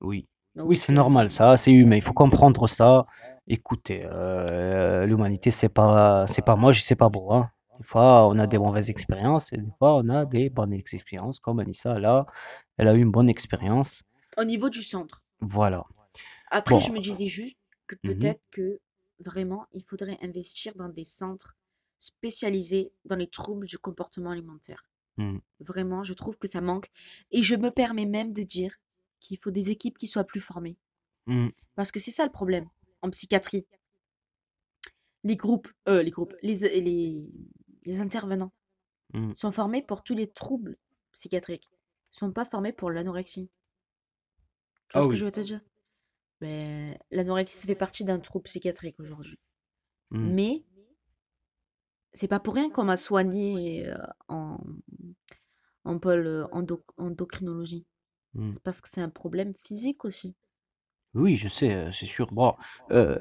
Oui. 0.00 0.28
Oui, 0.62 0.76
Donc, 0.76 0.76
c'est 0.76 0.92
euh, 0.92 0.94
normal, 0.94 1.30
ça, 1.30 1.56
c'est 1.56 1.72
humain. 1.72 1.96
Il 1.96 2.02
faut 2.02 2.14
comprendre 2.14 2.66
ça. 2.68 3.06
Écoutez, 3.48 4.02
euh, 4.04 5.06
l'humanité, 5.06 5.50
c'est 5.50 5.68
pas, 5.68 6.26
c'est 6.26 6.42
pas 6.42 6.56
moche, 6.56 6.82
c'est 6.82 6.96
pas 6.96 7.08
beau, 7.08 7.32
hein. 7.32 7.50
Des 7.78 7.84
fois, 7.84 8.26
on 8.28 8.38
a 8.38 8.46
des 8.46 8.58
mauvaises 8.58 8.88
expériences 8.90 9.52
et 9.52 9.58
des 9.58 9.70
fois, 9.78 9.96
on 9.96 10.08
a 10.08 10.24
des 10.24 10.48
bonnes 10.48 10.72
expériences. 10.72 11.38
Comme 11.40 11.60
Anissa, 11.60 11.98
là, 12.00 12.26
elle 12.78 12.88
a 12.88 12.94
eu 12.94 13.00
une 13.02 13.10
bonne 13.10 13.28
expérience. 13.28 14.02
au 14.38 14.44
niveau 14.44 14.70
du 14.70 14.82
centre. 14.82 15.22
Voilà. 15.40 15.84
Après, 16.50 16.80
je 16.80 16.90
me 16.90 17.00
disais 17.00 17.26
juste 17.28 17.58
que 17.86 17.96
mhm, 18.02 18.14
peut-être 18.14 18.40
que 18.50 18.80
vraiment, 19.20 19.66
il 19.72 19.84
faudrait 19.84 20.18
investir 20.22 20.74
dans 20.74 20.88
des 20.88 21.04
centres 21.04 21.56
spécialisés 21.98 22.92
dans 23.04 23.16
les 23.16 23.28
troubles 23.28 23.66
du 23.66 23.78
comportement 23.78 24.30
alimentaire. 24.30 24.84
hmm, 25.18 25.38
Vraiment, 25.60 26.02
je 26.02 26.14
trouve 26.14 26.38
que 26.38 26.48
ça 26.48 26.60
manque. 26.62 26.90
Et 27.30 27.42
je 27.42 27.56
me 27.56 27.70
permets 27.70 28.06
même 28.06 28.32
de 28.32 28.42
dire 28.42 28.74
qu'il 29.20 29.38
faut 29.38 29.50
des 29.50 29.70
équipes 29.70 29.98
qui 29.98 30.08
soient 30.08 30.24
plus 30.24 30.40
formées. 30.40 30.78
hmm, 31.26 31.48
Parce 31.74 31.90
que 31.92 32.00
c'est 32.00 32.10
ça 32.10 32.24
le 32.24 32.32
problème 32.32 32.68
en 33.02 33.10
psychiatrie. 33.10 33.66
Les 35.24 35.36
groupes, 35.36 35.68
euh, 35.88 36.02
les 36.02 36.10
groupes, 36.10 36.34
les, 36.42 36.54
les, 36.80 37.30
les 37.84 38.00
intervenants 38.00 38.52
hmm. 39.12 39.34
sont 39.34 39.52
formés 39.52 39.82
pour 39.82 40.04
tous 40.04 40.14
les 40.14 40.28
troubles 40.28 40.76
psychiatriques. 41.12 41.68
Ils 42.12 42.18
sont 42.18 42.32
pas 42.32 42.44
formés 42.44 42.72
pour 42.72 42.90
l'anorexie. 42.90 43.50
Tu 44.88 44.92
vois 44.92 45.00
Ah 45.00 45.02
ce 45.02 45.08
que 45.08 45.16
je 45.16 45.24
veux 45.24 45.32
te 45.32 45.40
dire? 45.40 45.60
Ben, 46.40 46.96
L'anorexie, 47.10 47.58
ça 47.58 47.66
fait 47.66 47.74
partie 47.74 48.04
d'un 48.04 48.20
trouble 48.20 48.44
psychiatrique 48.44 49.00
aujourd'hui. 49.00 49.38
hmm. 50.10 50.32
Mais 50.34 50.64
c'est 52.12 52.28
pas 52.28 52.40
pour 52.40 52.54
rien 52.54 52.70
qu'on 52.70 52.84
m'a 52.84 52.96
soigné 52.96 53.88
euh, 53.88 53.96
en, 54.28 54.58
en 55.84 55.98
pôle 55.98 56.26
euh, 56.26 56.46
endo- 56.52 56.84
endocrinologie. 56.98 57.84
hmm. 58.34 58.52
C'est 58.52 58.62
parce 58.62 58.80
que 58.80 58.88
c'est 58.88 59.00
un 59.00 59.10
problème 59.10 59.54
physique 59.64 60.04
aussi. 60.04 60.34
Oui, 61.16 61.36
je 61.36 61.48
sais, 61.48 61.72
euh, 61.72 61.90
c'est 61.92 62.06
sûr. 62.06 62.28
Bon, 62.32 62.54
euh, 62.90 63.16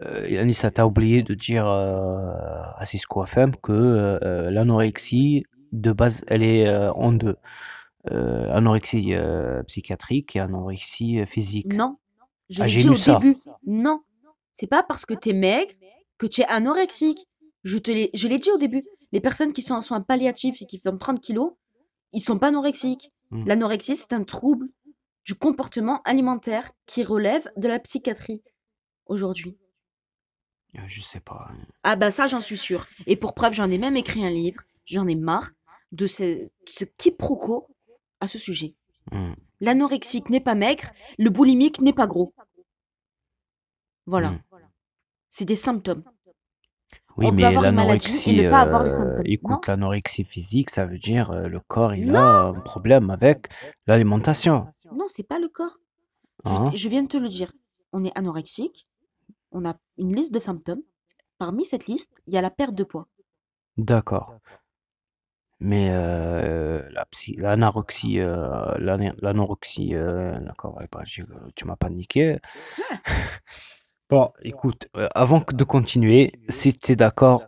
oublié 0.85 1.23
de 1.23 1.33
dire 1.33 1.67
euh, 1.67 2.29
à 2.75 2.85
Cisco 2.85 3.23
FM 3.23 3.55
que 3.55 3.71
euh, 3.71 4.19
euh, 4.23 4.51
l'anorexie, 4.51 5.45
de 5.71 5.91
base, 5.91 6.23
elle 6.27 6.43
est 6.43 6.67
euh, 6.67 6.91
en 6.93 7.11
deux. 7.11 7.37
Euh, 8.11 8.51
anorexie 8.53 9.13
euh, 9.15 9.63
psychiatrique 9.63 10.35
et 10.35 10.39
anorexie 10.39 11.21
euh, 11.21 11.25
physique. 11.25 11.73
Non, 11.73 11.97
je 12.49 12.61
Ah, 12.61 12.65
l'ai 12.65 12.69
j'ai 12.69 12.79
dit 12.81 12.85
lu 12.85 12.91
au 12.91 12.95
ça. 12.95 13.15
début. 13.15 13.35
Non, 13.65 14.01
c'est 14.53 14.67
pas 14.67 14.83
parce 14.83 15.05
que 15.05 15.13
t'es 15.15 15.33
maigre 15.33 15.73
que 16.17 16.27
tu 16.27 16.41
es 16.41 16.45
anorexique. 16.45 17.25
Je 17.63 17.77
te 17.79 17.89
l'ai, 17.91 18.11
je 18.13 18.27
l'ai 18.27 18.37
dit 18.37 18.51
au 18.51 18.57
début. 18.57 18.83
Les 19.11 19.21
personnes 19.21 19.53
qui 19.53 19.61
sont 19.63 19.73
en 19.73 19.81
soins 19.81 20.01
palliatifs 20.01 20.61
et 20.61 20.65
qui 20.65 20.77
font 20.79 20.97
30 20.97 21.19
kilos, 21.19 21.53
ils 22.13 22.19
sont 22.19 22.37
pas 22.37 22.49
anorexiques. 22.49 23.11
Hmm. 23.31 23.45
L'anorexie, 23.47 23.95
c'est 23.95 24.13
un 24.13 24.23
trouble 24.23 24.67
du 25.25 25.35
comportement 25.35 26.01
alimentaire 26.03 26.69
qui 26.85 27.03
relève 27.03 27.51
de 27.57 27.67
la 27.67 27.79
psychiatrie 27.79 28.43
aujourd'hui? 29.07 29.57
Euh, 30.77 30.81
Je 30.87 31.01
sais 31.01 31.19
pas. 31.19 31.49
Ah 31.83 31.95
bah 31.95 32.11
ça, 32.11 32.27
j'en 32.27 32.39
suis 32.39 32.57
sûre. 32.57 32.87
Et 33.07 33.15
pour 33.15 33.33
preuve, 33.33 33.53
j'en 33.53 33.69
ai 33.69 33.77
même 33.77 33.97
écrit 33.97 34.25
un 34.25 34.29
livre. 34.29 34.61
J'en 34.85 35.07
ai 35.07 35.15
marre 35.15 35.51
de 35.91 36.07
ce, 36.07 36.47
ce 36.67 36.85
quiproquo 36.85 37.67
à 38.19 38.27
ce 38.27 38.37
sujet. 38.37 38.75
Hmm, 39.11 39.33
L'anorexique 39.61 40.29
n'est 40.29 40.39
pas 40.41 40.55
maigre, 40.55 40.91
le 41.17 41.29
boulimique 41.29 41.79
n'est 41.81 41.93
pas 41.93 42.07
gros. 42.07 42.33
Voilà. 44.05 44.31
hmm. 44.31 44.41
C'est 45.29 45.45
des 45.45 45.55
symptômes. 45.55 46.03
Oui, 47.17 47.27
On 47.27 47.31
mais 47.31 47.53
l'anorexie, 47.53 48.45
euh, 48.45 49.21
écoute, 49.23 49.67
l'anorexie 49.67 50.25
physique, 50.25 50.69
ça 50.69 50.85
veut 50.85 50.97
dire 50.97 51.31
euh, 51.31 51.47
le 51.47 51.61
corps, 51.61 51.93
il 51.93 52.07
Non 52.07 52.19
a 52.19 52.41
un 52.47 52.53
problème 52.53 53.09
avec 53.09 53.47
l'alimentation. 53.87 54.67
Non, 54.91 55.05
c'est 55.07 55.23
pas 55.23 55.39
le 55.39 55.47
corps. 55.47 55.77
Je, 56.45 56.51
Hein? 56.51 56.71
je 56.75 56.89
viens 56.89 57.03
de 57.03 57.07
te 57.07 57.17
le 57.17 57.29
dire. 57.29 57.53
On 57.93 58.03
est 58.03 58.11
anorexique, 58.17 58.87
on 59.51 59.65
a 59.65 59.75
une 59.97 60.13
liste 60.13 60.33
de 60.33 60.39
symptômes. 60.39 60.81
Parmi 61.37 61.65
cette 61.65 61.87
liste, 61.87 62.11
il 62.27 62.33
y 62.33 62.37
a 62.37 62.41
la 62.41 62.49
perte 62.51 62.75
de 62.75 62.83
poids. 62.83 63.07
D'accord. 63.77 64.35
Mais 65.59 65.89
euh, 65.91 66.81
l'anorexie, 67.37 68.19
euh, 68.19 68.73
l'anorexie, 68.77 69.93
d'accord, 70.41 70.79
bah, 70.91 71.03
tu 71.55 71.65
m'as 71.65 71.77
pas 71.77 71.89
niqué. 71.89 72.39
Ouais. 72.77 72.97
Bon, 74.09 74.31
écoute, 74.43 74.87
euh, 74.95 75.07
avant 75.15 75.41
que 75.41 75.55
de 75.55 75.63
continuer, 75.63 76.31
si 76.49 76.77
tu 76.77 76.91
es 76.91 76.95
d'accord, 76.95 77.43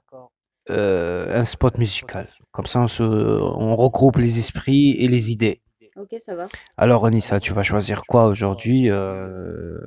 euh, 0.69 1.39
un 1.39 1.43
spot 1.43 1.77
musical. 1.77 2.27
Comme 2.51 2.65
ça, 2.65 2.81
on, 2.81 2.87
se, 2.87 3.03
on 3.03 3.75
regroupe 3.75 4.17
les 4.17 4.39
esprits 4.39 4.91
et 4.91 5.07
les 5.07 5.31
idées. 5.31 5.61
Ok, 5.95 6.15
ça 6.19 6.35
va. 6.35 6.47
Alors, 6.77 7.05
Anissa, 7.05 7.39
tu 7.39 7.53
vas 7.53 7.63
choisir 7.63 8.03
quoi 8.05 8.25
aujourd'hui? 8.27 8.89
Euh, 8.89 9.79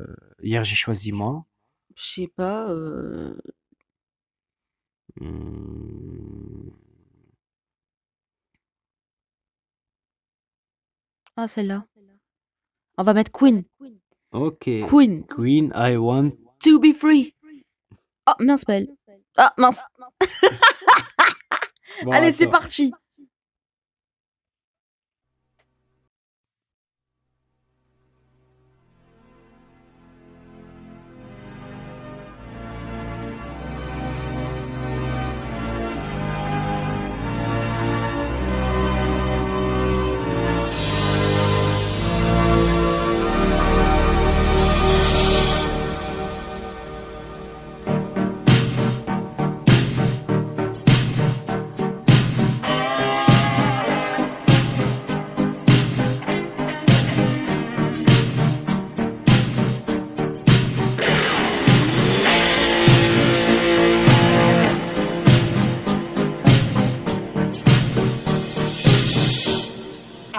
hier, 0.43 0.65
j'ai 0.65 0.75
choisi 0.77 1.13
moi. 1.13 1.45
Je 1.97 2.03
sais 2.23 2.29
pas. 2.35 2.71
euh, 2.71 3.37
Hmm, 5.21 6.71
Ah, 11.37 11.49
celle-là. 11.49 11.85
On 12.99 13.03
va 13.03 13.15
mettre 13.15 13.33
Queen. 13.33 13.65
Ok. 14.33 14.65
Queen. 14.89 15.25
Queen, 15.27 15.73
I 15.75 15.97
want. 15.97 16.33
To 16.61 16.79
be 16.79 16.93
free. 16.93 17.35
Oh, 18.27 18.33
mince, 18.39 18.65
pas 18.65 18.75
elle. 18.75 18.89
Ah, 19.37 19.53
mince. 19.57 19.81
Bon, 22.03 22.13
Allez, 22.13 22.33
c'est 22.33 22.47
parti. 22.47 22.95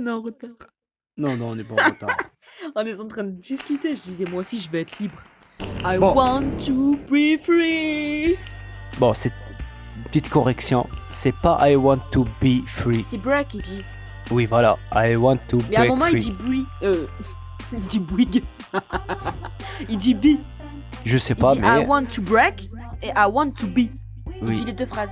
On 0.00 0.06
est 0.06 0.10
en 0.10 0.22
retard. 0.22 0.50
Non, 1.18 1.36
non, 1.36 1.48
on 1.50 1.56
n'est 1.56 1.64
pas 1.64 1.74
en 1.74 1.90
retard. 1.90 2.16
On 2.74 2.84
est 2.86 2.94
en 2.94 3.06
train 3.08 3.24
de 3.24 3.30
discuter. 3.32 3.96
Je 3.96 4.02
disais, 4.02 4.24
moi 4.30 4.40
aussi, 4.40 4.58
je 4.60 4.70
vais 4.70 4.80
être 4.82 4.98
libre. 4.98 5.16
I 5.84 5.98
Bon. 5.98 6.14
want 6.14 6.42
to 6.66 6.96
be 7.10 7.38
free. 7.38 8.36
Bon, 8.98 9.12
c'est 9.14 9.28
une 9.98 10.04
petite 10.04 10.28
correction. 10.30 10.86
C'est 11.10 11.34
pas 11.36 11.58
I 11.68 11.76
want 11.76 12.00
to 12.12 12.24
be 12.40 12.66
free. 12.66 13.04
C'est 13.08 13.18
break, 13.18 13.54
il 13.54 13.62
dit. 13.62 13.84
Oui, 14.30 14.46
voilà. 14.46 14.78
I 14.94 15.16
want 15.16 15.38
to 15.48 15.58
Mais 15.68 15.76
à 15.76 15.82
un 15.82 15.86
moment, 15.88 16.06
il 16.06 16.12
free. 16.12 16.20
dit 16.20 16.32
bruit. 16.32 16.64
Euh, 16.82 17.06
il 17.72 17.80
dit 17.80 17.98
bouygue. 18.00 18.42
il 19.88 19.98
dit 19.98 20.14
be. 20.14 20.38
Je 21.04 21.18
sais 21.18 21.34
Il 21.34 21.40
pas, 21.40 21.54
dit 21.54 21.60
I 21.60 21.62
mais 21.62 21.86
want 21.86 22.04
to 22.06 22.22
break 22.22 22.62
et 23.02 23.08
I 23.08 23.26
want 23.30 23.50
to 23.58 23.66
be. 23.66 23.88
Oui. 24.42 24.54
dit 24.54 24.64
les 24.64 24.72
deux 24.72 24.86
phrases. 24.86 25.10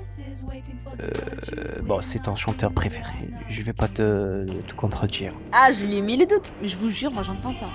Euh, 1.00 1.80
bon, 1.82 2.00
c'est 2.00 2.20
ton 2.20 2.36
chanteur 2.36 2.72
préféré. 2.72 3.12
Je 3.48 3.62
vais 3.62 3.72
pas 3.72 3.88
te, 3.88 4.46
te 4.46 4.74
contredire. 4.74 5.32
Ah, 5.52 5.70
je 5.72 5.86
l'ai 5.86 6.00
mis 6.00 6.16
le 6.16 6.26
doute. 6.26 6.50
Mais 6.62 6.68
je 6.68 6.76
vous 6.76 6.90
jure, 6.90 7.10
moi 7.10 7.22
j'entends 7.22 7.52
ça. 7.52 7.66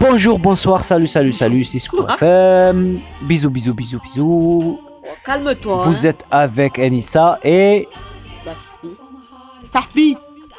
Bonjour, 0.00 0.38
bonsoir, 0.38 0.84
salut, 0.84 1.06
salut, 1.06 1.32
salut, 1.32 1.64
c'est 1.64 1.78
FM. 1.78 3.00
Bisous, 3.22 3.50
bisous, 3.50 3.74
bisous, 3.74 4.00
bisous. 4.00 4.80
Calme-toi. 5.24 5.84
Vous 5.86 6.06
hein. 6.06 6.10
êtes 6.10 6.24
avec 6.30 6.78
Anissa 6.78 7.38
et 7.44 7.88
Sahbi. 9.68 10.16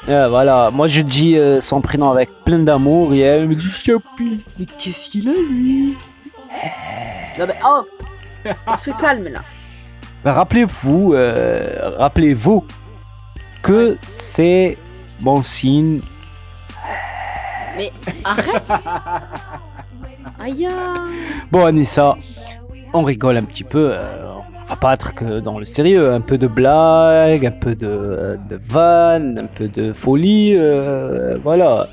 Euh, 0.09 0.27
voilà, 0.27 0.69
moi 0.71 0.87
je 0.87 1.01
dis 1.01 1.37
euh, 1.37 1.61
son 1.61 1.79
prénom 1.79 2.11
avec 2.11 2.29
plein 2.43 2.59
d'amour 2.59 3.13
et 3.13 3.19
elle 3.19 3.47
me 3.47 3.55
dit. 3.55 3.67
Mais 4.59 4.65
qu'est-ce 4.77 5.09
qu'il 5.09 5.29
a 5.29 5.33
lui 5.33 5.95
Non 7.39 7.45
mais 7.47 7.55
oh 7.65 7.83
On 8.67 8.77
se 8.77 8.91
calme 8.91 9.27
là. 9.29 9.41
Rappelez-vous, 10.25 11.13
euh, 11.13 11.95
rappelez-vous 11.97 12.65
que 13.61 13.97
c'est 14.03 14.77
bon 15.19 15.43
signe. 15.43 16.01
Mais 17.77 17.91
arrête 18.23 18.71
Aïe 20.39 20.67
Bon, 21.51 21.65
Anissa, 21.65 22.15
on 22.93 23.03
rigole 23.03 23.37
un 23.37 23.43
petit 23.43 23.63
peu. 23.63 23.91
euh, 23.93 24.27
on 24.65 24.69
va 24.69 24.75
pas 24.77 24.93
être 24.93 25.13
que 25.13 25.39
dans 25.39 25.59
le 25.59 25.65
sérieux. 25.65 26.11
Un 26.13 26.21
peu 26.21 26.37
de 26.37 26.47
blague, 26.47 27.45
un 27.45 27.51
peu 27.51 27.75
de, 27.75 28.37
de 28.49 28.59
vanne, 28.63 29.39
un 29.39 29.47
peu 29.47 29.67
de 29.67 29.91
folie. 29.93 30.55
euh, 30.55 31.35
voilà. 31.43 31.87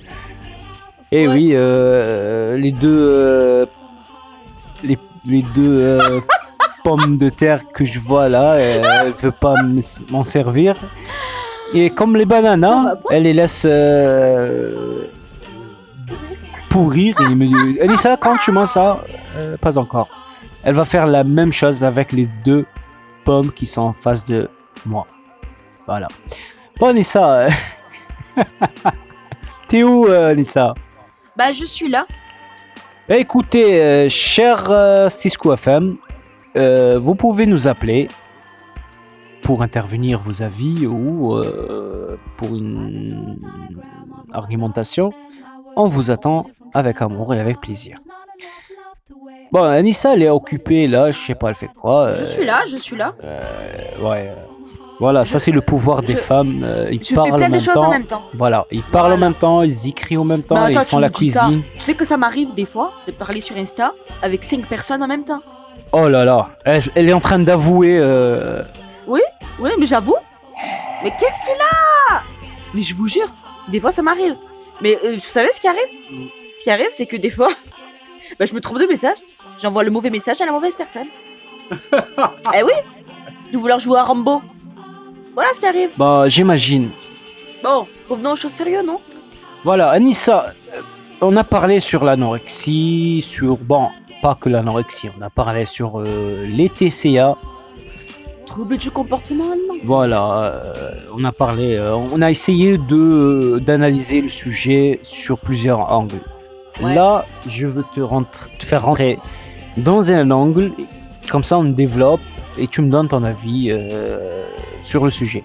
Et 1.13 1.27
Ouais. 1.27 1.35
oui, 1.35 1.51
euh, 1.55 2.57
les 2.57 2.71
deux. 2.73 3.09
euh, 3.11 3.67
les, 4.85 4.99
les 5.27 5.43
deux 5.55 5.99
euh, 6.87 6.97
pommes 6.97 7.17
de 7.19 7.29
terre 7.31 7.61
que 7.73 7.85
je 7.85 7.99
vois 8.01 8.29
là, 8.29 8.53
euh, 8.55 8.83
elle 9.05 9.13
veut 9.13 9.31
pas 9.33 9.55
m'en 10.11 10.23
servir. 10.23 10.77
Et 11.73 11.91
comme 11.91 12.17
les 12.17 12.25
va 12.25 12.43
pas 12.43 13.01
elle 13.11 13.23
les 13.23 13.33
laisse 13.33 13.65
euh, 13.69 15.05
pourrir. 16.69 17.21
Et 17.21 17.25
me 17.35 17.47
dit 17.47 17.81
Anissa, 17.81 18.17
quand 18.17 18.37
tu 18.39 18.53
manges 18.53 18.71
ça 18.71 19.05
Euh, 19.37 19.57
Pas 19.57 19.79
encore. 19.79 20.09
Elle 20.65 20.75
va 20.75 20.85
faire 20.85 21.07
la 21.07 21.23
même 21.25 21.53
chose 21.53 21.85
avec 21.85 22.13
les 22.13 22.29
deux 22.45 22.67
pommes 23.25 23.53
qui 23.53 23.67
sont 23.67 23.83
en 23.83 23.93
face 23.93 24.27
de 24.27 24.49
moi. 24.85 25.07
Voilà. 25.87 26.09
Bon, 26.79 26.93
euh, 27.43 27.49
T'es 29.69 29.83
où, 29.83 30.07
euh, 30.07 30.35
Nissa 30.35 30.75
Bah, 31.37 31.53
je 31.53 31.65
suis 31.65 31.89
là. 31.89 32.05
Écoutez, 33.09 33.81
euh, 33.81 34.09
cher 34.09 34.67
euh, 34.71 35.09
Cisco 35.09 35.53
FM, 35.55 35.97
euh, 36.57 36.99
vous 36.99 37.15
pouvez 37.15 37.47
nous 37.47 37.69
appeler 37.69 38.09
pour 39.43 39.63
intervenir 39.63 40.19
vos 40.21 40.43
avis 40.43 40.87
ou 40.87 41.35
euh, 41.35 42.17
pour 42.37 42.55
une 42.55 43.39
argumentation. 44.33 45.11
On 45.77 45.87
vous 45.87 46.11
attend 46.11 46.47
avec 46.75 47.01
amour 47.03 47.35
et 47.35 47.41
avec 47.41 47.61
plaisir. 47.61 47.97
Bon, 49.53 49.65
Anissa, 49.65 50.13
elle 50.15 50.23
est 50.23 50.29
occupée 50.29 50.87
là, 50.87 51.11
je 51.11 51.19
sais 51.19 51.35
pas, 51.35 51.49
elle 51.49 51.55
fait 51.57 51.69
quoi. 51.75 52.13
Je 52.13 52.25
suis 52.25 52.45
là, 52.45 52.63
je 52.71 52.77
suis 52.77 52.97
là. 52.97 53.15
Ouais. 54.01 54.29
euh, 54.31 54.35
Voilà, 55.01 55.25
ça 55.25 55.41
c'est 55.41 55.51
le 55.51 55.61
pouvoir 55.61 56.03
des 56.03 56.13
je- 56.13 56.19
femmes. 56.19 56.63
euh, 56.63 56.89
ils 56.93 57.03
Je 57.03 57.15
parlent 57.15 57.31
fais 57.33 57.37
plein 57.39 57.49
de 57.49 57.59
choses 57.59 57.75
temps. 57.75 57.87
en 57.87 57.91
même 57.91 58.05
temps. 58.05 58.23
Voilà, 58.35 58.65
ils 58.71 58.83
parlent 58.83 59.13
en 59.15 59.17
même 59.17 59.35
temps, 59.35 59.63
ils 59.63 59.89
écrivent 59.89 60.21
en 60.21 60.25
même 60.25 60.43
temps, 60.45 60.55
attends, 60.57 60.83
ils 60.83 60.87
font 60.87 60.99
la 61.01 61.09
dis 61.09 61.31
ça. 61.33 61.47
cuisine. 61.47 61.63
Tu 61.75 61.81
sais 61.81 61.95
que 61.95 62.05
ça 62.05 62.17
m'arrive 62.17 62.55
des 62.55 62.67
fois 62.67 62.93
de 63.09 63.13
parler 63.13 63.41
sur 63.41 63.57
Insta 63.57 63.93
avec 64.23 64.45
cinq 64.45 64.67
personnes 64.67 65.03
en 65.03 65.09
même 65.09 65.25
temps. 65.25 65.41
Oh 65.93 66.09
là 66.09 66.25
là, 66.25 66.51
elle, 66.65 66.83
elle 66.95 67.09
est 67.09 67.13
en 67.13 67.21
train 67.21 67.39
d'avouer. 67.39 67.99
euh, 67.99 68.63
Oui, 69.07 69.21
mais 69.79 69.87
j'avoue. 69.87 70.17
Mais 71.03 71.11
qu'est-ce 71.19 71.39
qu'il 71.41 71.61
a? 71.61 72.23
Mais 72.75 72.83
je 72.83 72.95
vous 72.95 73.09
jure, 73.09 73.29
des 73.69 73.81
fois 73.81 73.91
ça 73.93 74.03
m'arrive. 74.03 74.37
Mais 74.81 74.99
euh, 75.05 75.15
vous 75.15 75.21
savez 75.21 75.51
ce 75.53 75.61
qui 75.61 75.67
arrive? 75.69 75.81
Ce 76.59 76.63
qui 76.63 76.71
arrive, 76.71 76.89
c'est 76.93 77.07
que 77.07 77.17
des 77.17 77.31
fois, 77.31 77.49
bah, 78.39 78.47
je 78.47 78.55
me 78.55 78.61
trompe 78.61 78.79
de 78.79 78.87
message. 78.87 79.17
J'envoie 79.61 79.83
le 79.83 79.91
mauvais 79.91 80.11
message 80.11 80.41
à 80.41 80.47
la 80.47 80.53
mauvaise 80.53 80.75
personne. 80.75 81.09
eh 82.55 82.63
oui 82.63 82.73
De 83.53 83.59
vouloir 83.59 83.79
jouer 83.79 83.99
à 83.99 84.05
Rambo. 84.05 84.43
Voilà 85.35 85.51
ce 85.55 85.61
qui 85.61 85.67
arrive. 85.67 85.91
Bah, 85.97 86.25
j'imagine. 86.29 86.91
Bon, 87.63 87.87
revenons 88.09 88.33
aux 88.33 88.37
choses 88.37 88.53
sérieuses, 88.53 88.87
non? 88.87 89.01
Voilà, 89.65 89.91
Anissa, 89.91 90.53
euh, 90.75 90.81
on 91.21 91.37
a 91.37 91.45
parlé 91.45 91.81
sur 91.81 92.05
l'anorexie, 92.05 93.23
sur. 93.27 93.57
Bon, 93.59 93.89
pas 94.23 94.37
que 94.41 94.49
l'anorexie, 94.49 95.09
on 95.19 95.23
a 95.23 95.31
parlé 95.31 95.67
sur 95.67 96.01
euh, 96.01 96.47
les 96.47 96.69
TCA. 96.69 97.37
Trouble 98.47 98.79
du 98.79 98.91
comportement 98.91 99.45
allemand. 99.45 99.75
Voilà, 99.85 100.43
euh, 100.43 100.93
on 101.17 101.25
a 101.25 101.33
parlé, 101.33 101.77
euh, 101.77 101.95
on 101.95 102.21
a 102.21 102.31
essayé 102.31 102.79
de 102.79 103.61
d'analyser 103.65 104.21
le 104.21 104.29
sujet 104.29 105.01
sur 105.05 105.39
plusieurs 105.39 105.93
angles. 105.93 106.21
Ouais. 106.83 106.95
Là, 106.95 107.25
je 107.49 107.67
veux 107.67 107.85
te, 107.95 108.01
rentrer- 108.01 108.51
te 108.59 108.65
faire 108.65 108.85
rentrer 108.85 109.19
dans 109.77 110.11
un 110.13 110.31
angle, 110.31 110.73
comme 111.31 111.45
ça 111.45 111.59
on 111.59 111.65
développe 111.65 112.21
et 112.59 112.67
tu 112.67 112.83
me 112.83 112.91
donnes 112.91 113.09
ton 113.09 113.23
avis 113.23 113.73
sur 114.83 115.05
le 115.05 115.11
sujet. 115.11 115.45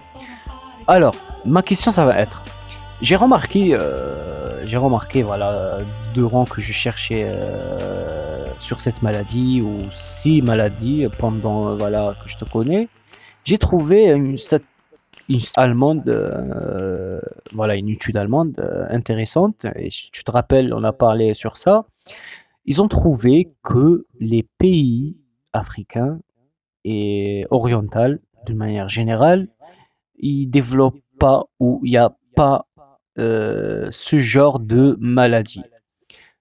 Alors, 0.87 1.13
ma 1.45 1.61
question 1.61 1.91
ça 1.91 2.05
va 2.05 2.17
être, 2.19 2.43
j'ai 3.01 3.15
remarqué, 3.15 3.77
j'ai 4.65 4.77
remarqué 4.77 5.23
voilà 5.23 5.79
durant 6.13 6.45
que 6.45 6.61
je 6.61 6.71
cherchais 6.71 7.25
euh, 7.27 8.45
sur 8.59 8.81
cette 8.81 9.01
maladie 9.01 9.61
ou 9.61 9.79
six 9.89 10.41
maladies 10.41 11.07
pendant 11.19 11.69
euh, 11.69 11.75
voilà 11.75 12.15
que 12.23 12.29
je 12.29 12.37
te 12.37 12.45
connais, 12.45 12.87
j'ai 13.43 13.57
trouvé 13.57 14.11
une 14.11 14.37
stat 14.37 14.59
allemande, 15.55 16.07
euh, 16.09 17.19
voilà, 17.53 17.75
une 17.75 17.89
étude 17.89 18.17
allemande 18.17 18.59
euh, 18.59 18.85
intéressante. 18.89 19.65
Et 19.75 19.89
si 19.89 20.11
tu 20.11 20.23
te 20.23 20.31
rappelles, 20.31 20.73
on 20.73 20.83
a 20.83 20.93
parlé 20.93 21.33
sur 21.33 21.57
ça. 21.57 21.85
Ils 22.65 22.81
ont 22.81 22.87
trouvé 22.87 23.53
que 23.63 24.05
les 24.19 24.43
pays 24.43 25.17
africains 25.53 26.19
et 26.83 27.45
orientaux, 27.49 28.17
d'une 28.45 28.57
manière 28.57 28.89
générale, 28.89 29.47
ils 30.17 30.47
développent 30.47 31.01
pas 31.19 31.43
ou 31.59 31.81
il 31.83 31.91
n'y 31.91 31.97
a 31.97 32.15
pas 32.35 32.65
euh, 33.17 33.89
ce 33.91 34.19
genre 34.19 34.59
de 34.59 34.97
maladie 34.99 35.63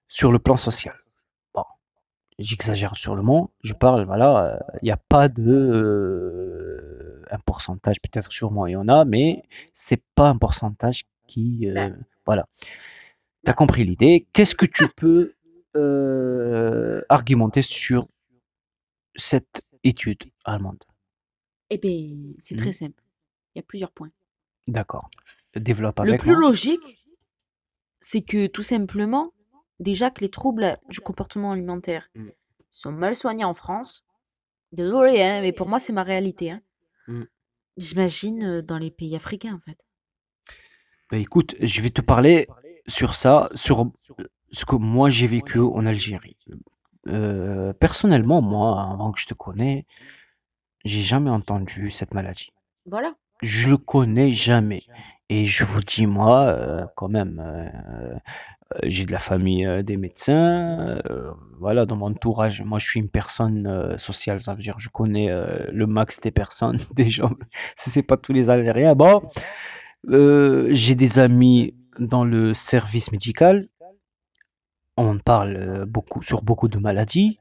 sur 0.07 0.31
le 0.31 0.39
plan 0.39 0.57
social. 0.57 0.95
Bon, 1.53 1.63
j'exagère 2.39 2.95
sur 2.97 3.15
le 3.15 3.21
mot, 3.23 3.51
je 3.63 3.73
parle, 3.73 4.05
voilà, 4.05 4.55
euh, 4.55 4.59
il 4.81 4.85
n'y 4.85 4.91
a 4.91 4.97
pas 4.97 5.27
de 5.29 5.43
euh, 5.51 7.23
un 7.31 7.39
pourcentage, 7.45 8.01
peut-être 8.01 8.31
sûrement 8.31 8.67
il 8.67 8.73
y 8.73 8.75
en 8.75 8.87
a, 8.87 9.05
mais 9.05 9.43
c'est 9.73 10.01
pas 10.15 10.29
un 10.29 10.37
pourcentage 10.37 11.05
qui, 11.27 11.67
euh, 11.69 11.73
Ben. 11.73 12.05
voilà. 12.25 12.47
T'as 13.43 13.53
compris 13.53 13.83
l'idée? 13.83 14.27
Qu'est-ce 14.33 14.55
que 14.55 14.65
tu 14.65 14.87
peux 14.95 15.33
euh, 15.75 17.01
argumenter 17.09 17.61
sur 17.61 18.07
cette 19.15 19.61
étude 19.83 20.23
allemande? 20.45 20.83
Eh 21.69 21.77
bien, 21.77 22.33
c'est 22.39 22.55
Hmm. 22.55 22.59
très 22.59 22.73
simple. 22.73 23.03
Il 23.53 23.59
y 23.59 23.61
a 23.61 23.63
plusieurs 23.63 23.91
points. 23.91 24.11
D'accord. 24.67 25.09
Développe 25.55 25.99
Le 25.99 26.09
avec 26.09 26.21
plus 26.21 26.31
moi. 26.33 26.41
logique, 26.41 27.07
c'est 28.01 28.21
que 28.21 28.47
tout 28.47 28.63
simplement, 28.63 29.31
déjà 29.79 30.09
que 30.11 30.21
les 30.21 30.29
troubles 30.29 30.77
du 30.89 30.99
comportement 30.99 31.51
alimentaire 31.53 32.09
Mm. 32.15 32.29
sont 32.71 32.91
mal 32.91 33.15
soignés 33.15 33.45
en 33.45 33.53
France. 33.53 34.03
Désolé, 34.71 35.21
hein, 35.21 35.41
mais 35.41 35.51
pour 35.53 35.67
moi, 35.69 35.79
c'est 35.79 35.93
ma 35.93 36.03
réalité. 36.03 36.51
hein. 36.51 36.61
Mm. 37.07 37.23
J'imagine 37.77 38.43
euh, 38.43 38.61
dans 38.61 38.77
les 38.77 38.91
pays 38.91 39.15
africains, 39.15 39.55
en 39.55 39.59
fait. 39.59 39.77
Bah, 41.11 41.17
écoute, 41.17 41.55
je 41.61 41.81
vais 41.81 41.89
te 41.91 42.01
parler 42.01 42.47
sur 42.87 43.15
ça, 43.15 43.49
sur 43.55 43.91
ce 44.51 44.65
que 44.65 44.75
moi 44.75 45.09
j'ai 45.09 45.27
vécu 45.27 45.59
en 45.59 45.85
Algérie. 45.85 46.37
Euh, 47.07 47.73
personnellement, 47.73 48.41
moi, 48.41 48.89
avant 48.91 49.11
que 49.11 49.19
je 49.19 49.27
te 49.27 49.33
connais, 49.33 49.85
j'ai 50.83 51.01
jamais 51.01 51.29
entendu 51.29 51.89
cette 51.91 52.13
maladie. 52.13 52.51
Voilà. 52.85 53.15
Je 53.41 53.69
le 53.69 53.77
connais 53.77 54.31
jamais. 54.31 54.83
Et 55.29 55.45
je 55.45 55.63
vous 55.63 55.81
dis, 55.81 56.05
moi, 56.05 56.45
euh, 56.45 56.85
quand 56.95 57.09
même, 57.09 57.41
euh, 57.43 57.67
euh, 58.73 58.79
j'ai 58.83 59.05
de 59.05 59.11
la 59.11 59.19
famille 59.19 59.67
des 59.83 59.97
médecins. 59.97 60.99
voilà, 61.59 61.85
dans 61.85 61.95
mon 61.95 62.07
entourage, 62.07 62.61
moi, 62.61 62.79
je 62.79 62.85
suis 62.85 62.99
une 62.99 63.09
personne 63.09 63.97
sociale. 63.97 64.41
Ça 64.41 64.53
veut 64.53 64.61
dire, 64.61 64.79
je 64.79 64.89
connais 64.89 65.29
le 65.71 65.87
max 65.87 66.21
des 66.21 66.31
personnes, 66.31 66.79
des 66.95 67.09
gens. 67.09 67.31
Si 67.75 67.89
c'est 67.89 68.03
pas 68.03 68.17
tous 68.17 68.33
les 68.33 68.49
Algériens. 68.49 68.95
Bon, 68.95 69.23
j'ai 70.07 70.95
des 70.95 71.19
amis 71.19 71.75
dans 71.99 72.25
le 72.25 72.53
service 72.53 73.11
médical. 73.11 73.67
On 74.97 75.17
parle 75.19 75.85
beaucoup 75.85 76.21
sur 76.21 76.41
beaucoup 76.41 76.67
de 76.67 76.79
maladies. 76.79 77.39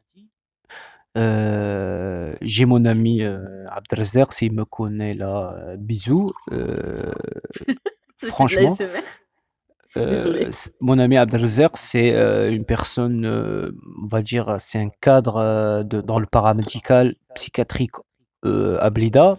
Euh, 1.16 2.34
j'ai 2.42 2.64
mon 2.64 2.84
ami 2.84 3.22
euh, 3.22 3.66
Abdelrazer, 3.70 4.32
s'il 4.32 4.52
me 4.52 4.64
connaît 4.64 5.14
là, 5.14 5.54
euh, 5.58 5.76
bisous. 5.76 6.32
Euh, 6.52 7.10
franchement, 8.16 8.74
c- 10.50 10.70
mon 10.80 10.98
ami 10.98 11.16
Abdelrazer, 11.16 11.68
c'est 11.74 12.10
une 12.50 12.64
personne, 12.64 13.24
on 13.26 14.06
va 14.06 14.22
dire, 14.22 14.56
c'est 14.58 14.78
un 14.80 14.90
cadre 15.00 15.82
de, 15.84 16.00
dans 16.00 16.18
le 16.18 16.26
paramédical 16.26 17.14
psychiatrique 17.34 17.92
à 18.44 18.90
Blida. 18.90 19.38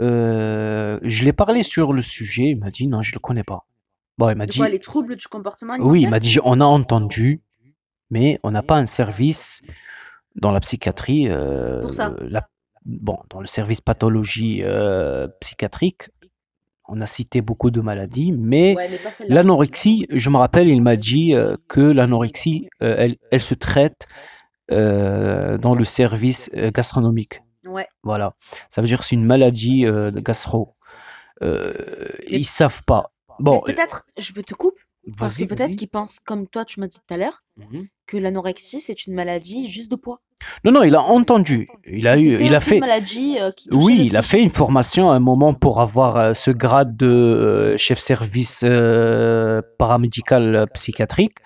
Je 0.00 1.24
l'ai 1.24 1.32
parlé 1.32 1.62
sur 1.62 1.92
le 1.92 2.02
sujet, 2.02 2.44
il 2.50 2.58
m'a 2.58 2.70
dit 2.70 2.86
non, 2.88 3.00
je 3.02 3.14
le 3.14 3.20
connais 3.20 3.44
pas. 3.44 3.64
Bon, 4.18 4.28
il 4.30 4.36
m'a 4.36 4.46
De 4.46 4.50
dit 4.52 4.58
quoi, 4.58 4.68
les 4.68 4.78
troubles 4.80 5.16
du 5.16 5.26
comportement 5.26 5.74
oui, 5.80 6.02
il 6.02 6.08
m'a 6.10 6.20
dit 6.20 6.38
on 6.44 6.60
a 6.60 6.64
entendu, 6.64 7.40
mais 8.10 8.38
on 8.44 8.50
n'a 8.52 8.62
pas 8.62 8.76
un 8.76 8.86
service 8.86 9.60
dans 10.34 10.52
la 10.52 10.60
psychiatrie. 10.60 11.28
euh, 11.28 11.80
Pour 11.82 11.94
ça. 11.94 12.14
la- 12.20 12.48
bon, 12.84 13.18
dans 13.30 13.40
le 13.40 13.46
service 13.46 13.80
pathologie 13.80 14.62
euh, 14.62 15.28
psychiatrique, 15.40 16.10
on 16.86 17.00
a 17.00 17.06
cité 17.06 17.40
beaucoup 17.40 17.70
de 17.70 17.80
maladies, 17.80 18.32
mais 18.32 18.74
Ouais, 18.76 18.90
l'anorexie, 19.28 20.06
je 20.10 20.28
me 20.28 20.36
rappelle, 20.36 20.68
il 20.68 20.82
m'a 20.82 20.96
dit 20.96 21.34
euh, 21.34 21.56
que 21.68 21.80
l'anorexie, 21.80 22.68
elle, 22.80 23.16
elle 23.30 23.40
se 23.40 23.54
traite 23.54 24.06
dans 24.68 25.74
le 25.74 25.84
service 25.84 26.50
gastronomique. 26.54 27.40
Ouais. 27.66 27.86
Voilà. 28.02 28.34
Ça 28.68 28.80
veut 28.82 28.86
dire 28.86 28.98
que 29.00 29.04
c'est 29.06 29.14
une 29.14 29.24
maladie 29.24 29.82
de 29.82 30.20
gastro. 30.20 30.72
Ils 31.42 32.44
savent 32.46 32.82
pas. 32.86 33.12
Bon, 33.40 33.60
peut-être, 33.64 34.06
je 34.16 34.32
peux 34.32 34.42
te 34.42 34.54
coupe, 34.54 34.78
parce 35.18 35.34
que 35.36 35.40
vas-y, 35.42 35.46
peut-être 35.48 35.68
vas-y. 35.68 35.76
qu'ils 35.76 35.88
pensent, 35.88 36.18
comme 36.20 36.46
toi, 36.46 36.64
tu 36.64 36.80
m'as 36.80 36.86
dit 36.86 36.98
tout 37.06 37.14
à 37.14 37.16
l'heure, 37.16 37.42
Mhm. 37.56 37.86
que 38.06 38.16
l'anorexie, 38.16 38.80
c'est 38.80 39.06
une 39.06 39.14
maladie 39.14 39.68
juste 39.68 39.90
de 39.90 39.96
poids. 39.96 40.20
Non, 40.64 40.72
non, 40.72 40.82
il 40.82 40.94
a 40.94 41.00
entendu. 41.02 41.68
Il 41.86 42.06
a 42.08 42.18
eu, 42.18 42.30
C'était 42.30 42.46
il 42.46 42.54
a 42.54 42.58
aussi 42.58 42.68
fait. 42.68 42.74
une 42.76 42.80
maladie 42.80 43.36
euh, 43.40 43.50
qui 43.52 43.68
touchait 43.68 43.84
Oui, 43.84 43.98
le 43.98 44.04
il 44.04 44.16
a 44.16 44.22
fait 44.22 44.42
une 44.42 44.50
formation 44.50 45.10
à 45.10 45.14
un 45.14 45.20
moment 45.20 45.54
pour 45.54 45.80
avoir 45.80 46.16
euh, 46.16 46.34
ce 46.34 46.50
grade 46.50 46.96
de 46.96 47.06
euh, 47.06 47.76
chef 47.76 47.98
service 47.98 48.60
euh, 48.64 49.62
paramédical 49.78 50.54
euh, 50.56 50.66
psychiatrique. 50.66 51.36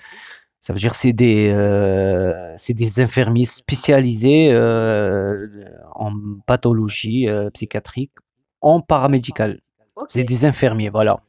Ça 0.61 0.73
veut 0.73 0.79
dire 0.81 0.95
c'est 0.97 1.13
des 1.13 1.51
euh, 1.55 2.55
c'est 2.57 2.75
des 2.75 2.99
infirmiers 3.01 3.45
spécialisés 3.47 4.51
euh, 4.53 5.47
en 5.95 6.13
pathologie 6.47 7.29
euh, 7.29 7.51
psychiatrique 7.51 8.13
en 8.61 8.81
paramédical. 8.81 9.61
Ok. 9.97 10.07
C'est 10.09 10.25
des 10.25 10.45
infirmiers, 10.47 10.89
voilà. 10.89 11.21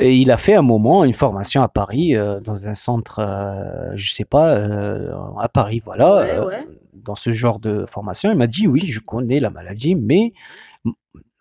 Et 0.00 0.16
il 0.16 0.30
a 0.30 0.36
fait 0.36 0.54
un 0.54 0.62
moment 0.62 1.02
une 1.04 1.12
formation 1.12 1.60
à 1.62 1.68
Paris, 1.68 2.14
euh, 2.16 2.38
dans 2.40 2.68
un 2.68 2.74
centre, 2.74 3.18
euh, 3.18 3.90
je 3.96 4.12
sais 4.12 4.24
pas, 4.24 4.54
euh, 4.54 5.12
à 5.40 5.48
Paris, 5.48 5.80
voilà, 5.84 6.14
Ouais, 6.14 6.30
euh, 6.34 6.46
ouais. 6.46 6.66
dans 6.94 7.16
ce 7.16 7.32
genre 7.32 7.58
de 7.58 7.84
formation. 7.84 8.30
Il 8.30 8.36
m'a 8.38 8.46
dit, 8.46 8.68
oui, 8.68 8.86
je 8.86 9.00
connais 9.00 9.40
la 9.40 9.50
maladie, 9.50 9.96
mais 9.96 10.32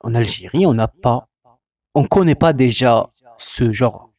en 0.01 0.15
Algérie, 0.15 0.65
on 0.65 0.73
n'a 0.73 0.87
pas, 0.87 1.27
on 1.93 2.03
connaît 2.05 2.35
pas 2.35 2.51
déjà 2.51 3.09
ce 3.37 3.71
genre 3.71 4.09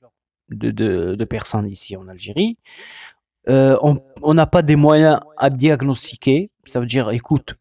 de, 0.51 0.71
de, 0.71 1.15
de 1.17 1.25
personnes 1.25 1.67
ici 1.67 1.97
en 1.97 2.07
Algérie. 2.09 2.57
On 3.49 4.35
n'a 4.35 4.47
pas 4.47 4.63
des 4.63 4.77
moyens 4.77 5.21
à 5.37 5.51
diagnostiquer. 5.51 6.51
Ça 6.67 6.81
veut 6.81 6.87
dire, 6.87 7.11
écoute, 7.11 7.57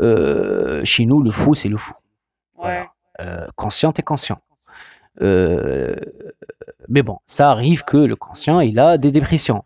chez 0.00 1.06
nous, 1.06 1.22
le 1.22 1.30
fou, 1.30 1.54
c'est 1.54 1.68
le 1.68 1.76
fou. 1.78 1.94
Voilà. 2.56 2.92
Euh, 3.20 3.46
conscient 3.56 3.92
est 3.92 4.02
conscient. 4.02 4.38
Euh, 5.22 5.94
mais 6.88 7.02
bon, 7.02 7.18
ça 7.26 7.50
arrive 7.50 7.84
que 7.84 7.96
le 7.96 8.16
conscient, 8.16 8.60
il 8.60 8.78
a 8.78 8.98
des 8.98 9.10
dépressions. 9.10 9.64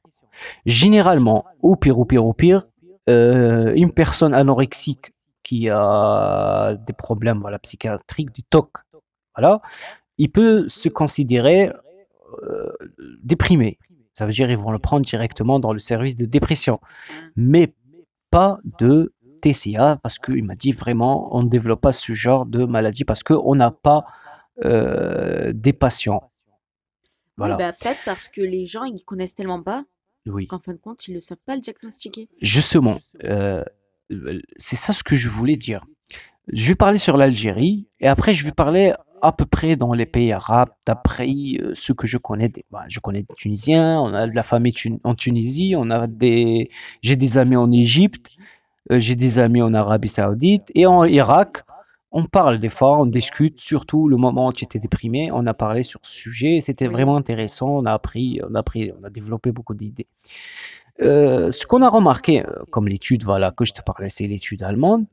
Généralement, 0.66 1.44
au 1.62 1.76
pire, 1.76 1.98
au 1.98 2.05
pire, 2.05 2.24
au 2.24 2.32
pire, 2.32 2.62
euh, 3.09 3.72
une 3.76 3.92
personne 3.92 4.34
anorexique 4.34 5.12
qui 5.42 5.68
a 5.70 6.74
des 6.86 6.92
problèmes 6.92 7.38
voilà, 7.40 7.59
psychiatriques, 7.59 8.32
du 8.32 8.42
TOC, 8.42 8.78
voilà, 9.36 9.61
il 10.18 10.30
peut 10.30 10.66
se 10.68 10.88
considérer 10.88 11.70
euh, 12.42 12.72
déprimé. 13.22 13.78
Ça 14.14 14.26
veut 14.26 14.32
dire 14.32 14.48
qu'ils 14.48 14.57
vont 14.57 14.70
le 14.70 14.78
prendre 14.78 15.05
directement 15.05 15.59
dans 15.59 15.72
le 15.72 15.78
service 15.78 16.16
de 16.16 16.24
dépression, 16.24 16.80
mais 17.36 17.74
pas 18.30 18.59
de 18.78 19.12
TCA 19.42 19.98
parce 20.02 20.18
qu'il 20.18 20.44
m'a 20.44 20.55
dit 20.55 20.72
vraiment 20.72 21.36
on 21.36 21.42
ne 21.42 21.48
développe 21.48 21.82
pas 21.82 21.92
ce 21.92 22.14
genre 22.14 22.46
de 22.46 22.64
maladie 22.64 23.05
parce 23.05 23.22
qu'on 23.22 23.55
n'a 23.55 23.70
pas 23.70 24.07
euh, 24.64 25.52
des 25.55 25.72
patients. 25.72 26.28
Voilà. 27.36 27.57
Oui, 27.57 27.62
bah, 27.62 27.72
peut-être 27.72 28.00
parce 28.05 28.28
que 28.28 28.40
les 28.40 28.64
gens, 28.64 28.84
ils 28.84 29.02
connaissent 29.05 29.34
tellement 29.34 29.62
pas 29.62 29.84
Oui. 30.26 30.46
qu'en 30.46 30.61
fin 30.61 30.72
de 30.72 30.78
compte, 30.78 31.09
ils 31.09 31.14
ne 31.14 31.20
savent 31.20 31.38
pas 31.44 31.57
le 31.57 31.61
diagnostiquer. 31.61 32.28
Justement, 32.40 32.96
euh, 33.24 33.64
c'est 34.59 34.76
ça 34.76 34.92
ce 34.92 35.02
que 35.02 35.16
je 35.16 35.28
voulais 35.28 35.57
dire. 35.57 35.84
Je 36.52 36.68
vais 36.68 36.74
parler 36.74 36.98
sur 36.98 37.16
l'Algérie 37.16 37.88
et 38.00 38.07
après 38.07 38.34
je 38.34 38.44
vais 38.44 38.52
parler 38.52 38.92
à 39.22 39.32
peu 39.32 39.46
près 39.46 39.74
dans 39.76 39.94
les 39.94 40.05
pays 40.05 40.30
arabes, 40.32 40.68
d'après 40.84 41.26
euh, 41.59 41.72
ce 41.74 41.94
que 41.94 42.07
je 42.07 42.18
connais. 42.18 42.50
Des, 42.50 42.66
bah, 42.70 42.84
je 42.88 43.00
connais 43.00 43.22
des 43.22 43.34
Tunisiens, 43.34 43.98
on 43.98 44.12
a 44.12 44.26
de 44.26 44.34
la 44.36 44.42
famille 44.42 44.74
tun- 44.74 44.98
en 45.02 45.14
Tunisie, 45.14 45.74
on 45.76 45.90
a 45.90 46.07
des, 46.07 46.68
j'ai 47.00 47.16
des 47.16 47.38
amis 47.38 47.57
en 47.57 47.72
Égypte, 47.72 48.28
euh, 48.92 49.00
j'ai 49.00 49.16
des 49.16 49.38
amis 49.38 49.62
en 49.62 49.72
Arabie 49.72 50.11
Saoudite 50.11 50.70
et 50.74 50.84
en 50.86 51.05
Irak. 51.05 51.64
On 52.16 52.24
parle 52.26 52.58
des 52.60 52.68
fois, 52.68 53.00
on 53.00 53.06
discute, 53.06 53.60
surtout 53.60 54.08
le 54.08 54.16
moment 54.16 54.46
où 54.48 54.52
tu 54.52 54.64
étais 54.64 54.78
déprimé, 54.78 55.30
on 55.32 55.46
a 55.46 55.52
parlé 55.54 55.82
sur 55.82 55.98
ce 56.02 56.12
sujet, 56.12 56.60
c'était 56.60 56.86
Oui. 56.86 56.92
vraiment 56.92 57.16
intéressant, 57.16 57.68
on 57.70 57.84
a 57.86 57.92
appris, 57.92 58.40
on 58.48 58.54
a 58.54 58.60
appris, 58.60 58.92
on 59.00 59.02
a 59.02 59.10
développé 59.10 59.50
beaucoup 59.50 59.74
d'idées. 59.74 60.06
Euh, 61.02 61.50
ce 61.50 61.66
qu'on 61.66 61.82
a 61.82 61.88
remarqué, 61.88 62.46
euh, 62.46 62.62
comme 62.70 62.86
l'étude 62.86 63.24
voilà, 63.24 63.50
que 63.50 63.64
je 63.64 63.72
te 63.72 63.82
parlais, 63.82 64.10
c'est 64.10 64.28
l'étude 64.28 64.62
allemande, 64.62 65.06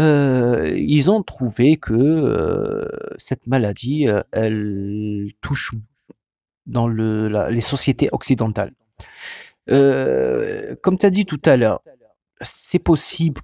euh, 0.00 0.74
ils 0.76 1.12
ont 1.12 1.22
trouvé 1.22 1.76
que 1.76 1.92
euh, 1.94 2.88
cette 3.18 3.46
maladie, 3.46 4.08
elle 4.32 5.28
touche 5.42 5.70
dans 6.66 6.88
le, 6.88 7.28
la- 7.28 7.50
les 7.50 7.60
sociétés 7.60 8.08
occidentales. 8.10 8.72
Comme 9.68 10.98
tu 10.98 11.06
as 11.06 11.10
dit 11.10 11.24
tout 11.24 11.40
à 11.44 11.56
l'heure, 11.56 11.82
c'est 12.40 12.80
possible 12.80 13.40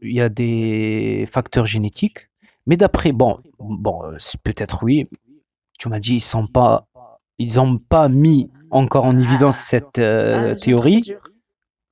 qu'il 0.00 0.12
y 0.12 0.20
a 0.20 0.28
des 0.28 1.26
facteurs 1.30 1.66
génétiques, 1.66 2.28
mais 2.66 2.76
d'après, 2.76 3.12
bon, 3.12 3.40
bon 3.58 4.04
euh, 4.04 4.16
peut-être 4.42 4.82
oui, 4.82 5.08
tu 5.78 5.88
m'as 5.88 6.00
dit, 6.00 6.16
ils 6.16 6.20
sont 6.20 6.46
pas, 6.46 6.88
ils 7.38 7.56
n'ont 7.56 7.78
pas 7.78 8.08
mis 8.08 8.50
encore 8.70 9.04
en 9.04 9.16
évidence 9.18 9.58
cette 9.58 9.98
euh, 9.98 10.32
Ah, 10.34 10.38
un 10.38 10.42
truc 10.54 10.56
à 10.62 10.64
théorie. 10.64 11.14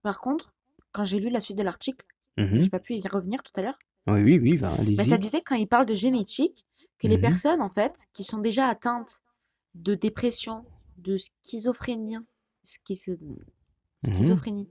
Par 0.03 0.21
contre, 0.21 0.53
quand 0.93 1.05
j'ai 1.05 1.21
lu 1.21 1.31
la 1.31 1.41
suite 1.41 1.59
de 1.59 1.63
l'article, 1.63 2.05
Mhm. 2.37 2.63
j'ai 2.63 2.71
pas 2.71 2.81
pu 2.81 2.95
y 2.95 3.09
revenir 3.09 3.43
tout 3.43 3.53
à 3.57 3.63
l'heure, 3.63 3.79
Oui, 4.09 4.23
oui, 4.23 4.39
oui, 4.39 4.59
ben, 4.59 4.77
mais 4.87 5.05
ça 5.05 5.17
disait 5.19 5.41
quand 5.41 5.55
il 5.55 5.67
parle 5.69 5.87
de 5.87 5.95
génétique 5.95 6.67
que 6.99 7.07
les 7.07 7.15
Mhm. 7.17 7.21
personnes 7.23 7.63
en 7.63 7.71
fait 7.71 8.07
qui 8.13 8.25
sont 8.25 8.39
déjà 8.39 8.67
atteintes 8.69 9.23
de 9.75 9.95
dépression, 9.95 10.65
de 10.99 11.17
schizophrénie, 11.17 12.19
schizo- 12.67 13.19
Mhm. 13.21 14.15
schizophrénie 14.15 14.69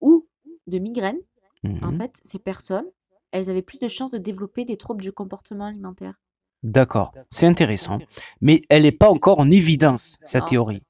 ou 0.00 0.26
de 0.66 0.78
migraine, 0.78 1.18
en 1.64 1.92
Mhm. 1.92 1.98
fait, 1.98 2.20
ces 2.24 2.38
personnes, 2.38 2.86
elles 3.32 3.50
avaient 3.50 3.62
plus 3.62 3.78
de 3.80 3.88
chances 3.88 4.10
de 4.10 4.18
développer 4.18 4.64
des 4.64 4.76
troubles 4.76 5.02
du 5.02 5.12
comportement 5.12 5.66
alimentaire. 5.66 6.14
D'accord, 6.62 7.12
c'est 7.30 7.46
intéressant. 7.46 7.98
Mais 8.40 8.62
elle 8.70 8.82
n'est 8.84 8.92
pas 8.92 9.10
encore 9.10 9.38
en 9.38 9.50
évidence, 9.50 10.18
cette 10.24 10.42
Non. 10.42 10.48
théorie. 10.48 10.82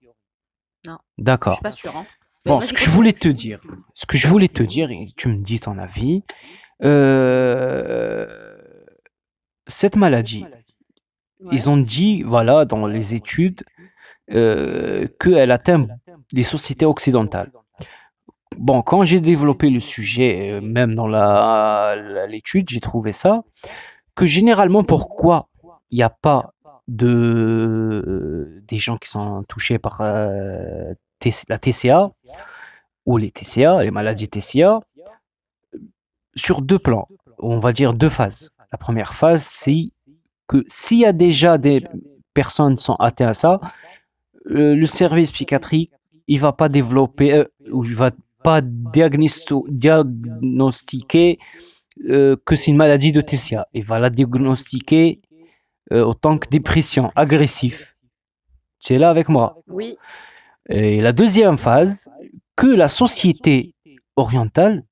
Non. 0.87 0.99
Je 1.18 1.25
D'accord. 1.25 1.55
suis 1.55 1.62
pas 1.62 1.72
sûre. 1.72 1.97
Hein. 1.97 2.07
Bon, 2.47 2.59
vas-y, 2.59 2.68
ce 2.68 2.75
que 2.75 2.81
je 2.81 2.91
voulais 2.91 3.12
te 3.14 3.29
dire, 3.29 3.61
ce 3.95 4.05
que 4.07 4.16
je 4.18 4.29
voulais 4.29 4.49
te 4.49 4.62
dire, 4.62 4.91
et 4.91 5.09
tu 5.16 5.29
me 5.29 5.37
dis 5.43 5.59
ton 5.61 5.79
avis, 5.79 6.22
euh, 6.83 8.57
cette 9.66 9.97
maladie, 9.97 10.45
Ouais. 11.41 11.51
ils 11.53 11.68
ont 11.70 11.77
dit, 11.79 12.22
voilà, 12.22 12.64
dans 12.64 12.87
les 12.87 13.14
études, 13.14 13.64
euh, 14.31 15.07
qu'elle 15.20 15.51
atteint 15.51 15.87
les 16.33 16.43
sociétés 16.43 16.87
occidentales. 16.87 17.51
Bon, 18.59 18.82
quand 18.82 19.05
j'ai 19.05 19.20
développé 19.20 19.70
le 19.70 19.80
sujet, 19.80 20.52
euh, 20.52 20.61
même 20.61 20.94
dans 20.94 21.07
l'étude, 22.26 22.68
j'ai 22.68 22.80
trouvé 22.80 23.12
ça, 23.12 23.42
que 24.14 24.26
généralement, 24.26 24.84
pourquoi 24.84 25.48
il 25.90 25.96
n'y 25.96 26.02
a 26.02 26.11
pas 26.11 26.55
de 26.86 28.62
des 28.68 28.76
gens 28.76 28.96
qui 28.96 29.09
sont 29.09 29.42
touchés 29.48 29.78
par 29.78 30.00
euh, 30.00 30.92
la 31.48 31.59
TCA 31.59 32.11
ou 33.07 33.16
les 33.16 33.30
TCA, 33.30 33.82
les 33.82 33.90
maladies 33.90 34.28
TCA, 34.28 34.80
sur 36.34 36.62
deux 36.62 36.78
plans, 36.78 37.09
on 37.38 37.59
va 37.59 37.72
dire 37.72 37.94
deux 37.94 38.09
phases. 38.09 38.50
La 38.72 38.78
première 38.78 39.14
phase, 39.14 39.44
c'est 39.44 39.90
que 40.48 40.64
s'il 40.66 40.98
y 40.98 41.07
a 41.07 41.12
déjà 41.12 41.59
des 41.59 41.86
personnes 42.34 42.76
qui 42.76 42.84
sont 42.84 42.96
atteintes 42.96 43.28
à 43.28 43.34
ça, 43.34 43.61
le, 44.44 44.84
service 44.86 45.30
psychiatrique, 45.30 45.92
il 46.26 46.40
va 46.40 46.52
pas 46.52 46.68
développer 46.68 47.32
euh, 47.32 47.44
ou 47.70 47.84
il 47.84 47.94
va 47.94 48.11
pas 48.45 48.61
diagnostiquer 48.62 51.40
euh, 52.09 52.36
que 52.45 52.55
c'est 52.55 52.70
une 52.70 52.76
maladie 52.76 53.11
de 53.11 53.20
TCA. 53.20 53.66
Il 53.72 53.82
va 53.82 53.99
la 53.99 54.11
diagnostiquer 54.11 55.20
euh, 55.92 56.05
en 56.05 56.14
tant 56.14 56.38
que 56.38 56.49
dépression 56.49 57.11
agressive. 57.16 57.86
Tu 58.80 58.95
es 58.95 58.99
là 58.99 59.11
avec 59.11 59.28
moi. 59.28 59.59
Oui. 59.68 59.97
Et 60.68 61.01
la 61.01 61.12
deuxième 61.12 61.59
phase, 61.59 62.09
que 62.57 62.66
la 62.66 62.88
société 62.88 63.74
orientale 64.16 64.84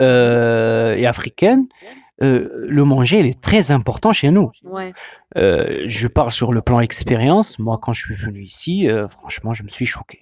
euh, 0.00 0.94
et 0.94 1.06
africaine, 1.06 1.66
euh, 2.22 2.48
le 2.68 2.84
manger, 2.84 3.20
il 3.20 3.26
est 3.26 3.40
très 3.40 3.70
important 3.70 4.12
chez 4.12 4.30
nous. 4.30 4.50
Ouais. 4.64 4.92
Je 5.34 6.08
parle 6.08 6.32
sur 6.32 6.52
le 6.52 6.62
plan 6.62 6.80
expérience. 6.80 7.58
Moi, 7.58 7.78
quand 7.80 7.92
je 7.92 8.06
suis 8.06 8.14
venu 8.14 8.42
ici, 8.42 8.88
franchement, 9.08 9.54
je 9.54 9.62
me 9.62 9.68
suis 9.68 9.86
choqué. 9.86 10.21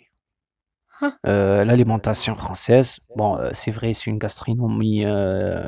Euh, 1.27 1.65
L'alimentation 1.65 2.35
française, 2.35 2.97
bon, 3.17 3.37
euh, 3.39 3.51
c'est 3.55 3.71
vrai, 3.71 3.95
c'est 3.95 4.11
une 4.11 4.19
gastronomie 4.19 5.05
euh, 5.05 5.67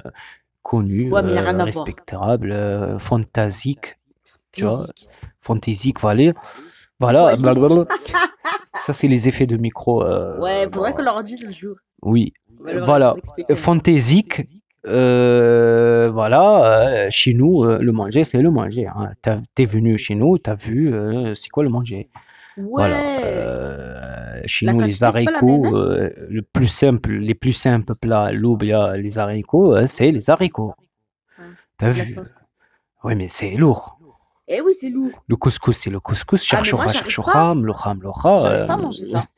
connue, 0.62 1.12
Ouais, 1.12 1.22
mais 1.22 1.34
y 1.34 1.38
a 1.38 1.42
rien 1.42 1.50
à 1.60 1.64
voir. 1.64 1.66
respectable, 1.66 2.52
euh, 2.52 2.98
fantasique, 2.98 3.94
tu 4.52 4.64
vois, 4.64 4.78
Physique. 4.78 5.08
fantaisique, 5.40 6.00
voilà. 6.00 6.32
Voilà, 7.00 7.34
blablabla. 7.36 7.84
ça 8.64 8.92
c'est 8.92 9.08
les 9.08 9.28
effets 9.28 9.46
de 9.46 9.56
micro. 9.56 10.02
euh, 10.04 10.38
Ouais, 10.40 10.68
faudrait 10.72 10.90
bon, 10.90 10.96
qu'on 10.98 11.02
leur 11.02 11.22
dise 11.24 11.44
un 11.46 11.50
jour. 11.50 11.76
Oui, 12.02 12.32
On 12.60 12.64
va 12.64 12.72
leur 12.74 12.84
voilà, 12.84 13.14
expliquer. 13.16 13.54
fantaisique. 13.56 14.42
euh, 14.86 16.10
voilà, 16.12 17.04
euh, 17.06 17.06
chez 17.10 17.34
nous, 17.34 17.64
euh, 17.64 17.78
le 17.78 17.92
manger, 17.92 18.24
c'est 18.24 18.40
le 18.42 18.50
manger. 18.50 18.86
Hein. 18.86 19.12
T'as- 19.22 19.40
T'es 19.54 19.64
venu 19.64 19.98
chez 19.98 20.14
nous, 20.14 20.38
t'as 20.38 20.54
vu, 20.54 20.92
euh, 20.94 21.34
c'est 21.34 21.48
quoi 21.48 21.62
le 21.64 21.68
manger? 21.70 22.08
Ouais. 22.56 22.64
Voilà. 22.66 22.96
euh, 23.24 24.11
chez 24.46 24.66
La 24.66 24.72
nous, 24.72 24.80
les 24.80 25.04
haricots, 25.04 25.66
hein? 25.66 25.72
euh, 25.74 26.10
le 26.28 26.42
plus 26.42 26.66
simple, 26.66 27.10
les 27.10 27.34
plus 27.34 27.52
simples 27.52 27.94
plats, 28.00 28.32
l'oublia, 28.32 28.96
les 28.96 29.18
haricots, 29.18 29.74
euh, 29.74 29.86
c'est 29.86 30.10
les 30.10 30.30
haricots. 30.30 30.74
Ouais. 31.38 31.44
T'as 31.78 31.90
vu? 31.90 32.06
sauce? 32.06 32.34
Oui, 33.04 33.14
mais 33.14 33.28
c'est 33.28 33.52
lourd. 33.52 33.98
Eh 34.48 34.60
oui, 34.60 34.74
c'est 34.74 34.90
lourd. 34.90 35.10
Le 35.26 35.36
couscous, 35.36 35.76
c'est 35.76 35.90
le 35.90 36.00
couscous. 36.00 36.46
Ah, 36.52 36.62
j'arrive 36.62 36.92
cherchoura, 36.92 37.54
mlocha, 37.54 37.94
mlocha. 37.94 38.40
J'arrive 38.40 38.66
pas 38.66 38.74
euh, 38.74 38.82
manger 38.82 39.04
ça. 39.06 39.24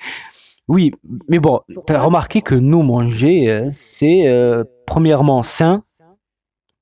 Oui, 0.66 0.92
mais 1.28 1.38
bon, 1.40 1.60
tu 1.86 1.92
as 1.92 2.00
remarqué 2.00 2.40
que 2.40 2.54
nous, 2.54 2.82
manger, 2.82 3.50
euh, 3.50 3.68
c'est 3.70 4.26
euh, 4.26 4.64
premièrement 4.86 5.42
sain. 5.42 5.82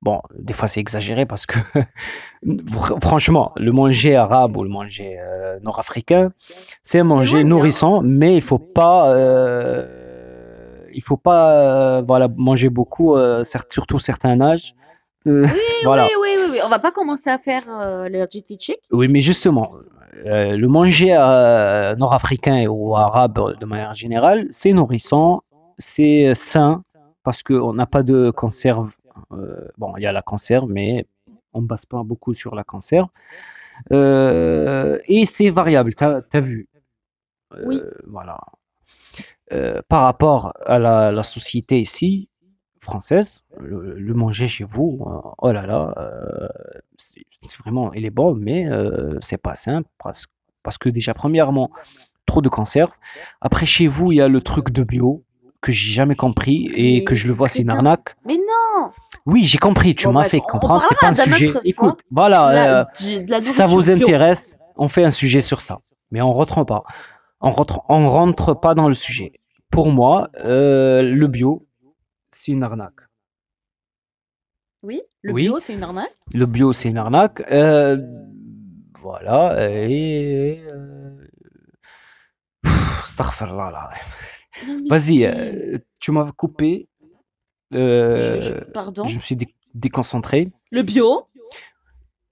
Bon, 0.02 0.20
des 0.36 0.52
fois 0.52 0.66
c'est 0.66 0.80
exagéré 0.80 1.26
parce 1.26 1.46
que, 1.46 1.58
fr- 2.44 3.00
franchement, 3.00 3.52
le 3.56 3.70
manger 3.70 4.16
arabe 4.16 4.56
ou 4.56 4.64
le 4.64 4.68
manger 4.68 5.16
euh, 5.20 5.60
nord-africain, 5.62 6.32
c'est 6.82 6.98
un 6.98 7.04
manger 7.04 7.44
nourrissant, 7.44 8.02
mais 8.02 8.34
il 8.34 8.40
faut 8.40 8.58
pas, 8.58 9.10
euh, 9.14 9.86
il 10.92 11.02
faut 11.02 11.16
pas, 11.16 11.52
euh, 11.52 12.02
voilà, 12.06 12.28
manger 12.36 12.68
beaucoup, 12.68 13.14
euh, 13.16 13.42
cer- 13.44 13.62
surtout 13.70 14.00
certains 14.00 14.40
âges. 14.40 14.74
Oui, 15.24 15.46
voilà. 15.84 16.04
oui, 16.06 16.10
oui, 16.20 16.30
oui, 16.36 16.48
oui. 16.54 16.58
On 16.64 16.68
va 16.68 16.80
pas 16.80 16.90
commencer 16.90 17.30
à 17.30 17.38
faire 17.38 17.62
le 17.68 18.26
GT 18.28 18.56
chick. 18.58 18.78
Oui, 18.90 19.06
mais 19.06 19.20
justement, 19.20 19.70
le 20.24 20.66
manger 20.66 21.12
nord-africain 21.96 22.66
ou 22.68 22.96
arabe 22.96 23.56
de 23.60 23.66
manière 23.66 23.94
générale, 23.94 24.48
c'est 24.50 24.72
nourrissant, 24.72 25.40
c'est 25.78 26.34
sain 26.34 26.82
parce 27.22 27.44
qu'on 27.44 27.72
n'a 27.72 27.86
pas 27.86 28.02
de 28.02 28.30
conserve. 28.32 28.90
Euh, 29.32 29.68
bon, 29.78 29.96
il 29.96 30.02
y 30.02 30.06
a 30.06 30.12
la 30.12 30.22
conserve, 30.22 30.68
mais 30.68 31.06
on 31.52 31.62
ne 31.62 31.66
base 31.66 31.86
pas 31.86 32.02
beaucoup 32.02 32.34
sur 32.34 32.54
la 32.54 32.64
conserve. 32.64 33.08
Euh, 33.92 34.98
et 35.06 35.26
c'est 35.26 35.50
variable, 35.50 35.94
tu 35.94 36.04
as, 36.04 36.40
vu. 36.40 36.68
Euh, 37.54 37.64
Oui. 37.66 37.80
Voilà. 38.06 38.38
Par 39.88 40.04
rapport 40.04 40.54
à 40.64 40.78
la, 40.78 41.12
la 41.12 41.22
société 41.22 41.78
ici, 41.78 42.30
française, 42.80 43.44
le, 43.60 43.98
le 43.98 44.14
manger 44.14 44.48
chez 44.48 44.64
vous, 44.64 45.04
oh 45.38 45.52
là 45.52 45.66
là, 45.66 45.92
euh, 45.98 46.48
c'est 46.96 47.22
c'est 47.42 47.58
vraiment, 47.58 47.92
il 47.92 48.04
est 48.04 48.10
bon, 48.10 48.34
mais 48.34 48.66
euh, 48.66 49.18
c'est 49.20 49.40
pas 49.40 49.54
simple 49.54 49.88
parce, 49.98 50.26
parce 50.62 50.78
que 50.78 50.88
déjà, 50.88 51.12
premièrement, 51.12 51.70
trop 52.26 52.40
de 52.40 52.48
conserve. 52.48 52.92
Après, 53.40 53.66
chez 53.66 53.86
vous, 53.88 54.12
il 54.12 54.16
y 54.16 54.20
a 54.20 54.28
le 54.28 54.40
truc 54.40 54.70
de 54.70 54.84
bio 54.84 55.24
que 55.62 55.72
j'ai 55.72 55.92
jamais 55.92 56.14
compris 56.16 56.70
et 56.74 56.98
Mais 56.98 57.04
que 57.04 57.14
je 57.14 57.26
le 57.28 57.32
vois, 57.32 57.48
c'est 57.48 57.62
une 57.62 57.70
arnaque. 57.70 58.14
Mais 58.26 58.36
non 58.36 58.90
Oui, 59.24 59.44
j'ai 59.44 59.58
compris, 59.58 59.94
tu 59.94 60.06
Bon, 60.06 60.12
m'as 60.12 60.20
bref, 60.20 60.32
fait 60.32 60.40
comprendre, 60.40 60.84
c'est 60.88 60.98
pas 60.98 61.08
un 61.08 61.14
sujet. 61.14 61.50
Écoute, 61.64 62.00
voilà, 62.10 62.52
La- 62.52 62.80
euh, 62.80 63.24
la 63.28 63.40
ça 63.40 63.66
vous 63.66 63.90
intéresse, 63.90 64.58
on 64.76 64.88
fait 64.88 65.04
un 65.04 65.10
sujet 65.12 65.40
sur 65.40 65.60
ça. 65.62 65.78
Mais 66.10 66.20
on 66.20 66.32
rentre 66.32 66.64
pas. 66.64 66.82
On 67.40 67.50
rentre, 67.50 67.80
on 67.88 68.08
rentre 68.10 68.54
pas 68.54 68.74
dans 68.74 68.88
le 68.88 68.94
sujet. 68.94 69.32
Pour 69.70 69.90
moi, 69.90 70.28
euh, 70.44 71.00
le 71.02 71.26
bio, 71.28 71.66
c'est 72.30 72.52
une 72.52 72.62
arnaque. 72.62 73.00
Oui, 74.82 75.00
le 75.22 75.32
Oui. 75.32 75.42
bio, 75.44 75.60
c'est 75.60 75.72
une 75.74 75.82
arnaque. 75.84 76.12
Le 76.34 76.46
bio, 76.46 76.72
c'est 76.72 76.88
une 76.88 76.98
arnaque. 76.98 77.40
Euh, 77.52 77.96
voilà. 79.00 79.70
Et. 79.72 80.62
Pff, 82.62 83.04
Vas-y, 84.88 85.24
euh, 85.26 85.78
tu 86.00 86.10
m'as 86.12 86.30
coupé. 86.32 86.88
Euh, 87.74 88.40
Je- 88.40 88.46
je- 88.48 88.64
pardon. 88.72 89.04
je 89.06 89.16
me 89.16 89.20
suis 89.22 89.36
dé- 89.36 89.54
déconcentré. 89.74 90.48
Le 90.70 90.82
bio, 90.82 91.26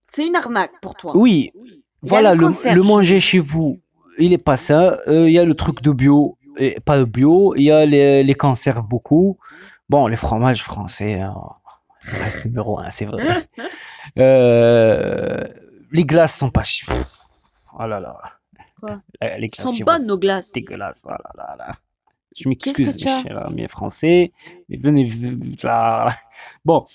c'est 0.06 0.26
une 0.26 0.36
arnaque 0.36 0.72
pour 0.82 0.94
toi. 0.94 1.16
Oui, 1.16 1.50
Il 1.54 1.68
y 1.68 1.72
a 1.72 1.76
voilà, 2.02 2.34
le 2.34 2.48
le, 2.74 2.82
manger 2.82 3.20
chez 3.20 3.38
vous, 3.38 3.80
il 4.18 4.32
est 4.32 4.38
pas 4.38 4.56
ça. 4.56 4.98
Euh, 5.08 5.28
Il 5.28 5.32
y 5.32 5.38
a 5.38 5.44
le 5.44 5.54
truc 5.54 5.80
de 5.82 5.92
bio, 5.92 6.36
et 6.58 6.78
pas 6.84 6.98
de 6.98 7.04
bio. 7.04 7.54
Il 7.56 7.62
y 7.62 7.70
a 7.70 7.86
les, 7.86 8.22
les 8.22 8.34
conserves 8.34 8.86
beaucoup. 8.86 9.38
Bon, 9.88 10.06
les 10.06 10.16
fromages 10.16 10.62
français, 10.62 11.20
hein, 11.20 11.34
ça 12.00 12.16
reste 12.18 12.44
numéro 12.44 12.78
un, 12.78 12.90
c'est 12.90 13.06
vrai. 13.06 13.18
Euh, 14.18 15.44
les 15.92 16.04
glaces 16.04 16.36
sont 16.36 16.50
pas. 16.50 16.64
chi- 16.64 16.84
Pff, 16.84 17.16
Oh 17.78 17.86
là 17.86 18.00
là. 18.00 18.16
Quoi? 18.80 19.00
Euh, 19.22 19.36
Les 19.38 19.50
Sont 19.54 19.64
glaces 19.64 19.76
chez 19.76 19.84
bonnes, 19.84 20.06
nos 20.06 20.18
glaces. 20.18 20.52
Dégueulasse. 20.52 21.04
Oh 21.06 21.10
là 21.12 21.30
là 21.36 21.54
là. 21.58 21.72
Je 22.36 22.48
m'excuse, 22.48 22.96
mes 22.96 22.98
chers 23.22 23.46
amis 23.46 23.66
français. 23.68 24.30
Mais 24.68 24.76
venez 24.76 25.10
là. 25.62 26.08
Bon, 26.64 26.86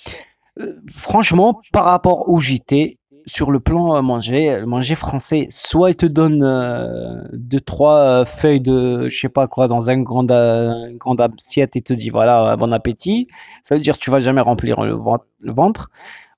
euh, 0.59 0.79
franchement, 0.91 1.61
par 1.71 1.85
rapport 1.85 2.29
au 2.29 2.39
JT, 2.39 2.97
sur 3.27 3.51
le 3.51 3.59
plan 3.59 3.93
à 3.93 4.01
manger, 4.01 4.59
le 4.59 4.65
manger 4.65 4.95
français, 4.95 5.47
soit 5.49 5.89
il 5.91 5.95
te 5.95 6.05
donne 6.05 6.43
euh, 6.43 7.23
deux, 7.33 7.59
trois 7.59 7.97
euh, 7.97 8.25
feuilles 8.25 8.61
de, 8.61 9.07
je 9.09 9.19
sais 9.19 9.29
pas 9.29 9.47
quoi, 9.47 9.67
dans 9.67 9.89
un 9.89 10.01
grand, 10.01 10.29
euh, 10.29 10.89
une 10.89 10.97
grande 10.97 11.19
assiette 11.21 11.75
et 11.75 11.81
te 11.81 11.93
dit 11.93 12.09
voilà, 12.09 12.51
euh, 12.51 12.55
bon 12.55 12.71
appétit. 12.71 13.27
Ça 13.63 13.75
veut 13.75 13.81
dire 13.81 13.95
que 13.97 14.03
tu 14.03 14.11
vas 14.11 14.19
jamais 14.19 14.41
remplir 14.41 14.83
le 14.83 14.93
ventre. 14.93 15.25
le 15.39 15.51
ventre. 15.53 15.89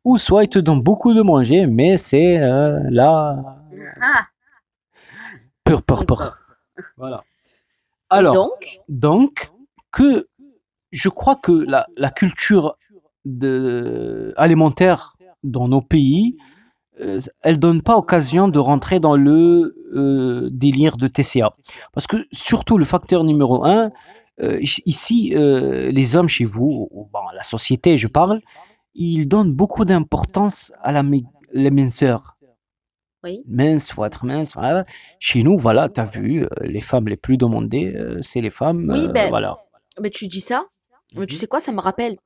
Ou 0.06 0.18
soit 0.18 0.44
il 0.46 0.50
te 0.50 0.60
donne 0.60 0.82
beaucoup 0.82 1.14
de 1.14 1.22
manger, 1.22 1.68
mais 1.68 1.98
c'est 1.98 2.40
euh, 2.40 2.80
là, 2.90 3.38
Ah, 4.02 4.26
pur, 5.66 5.84
pur. 5.84 6.06
quoi 6.06 6.34
Voilà. 6.96 7.24
Alors, 8.10 8.34
donc, 8.34 8.80
donc, 8.88 9.52
que 9.92 10.28
je 10.92 11.10
crois 11.10 11.36
que 11.36 11.52
la, 11.52 11.88
la 11.98 12.10
culture 12.10 12.78
de, 13.26 14.34
alimentaire 14.38 15.18
dans 15.44 15.68
nos 15.68 15.82
pays, 15.82 16.38
euh, 17.00 17.20
elle 17.42 17.60
donne 17.60 17.82
pas 17.82 17.98
occasion 17.98 18.48
de 18.48 18.60
rentrer 18.60 19.00
dans 19.00 19.16
le 19.16 19.76
euh, 19.94 20.50
délire 20.52 20.98
de 20.98 21.08
TCA. 21.08 21.54
Parce 21.94 22.08
que 22.08 22.26
surtout 22.32 22.78
le 22.78 22.86
facteur 22.86 23.24
numéro 23.24 23.66
un, 23.66 23.92
euh, 24.42 24.60
ici, 24.62 25.34
euh, 25.36 25.92
les 25.92 26.16
hommes 26.16 26.28
chez 26.28 26.46
vous, 26.46 26.88
ou 26.92 27.10
bon, 27.12 27.20
la 27.36 27.44
société, 27.44 27.98
je 27.98 28.08
parle, 28.08 28.42
ils 28.94 29.28
donnent 29.28 29.54
beaucoup 29.54 29.86
d'importance 29.86 30.72
à 30.82 30.92
la, 30.92 31.04
la 31.54 31.72
minceur 31.72 32.37
oui. 33.28 33.44
mince, 33.48 33.92
faut 33.92 34.04
être 34.06 34.26
mince. 34.26 34.54
Voilà. 34.54 34.86
Chez 35.20 35.44
nous, 35.44 35.58
voilà, 35.58 35.90
tu 35.90 36.00
as 36.00 36.06
vu, 36.06 36.44
euh, 36.44 36.48
les 36.62 36.82
femmes 36.82 37.08
les 37.08 37.18
plus 37.18 37.38
demandées, 37.38 37.94
euh, 37.96 38.22
c'est 38.22 38.42
les 38.42 38.50
femmes. 38.50 38.90
Oui, 38.92 39.06
euh, 39.08 39.12
ben, 39.12 39.30
voilà. 39.30 39.58
Mais 40.02 40.10
tu 40.10 40.28
dis 40.28 40.42
ça, 40.42 40.68
mais 41.16 41.26
tu 41.28 41.36
Mhm. 41.36 41.40
sais 41.40 41.48
quoi, 41.48 41.60
ça 41.60 41.72
me 41.72 41.80
rappelle. 41.80 42.18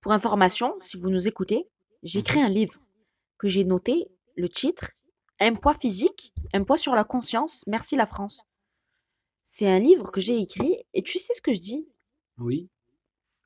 Pour 0.00 0.12
information, 0.12 0.74
si 0.78 0.96
vous 0.96 1.10
nous 1.10 1.26
écoutez, 1.28 1.66
j'ai 2.02 2.20
écrit 2.20 2.40
un 2.40 2.48
livre 2.48 2.74
que 3.38 3.48
j'ai 3.48 3.64
noté, 3.64 4.08
le 4.36 4.48
titre, 4.48 4.92
Un 5.40 5.54
poids 5.54 5.74
physique, 5.74 6.32
un 6.52 6.64
poids 6.64 6.76
sur 6.78 6.96
la 6.96 7.04
conscience, 7.04 7.62
merci 7.68 7.94
la 7.94 8.06
France. 8.06 8.42
C'est 9.44 9.68
un 9.68 9.78
livre 9.78 10.10
que 10.10 10.20
j'ai 10.20 10.36
écrit, 10.36 10.74
et 10.94 11.02
tu 11.02 11.20
sais 11.20 11.32
ce 11.32 11.40
que 11.40 11.52
je 11.52 11.60
dis? 11.60 11.86
Oui. 12.38 12.68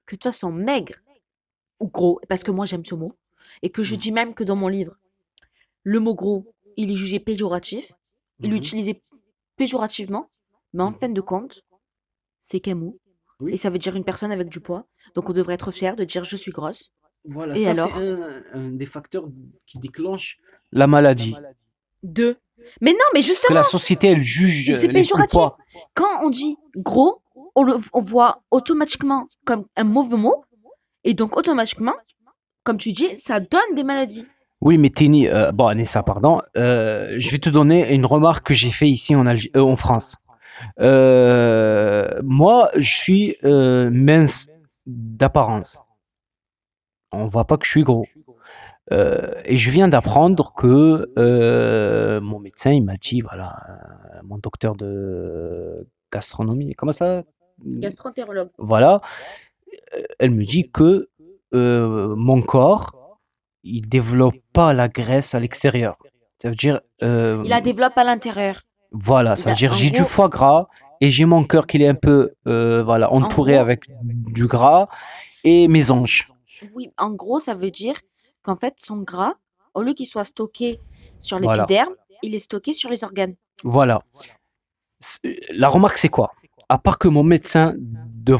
Que 0.07 0.15
de 0.15 0.19
toute 0.19 0.23
façon, 0.25 0.51
maigre 0.51 0.95
ou 1.81 1.89
gros, 1.89 2.19
parce 2.31 2.43
que 2.45 2.51
moi 2.51 2.65
j'aime 2.65 2.85
ce 2.85 2.95
mot, 2.95 3.13
et 3.61 3.69
que 3.69 3.83
je 3.83 3.93
Mhm. 3.95 4.01
dis 4.01 4.13
même 4.13 4.35
que 4.35 4.43
dans 4.43 4.57
mon 4.57 4.69
livre, 4.69 4.97
le 5.83 6.01
mot 6.01 6.15
gros, 6.15 6.55
il 6.77 6.91
est 6.91 6.97
jugé 6.97 7.18
péjoratif, 7.20 7.93
il 8.41 8.47
est 8.47 8.49
Mhm. 8.51 8.57
utilisé 8.57 9.03
péjorativement, 9.57 10.29
mais 10.73 10.83
en 10.83 10.93
fin 10.93 11.09
de 11.09 11.20
compte, 11.20 11.64
c'est 12.41 12.61
qu'un 12.61 12.75
mot. 12.75 12.99
Oui. 13.41 13.55
Et 13.55 13.57
ça 13.57 13.70
veut 13.70 13.79
dire 13.79 13.97
une 13.97 14.05
personne 14.05 14.31
avec 14.33 14.49
du 14.49 14.61
poids. 14.61 14.87
Donc 15.14 15.29
on 15.29 15.33
devrait 15.33 15.55
être 15.55 15.73
fier 15.73 15.97
de 15.97 16.05
dire 16.05 16.25
je 16.25 16.37
suis 16.37 16.53
grosse. 16.53 16.93
Voilà, 17.25 17.57
Et 17.57 17.64
ça, 17.64 17.70
alors 17.70 17.91
c'est 17.97 18.03
un, 18.09 18.43
un 18.55 18.70
des 18.70 18.87
facteurs 18.87 19.29
qui 19.66 19.79
déclenchent 19.79 20.39
la 20.73 20.87
maladie. 20.87 21.35
Deux. 22.03 22.37
Mais 22.81 22.93
non, 22.93 22.99
mais 23.14 23.20
Que 23.20 23.27
justement, 23.27 23.55
la 23.55 23.62
société, 23.64 24.09
elle 24.09 24.23
juge 24.23 24.68
Mais 24.70 24.77
c'est 24.77 24.89
péjoratif. 24.89 25.33
poids. 25.33 25.57
quand 25.95 26.20
on 26.25 26.31
dit 26.31 26.57
gros, 26.77 27.23
on 27.55 27.62
le 27.64 27.75
on 27.93 28.01
voit 28.01 28.43
automatiquement 28.51 29.27
comme 29.45 29.66
un 29.77 29.85
mauvais 29.85 30.16
mot. 30.16 30.45
Et 31.05 31.14
donc 31.14 31.37
automatiquement, 31.37 31.95
comme 32.64 32.79
tu 32.79 32.93
dis, 32.93 33.16
ça 33.18 33.41
donne 33.41 33.75
des 33.75 33.85
maladies. 33.85 34.25
Oui, 34.65 34.79
mais 34.79 34.91
Tini, 34.91 35.27
euh, 35.27 35.51
bon, 35.51 35.67
Anissa, 35.67 36.05
pardon, 36.05 36.41
euh, 36.57 37.15
je 37.19 37.31
vais 37.31 37.39
te 37.39 37.51
donner 37.51 37.93
une 37.93 38.07
remarque 38.07 38.47
que 38.47 38.55
j'ai 38.55 38.71
fait 38.71 38.89
ici 38.89 39.17
en, 39.17 39.25
Alg- 39.25 39.51
euh, 39.57 39.61
en 39.61 39.75
France. 39.75 40.17
Moi, 40.79 42.71
je 42.77 42.95
suis 42.95 43.37
mince 43.43 44.47
d'apparence. 44.87 45.83
On 47.11 47.27
voit 47.27 47.45
pas 47.45 47.57
que 47.57 47.67
je 47.67 47.71
suis 47.73 47.83
gros. 47.83 48.07
Et 48.93 49.57
je 49.57 49.71
viens 49.71 49.89
d'apprendre 49.89 50.55
que 50.55 51.11
mon 52.21 52.39
médecin, 52.39 52.71
il 52.71 52.85
m'a 52.85 52.95
dit, 52.97 53.21
voilà, 53.21 53.57
mon 54.23 54.39
docteur 54.39 54.77
de 54.77 55.89
gastronomie, 56.13 56.75
comment 56.77 56.93
ça? 56.93 57.25
Gastroentérologue. 57.65 58.51
voilà, 58.59 59.01
elle 60.21 60.31
me 60.31 60.45
dit 60.45 60.71
que 60.71 61.09
mon 61.53 62.43
corps, 62.43 63.01
il 63.65 63.89
développe 63.89 64.37
pas 64.53 64.73
la 64.73 64.89
graisse 64.89 65.35
à 65.35 65.41
l'extérieur. 65.41 65.97
Ça 66.41 66.49
veut 66.49 66.57
dire, 66.57 66.81
euh, 67.03 67.41
Il 67.45 67.51
la 67.51 67.61
développe 67.61 67.97
à 67.97 68.05
l'intérieur. 68.05 68.63
voilà, 68.91 69.37
ça 69.37 69.51
veut 69.51 69.57
dire 69.57 69.73
j'ai 69.73 69.91
du 69.91 70.03
foie 70.03 70.29
gras 70.29 70.67
et 71.01 71.11
j'ai 71.11 71.25
mon 71.25 71.45
cœur 71.45 71.67
qui 71.67 71.83
est 71.83 71.89
un 71.89 71.95
peu, 71.95 72.33
euh, 72.47 72.83
voilà, 72.83 73.13
entouré 73.13 73.57
avec 73.57 73.85
du 74.03 74.47
gras 74.47 74.89
et 75.45 75.69
mes 75.69 75.91
hanches. 75.91 76.29
Oui, 76.75 76.91
en 76.97 77.11
gros, 77.11 77.41
ça 77.41 77.55
veut 77.55 77.71
dire 77.71 77.95
qu'en 78.43 78.57
fait, 78.57 78.75
son 78.79 78.99
gras, 78.99 79.35
au 79.75 79.83
lieu 79.83 79.95
qu'il 79.95 80.07
soit 80.07 80.25
stocké 80.25 80.79
sur 81.19 81.39
Voilà. 81.39 81.63
l'épiderme, 81.63 81.95
il 82.23 82.35
est 82.35 82.39
stocké 82.41 82.73
sur 82.73 82.89
les 82.91 83.03
organes. 83.05 83.35
Voilà. 83.65 84.03
La 85.55 85.69
remarque, 85.69 85.99
c'est 85.99 86.09
quoi? 86.09 86.31
À 86.69 86.79
part 86.79 86.99
que 86.99 87.09
mon 87.09 87.25
médecin 87.25 87.75
de 87.79 88.35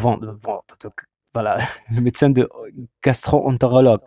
voilà, 1.35 1.57
le 1.91 2.01
médecin 2.01 2.31
de 2.31 2.49
gastro-entérologue, 3.03 4.03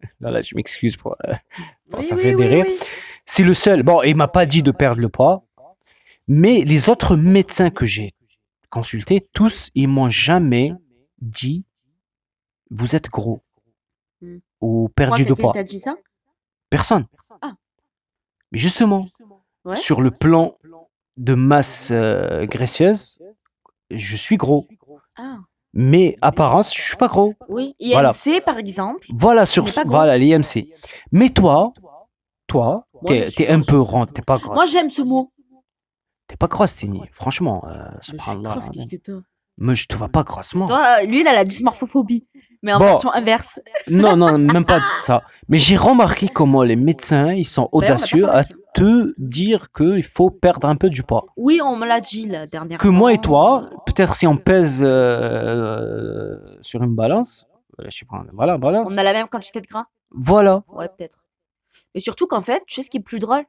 voilà, 0.20 0.40
je 0.40 0.54
m'excuse 0.54 0.96
pour, 0.96 1.16
euh, 1.26 2.00
ça 2.02 2.16
fait 2.16 2.34
des 2.34 2.46
rires. 2.46 2.66
C'est 3.24 3.42
le 3.44 3.54
seul. 3.54 3.82
Bon, 3.82 4.02
il 4.02 4.14
m'a 4.16 4.28
pas 4.28 4.46
dit 4.46 4.62
de 4.62 4.70
perdre 4.70 5.00
le 5.00 5.08
poids, 5.08 5.44
mais 6.26 6.62
les 6.64 6.88
autres 6.88 7.16
médecins 7.16 7.70
que 7.70 7.84
j'ai 7.86 8.12
consultés, 8.70 9.26
tous, 9.32 9.70
ils 9.74 9.88
m'ont 9.88 10.10
jamais 10.10 10.72
dit 11.20 11.64
vous 12.70 12.94
êtes 12.96 13.08
gros 13.08 13.42
Hmm. 14.20 14.38
ou 14.60 14.88
perdu 14.88 15.24
de 15.24 15.32
poids. 15.32 15.52
dit 15.62 15.78
ça? 15.78 15.94
Personne. 16.70 17.06
Ah. 17.40 17.52
Mais 18.50 18.58
justement, 18.58 19.06
Ouais. 19.64 19.76
sur 19.76 20.00
le 20.00 20.10
plan 20.10 20.56
de 21.16 21.34
masse 21.34 21.90
euh, 21.92 22.44
graisseuse, 22.46 23.20
je 23.90 24.16
suis 24.16 24.36
gros. 24.36 24.66
Ah, 25.16 25.38
Mais 25.80 26.16
apparence, 26.22 26.74
je 26.76 26.82
suis 26.82 26.96
pas 26.96 27.06
gros. 27.06 27.34
oui. 27.48 27.76
IMC, 27.78 27.92
Voilà. 27.92 28.12
par 28.44 28.58
exemple. 28.58 29.06
Voilà 29.14 29.46
sur 29.46 29.64
gros. 29.64 29.82
voilà 29.86 30.18
l'IMC. 30.18 30.72
Mais 31.12 31.30
toi, 31.30 31.72
toi, 32.48 32.84
t'es 33.06 33.26
t'es 33.26 33.48
un 33.48 33.60
peu 33.60 33.78
rond, 33.78 34.04
t'es 34.06 34.22
pas 34.22 34.38
grosse. 34.38 34.56
Moi, 34.56 34.66
j'aime 34.66 34.90
ce 34.90 35.02
mot. 35.02 35.32
T'es 36.26 36.36
pas 36.36 36.48
grosse, 36.48 36.74
Tini. 36.74 37.00
Franchement, 37.14 37.64
euh, 37.68 37.84
Je 38.00 38.06
suis 38.06 38.18
subhanallah, 38.18 38.50
grosse, 38.56 38.70
qu'est-ce 38.70 38.86
que 38.88 38.96
toi? 38.96 39.20
Mais 39.60 39.74
je 39.74 39.86
te 39.86 39.96
vois 39.96 40.08
pas 40.08 40.22
grossement. 40.22 40.66
Toi, 40.66 41.02
lui, 41.02 41.20
il 41.20 41.26
a 41.28 41.32
la 41.32 41.44
dysmorphophobie. 41.44 42.26
Mais 42.62 42.72
en 42.72 42.78
Bon. 42.78 42.86
version 42.86 43.12
inverse. 43.12 43.60
Non, 43.88 44.16
non, 44.16 44.36
même 44.38 44.64
pas 44.64 44.80
ça. 45.02 45.22
Mais 45.48 45.58
j'ai 45.58 45.76
remarqué 45.76 46.28
comment 46.28 46.62
les 46.62 46.76
médecins, 46.76 47.32
ils 47.32 47.44
sont 47.44 47.68
on 47.72 47.80
pas 47.80 47.86
audacieux 47.86 48.28
à 48.28 48.42
te 48.74 49.14
dire 49.18 49.70
qu'il 49.72 50.02
faut 50.02 50.30
perdre 50.30 50.68
un 50.68 50.76
peu 50.76 50.88
du 50.90 51.02
poids. 51.02 51.26
Oui, 51.36 51.60
on 51.62 51.76
me 51.76 51.86
l'a 51.86 52.00
dit 52.00 52.26
la 52.26 52.46
dernière 52.46 52.78
Que 52.78 52.88
moi 52.88 53.12
et 53.12 53.18
toi, 53.18 53.70
peut-être 53.86 54.14
si 54.16 54.26
on 54.26 54.36
pèse 54.36 54.82
euh, 54.82 56.36
sur 56.60 56.82
une 56.82 56.94
balance, 56.94 57.46
euh, 57.80 57.84
je 57.88 57.98
sais 57.98 58.04
pas, 58.06 58.24
voilà, 58.32 58.58
balance. 58.58 58.88
On 58.92 58.98
a 58.98 59.02
la 59.02 59.12
même 59.12 59.28
quantité 59.28 59.60
de 59.60 59.66
gras 59.66 59.84
Voilà. 60.10 60.62
Ouais, 60.68 60.88
peut-être. 60.88 61.24
Mais 61.94 62.00
surtout 62.00 62.26
qu'en 62.26 62.40
fait, 62.42 62.62
tu 62.66 62.74
sais 62.74 62.82
ce 62.82 62.90
qui 62.90 62.98
est 62.98 63.02
plus 63.02 63.18
drôle? 63.18 63.44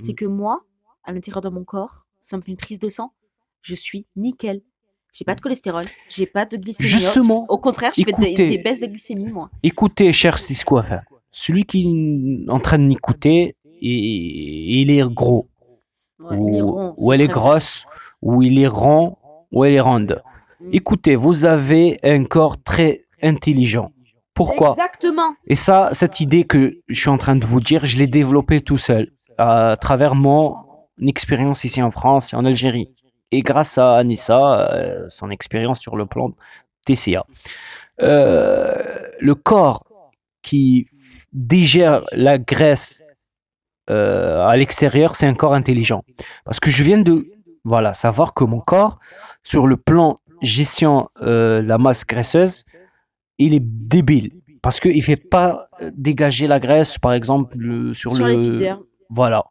C'est 0.00 0.12
Mm. 0.12 0.16
que 0.16 0.24
moi, 0.26 0.60
à 1.04 1.12
l'intérieur 1.12 1.40
de 1.42 1.48
mon 1.48 1.64
corps, 1.64 2.06
ça 2.20 2.36
me 2.36 2.42
fait 2.42 2.50
une 2.52 2.56
prise 2.56 2.78
de 2.78 2.88
sang. 2.88 3.12
Je 3.62 3.74
suis 3.74 4.06
nickel. 4.16 4.62
J'ai 5.12 5.24
pas 5.24 5.34
de 5.34 5.40
cholestérol, 5.40 5.84
j'ai 6.08 6.26
pas 6.26 6.44
de 6.44 6.56
glycémie. 6.56 6.88
Justement, 6.88 7.46
Au 7.48 7.58
contraire, 7.58 7.92
je 7.96 8.04
fais 8.04 8.12
des, 8.12 8.26
écoutez. 8.26 8.48
des 8.50 8.58
baisses 8.58 8.80
de 8.80 8.86
glycémie, 8.86 9.32
moi. 9.32 9.50
écoutez, 9.62 10.12
cher 10.12 10.38
Cisco, 10.38 10.78
enfin, 10.78 11.00
celui 11.30 11.64
qui 11.64 12.44
est 12.46 12.50
en 12.50 12.60
train 12.60 12.78
de 12.78 12.84
m'écouter, 12.84 13.56
il 13.80 14.90
est 14.90 15.02
gros. 15.12 15.48
Ouais, 16.18 16.36
ou, 16.36 16.48
il 16.48 16.56
est 16.56 16.60
rond, 16.60 16.94
ou 16.96 17.08
c'est 17.08 17.14
elle 17.14 17.20
est 17.22 17.28
grosse, 17.28 17.86
ou 18.22 18.42
il 18.42 18.58
est 18.58 18.66
rond, 18.66 19.16
ou 19.52 19.64
elle 19.64 19.74
est 19.74 19.80
ronde. 19.80 20.22
Mm. 20.60 20.70
Écoutez, 20.72 21.16
vous 21.16 21.44
avez 21.44 21.98
un 22.02 22.24
corps 22.24 22.60
très 22.62 23.04
intelligent. 23.22 23.92
Pourquoi? 24.34 24.72
Exactement. 24.72 25.34
Et 25.46 25.54
ça, 25.54 25.90
cette 25.92 26.20
idée 26.20 26.44
que 26.44 26.80
je 26.88 27.00
suis 27.00 27.08
en 27.08 27.18
train 27.18 27.36
de 27.36 27.44
vous 27.44 27.60
dire, 27.60 27.84
je 27.84 27.98
l'ai 27.98 28.06
développée 28.06 28.60
tout 28.60 28.78
seul, 28.78 29.10
à 29.36 29.76
travers 29.80 30.14
mon 30.14 30.56
expérience 31.06 31.64
ici 31.64 31.82
en 31.82 31.90
France 31.90 32.32
et 32.32 32.36
en 32.36 32.44
Algérie. 32.44 32.94
Et 33.30 33.40
grâce 33.40 33.76
à 33.78 33.96
Anissa, 33.96 34.70
euh, 34.72 35.06
son 35.08 35.30
expérience 35.30 35.80
sur 35.80 35.96
le 35.96 36.06
plan 36.06 36.30
TCA. 36.86 37.24
Euh, 38.00 39.02
le 39.20 39.34
corps 39.34 39.84
qui 40.42 40.86
digère 41.32 42.02
la 42.12 42.38
graisse 42.38 43.02
euh, 43.90 44.46
à 44.46 44.56
l'extérieur, 44.56 45.16
c'est 45.16 45.26
un 45.26 45.34
corps 45.34 45.54
intelligent. 45.54 46.04
Parce 46.44 46.60
que 46.60 46.70
je 46.70 46.82
viens 46.82 46.98
de 46.98 47.30
voilà, 47.64 47.92
savoir 47.94 48.34
que 48.34 48.44
mon 48.44 48.60
corps, 48.60 48.98
sur 49.42 49.66
le 49.66 49.76
plan 49.76 50.20
gestion 50.40 51.08
euh, 51.22 51.60
la 51.62 51.78
masse 51.78 52.06
graisseuse, 52.06 52.64
il 53.38 53.54
est 53.54 53.62
débile. 53.62 54.32
Parce 54.62 54.80
qu'il 54.80 54.96
ne 54.96 55.02
fait 55.02 55.16
pas 55.16 55.68
dégager 55.92 56.46
la 56.46 56.60
graisse, 56.60 56.98
par 56.98 57.12
exemple, 57.12 57.56
le- 57.58 57.94
sur, 57.94 58.14
Sur 58.14 58.26
le. 58.26 58.32
Voilà. 59.10 59.44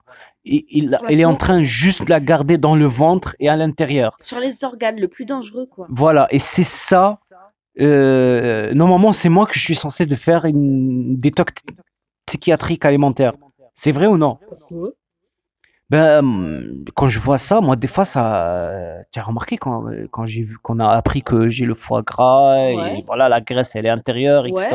Il, 0.50 0.98
il, 1.10 1.20
est 1.20 1.26
en 1.26 1.36
train 1.36 1.62
juste 1.64 2.06
de 2.06 2.10
la 2.10 2.20
garder 2.20 2.58
dans 2.58 2.76
le 2.76 2.86
ventre 2.86 3.36
et 3.40 3.50
à 3.50 3.56
l'intérieur. 3.56 4.16
sur 4.20 4.40
les 4.40 4.64
organes, 4.64 5.00
le 5.00 5.08
plus 5.08 5.26
dangereux, 5.26 5.66
quoi. 5.70 5.88
Voilà. 5.90 6.28
Et 6.32 6.40
c'est 6.40 6.64
ça. 6.64 7.18
euh, 7.80 8.74
normalement, 8.74 9.14
c'est 9.14 9.30
moi 9.30 9.46
que 9.46 9.54
je 9.56 9.60
suis 9.60 9.76
censé 9.76 10.06
de 10.06 10.16
faire 10.16 10.46
une 10.46 11.18
détox 11.18 11.54
psychiatrique 12.26 12.86
alimentaire. 12.86 13.34
C'est 13.74 13.92
vrai 13.92 14.08
ou 14.08 14.18
non? 14.18 14.38
Pourquoi? 14.48 14.90
Ben, 15.90 16.20
hum, 16.20 16.84
quand 16.96 17.08
je 17.08 17.18
vois 17.18 17.38
ça, 17.38 17.62
moi, 17.62 17.78
des 17.78 17.88
fois, 17.88 18.04
ça. 18.04 18.98
Tu 19.14 19.20
as 19.20 19.24
remarqué 19.24 19.56
quand, 19.58 19.86
quand 20.12 20.26
j'ai 20.26 20.42
vu 20.42 20.58
qu'on 20.62 20.80
a 20.80 20.90
appris 20.90 21.22
que 21.22 21.48
j'ai 21.48 21.64
le 21.66 21.74
foie 21.76 22.02
gras 22.02 22.56
Ouais. 22.56 23.00
et 23.00 23.04
voilà, 23.08 23.30
la 23.30 23.40
graisse, 23.40 23.74
elle 23.76 23.86
est 23.86 23.90
intérieure, 23.90 24.46
etc. 24.48 24.68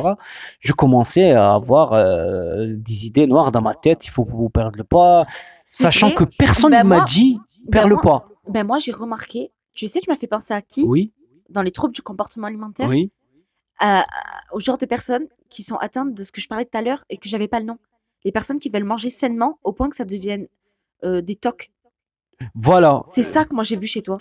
Je 0.60 0.72
commençais 0.72 1.32
à 1.32 1.52
avoir 1.52 1.92
euh, 1.92 2.68
des 2.76 3.06
idées 3.06 3.26
noires 3.26 3.52
dans 3.52 3.60
ma 3.60 3.74
tête. 3.74 4.06
Il 4.06 4.10
faut 4.10 4.24
vous 4.24 4.48
perdre 4.48 4.78
le 4.78 4.84
poids, 4.84 5.24
sachant 5.64 6.10
que 6.12 6.24
personne 6.24 6.70
Ben 6.72 6.84
ne 6.84 6.88
m'a 6.88 7.00
dit 7.04 7.38
Ben 7.64 7.70
perdre 7.72 7.88
le 7.90 7.94
moi- 7.96 8.02
poids. 8.02 8.28
Ben 8.48 8.64
moi, 8.66 8.78
j'ai 8.78 8.92
remarqué. 8.92 9.52
Tu 9.74 9.88
sais, 9.88 10.00
tu 10.00 10.10
m'as 10.10 10.16
fait 10.16 10.26
penser 10.26 10.52
à 10.54 10.60
qui? 10.62 10.82
Oui, 10.82 11.12
Dans 11.48 11.62
les 11.62 11.70
troubles 11.72 11.94
du 11.94 12.02
comportement 12.02 12.46
alimentaire? 12.46 12.88
Oui. 12.88 13.10
à- 13.78 14.02
à- 14.02 14.06
Au 14.52 14.60
genre 14.60 14.78
de 14.78 14.86
personnes 14.86 15.26
qui 15.50 15.62
sont 15.62 15.76
atteintes 15.76 16.14
de 16.14 16.24
ce 16.24 16.32
que 16.32 16.40
je 16.40 16.48
parlais 16.48 16.64
tout 16.64 16.76
à 16.76 16.82
l'heure 16.82 17.04
et 17.10 17.16
que 17.18 17.28
j'avais 17.28 17.48
pas 17.48 17.58
le 17.60 17.66
nom. 17.66 17.78
Les 18.24 18.32
personnes 18.32 18.58
qui 18.60 18.68
veulent 18.70 18.84
manger 18.84 19.10
sainement 19.10 19.58
au 19.64 19.72
point 19.72 19.88
que 19.90 19.96
ça 19.96 20.04
devienne 20.04 20.46
euh, 21.04 21.20
des 21.20 21.36
tocs. 21.36 21.70
Voilà. 22.54 23.02
C'est 23.06 23.22
ça 23.22 23.44
que 23.44 23.54
moi 23.54 23.64
j'ai 23.64 23.76
vu 23.76 23.86
chez 23.86 24.02
toi. 24.02 24.18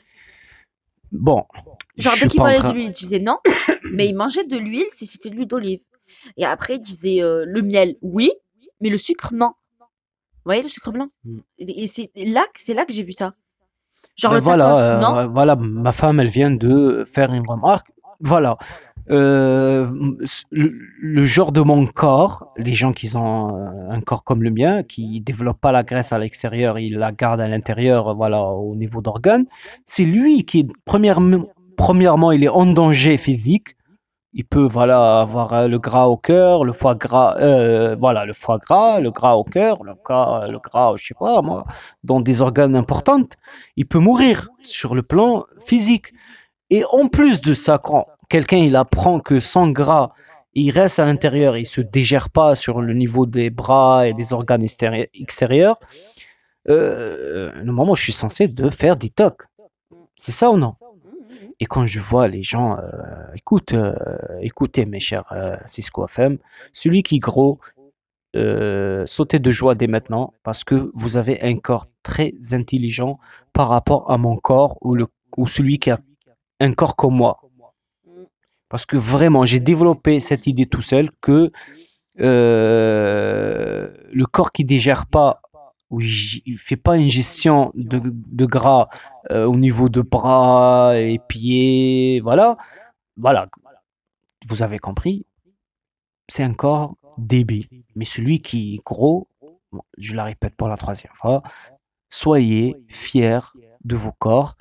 Bon. 1.11 1.43
Genre, 1.97 2.13
dès 2.21 2.27
qu'il 2.27 2.37
parlait 2.39 2.57
train- 2.57 2.69
de 2.71 2.75
l'huile, 2.75 2.87
il 2.87 2.91
disait 2.93 3.19
non, 3.19 3.37
mais 3.93 4.07
il 4.07 4.15
mangeait 4.15 4.45
de 4.45 4.57
l'huile 4.57 4.85
si 4.91 5.05
c'était 5.05 5.29
de 5.29 5.35
l'huile 5.35 5.47
d'olive. 5.47 5.83
Et 6.37 6.45
après, 6.45 6.75
il 6.75 6.81
disait 6.81 7.21
euh, 7.21 7.45
le 7.47 7.61
miel, 7.61 7.95
oui, 8.01 8.31
mais 8.79 8.89
le 8.89 8.97
sucre, 8.97 9.33
non. 9.33 9.51
Vous 10.43 10.49
voyez, 10.49 10.61
le 10.63 10.69
sucre 10.69 10.91
blanc? 10.91 11.07
Mm. 11.23 11.37
Et 11.59 11.87
c'est 11.87 12.11
là, 12.15 12.43
que- 12.53 12.59
c'est 12.61 12.73
là 12.73 12.85
que 12.85 12.93
j'ai 12.93 13.03
vu 13.03 13.13
ça. 13.13 13.33
Genre 14.15 14.31
Ben 14.31 14.37
le 14.39 14.43
voilà, 14.43 14.77
euh, 14.77 14.99
non? 14.99 15.31
voilà, 15.31 15.55
ma 15.55 15.91
femme, 15.91 16.19
elle 16.19 16.29
vient 16.29 16.51
de 16.51 17.05
faire 17.07 17.31
une 17.33 17.47
remarque. 17.47 17.87
Voilà. 18.19 18.57
Euh, 19.09 19.87
le, 20.51 20.71
le 20.99 21.23
genre 21.23 21.51
de 21.51 21.61
mon 21.61 21.85
corps, 21.87 22.53
les 22.57 22.73
gens 22.73 22.91
qui 22.93 23.15
ont 23.15 23.55
euh, 23.57 23.89
un 23.89 23.99
corps 24.01 24.23
comme 24.23 24.43
le 24.43 24.51
mien, 24.51 24.83
qui 24.83 25.21
développent 25.21 25.59
pas 25.59 25.71
la 25.71 25.83
graisse 25.83 26.13
à 26.13 26.19
l'extérieur, 26.19 26.77
ils 26.77 26.97
la 26.97 27.11
gardent 27.11 27.41
à 27.41 27.47
l'intérieur, 27.47 28.15
voilà, 28.15 28.43
au 28.43 28.75
niveau 28.75 29.01
d'organes, 29.01 29.45
c'est 29.85 30.05
lui 30.05 30.45
qui, 30.45 30.67
premièrement, 30.85 32.31
il 32.31 32.43
est 32.43 32.49
en 32.49 32.65
danger 32.67 33.17
physique. 33.17 33.75
Il 34.33 34.45
peut, 34.45 34.65
voilà, 34.65 35.19
avoir 35.19 35.53
euh, 35.53 35.67
le 35.67 35.77
gras 35.77 36.05
au 36.05 36.15
cœur, 36.15 36.63
le 36.63 36.71
foie 36.71 36.95
gras, 36.95 37.35
euh, 37.39 37.97
voilà, 37.99 38.25
le 38.25 38.31
foie 38.33 38.59
gras, 38.59 39.01
le 39.01 39.11
gras 39.11 39.35
au 39.35 39.43
cœur, 39.43 39.83
le 39.83 39.93
gras, 40.05 40.47
le 40.47 40.57
gras, 40.57 40.93
je 40.95 41.07
sais 41.07 41.13
pas, 41.13 41.41
moi, 41.41 41.65
dans 42.05 42.21
des 42.21 42.41
organes 42.41 42.75
importants 42.77 43.27
il 43.75 43.85
peut 43.87 43.99
mourir 43.99 44.47
sur 44.61 44.95
le 44.95 45.03
plan 45.03 45.45
physique. 45.65 46.13
Et 46.69 46.85
en 46.85 47.09
plus 47.09 47.41
de 47.41 47.53
ça, 47.53 47.77
quand 47.77 48.05
quelqu'un 48.29 48.59
il 48.59 48.77
apprend 48.77 49.19
que 49.19 49.41
son 49.41 49.67
gras, 49.69 50.11
il 50.53 50.71
reste 50.71 50.99
à 50.99 51.05
l'intérieur, 51.05 51.57
il 51.57 51.65
se 51.65 51.81
dégère 51.81 52.29
pas 52.29 52.55
sur 52.55 52.81
le 52.81 52.93
niveau 52.93 53.25
des 53.25 53.49
bras 53.49 54.07
et 54.07 54.13
des 54.13 54.31
organes 54.31 54.63
extéri- 54.63 55.07
extérieurs, 55.13 55.77
euh, 56.69 57.51
normalement 57.63 57.95
je 57.95 58.03
suis 58.03 58.13
censé 58.13 58.47
de 58.47 58.69
faire 58.69 58.95
des 58.95 59.09
tocs. 59.09 59.43
C'est 60.15 60.31
ça 60.31 60.51
ou 60.51 60.57
non? 60.57 60.71
Et 61.61 61.67
quand 61.67 61.85
je 61.85 61.99
vois 61.99 62.27
les 62.27 62.41
gens, 62.41 62.79
euh, 62.79 62.81
écoute, 63.35 63.73
euh, 63.73 63.93
écoutez 64.41 64.87
mes 64.87 64.99
chers 64.99 65.31
euh, 65.31 65.55
Cisco 65.67 66.03
FM, 66.05 66.39
celui 66.73 67.03
qui 67.03 67.19
gros, 67.19 67.59
sautez 69.05 69.37
de 69.37 69.51
joie 69.51 69.75
dès 69.75 69.85
maintenant 69.85 70.33
parce 70.41 70.63
que 70.63 70.89
vous 70.95 71.17
avez 71.17 71.39
un 71.43 71.57
corps 71.57 71.85
très 72.01 72.33
intelligent 72.53 73.19
par 73.53 73.69
rapport 73.69 74.09
à 74.09 74.17
mon 74.17 74.37
corps 74.37 74.79
ou, 74.81 74.95
le, 74.95 75.05
ou 75.37 75.47
celui 75.47 75.77
qui 75.77 75.91
a 75.91 75.99
un 76.59 76.73
corps 76.73 76.95
comme 76.95 77.15
moi. 77.15 77.39
Parce 78.67 78.87
que 78.87 78.97
vraiment, 78.97 79.45
j'ai 79.45 79.59
développé 79.59 80.19
cette 80.19 80.47
idée 80.47 80.65
tout 80.65 80.81
seul 80.81 81.11
que 81.21 81.51
le 82.17 84.25
corps 84.31 84.51
qui 84.51 84.65
digère 84.65 85.05
pas 85.05 85.43
j- 85.99 86.41
il 86.45 86.57
fait 86.57 86.75
pas 86.77 86.97
une 86.97 87.09
gestion 87.09 87.71
de, 87.75 88.45
gras 88.45 88.87
euh, 89.31 89.45
au 89.45 89.55
niveau 89.55 89.89
de 89.89 90.01
bras 90.01 90.93
et 90.97 91.19
pieds, 91.27 92.19
voilà, 92.21 92.57
voilà, 93.17 93.47
vous 94.47 94.63
avez 94.63 94.79
compris, 94.79 95.25
c'est 96.27 96.43
un 96.43 96.53
corps 96.53 96.95
débile. 97.17 97.67
Mais 97.95 98.05
celui 98.05 98.41
qui 98.41 98.75
est 98.75 98.81
gros, 98.85 99.27
je 99.97 100.15
la 100.15 100.23
répète 100.23 100.55
pour 100.55 100.67
la 100.67 100.77
troisième 100.77 101.13
fois, 101.15 101.43
soyez 102.09 102.75
fiers 102.87 103.39
de 103.83 103.95
vos 103.95 104.11
corps. 104.13 104.55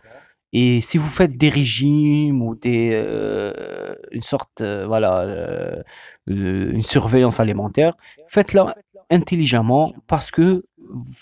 Et 0.52 0.80
si 0.80 0.98
vous 0.98 1.08
faites 1.08 1.36
des 1.36 1.48
régimes 1.48 2.42
ou 2.42 2.56
des, 2.56 2.90
euh, 2.92 3.94
une 4.10 4.22
sorte, 4.22 4.60
euh, 4.62 4.84
voilà, 4.84 5.20
euh, 5.20 5.82
une 6.26 6.82
surveillance 6.82 7.38
alimentaire, 7.38 7.96
faites-la 8.26 8.74
intelligemment 9.10 9.92
parce 10.08 10.32
que 10.32 10.60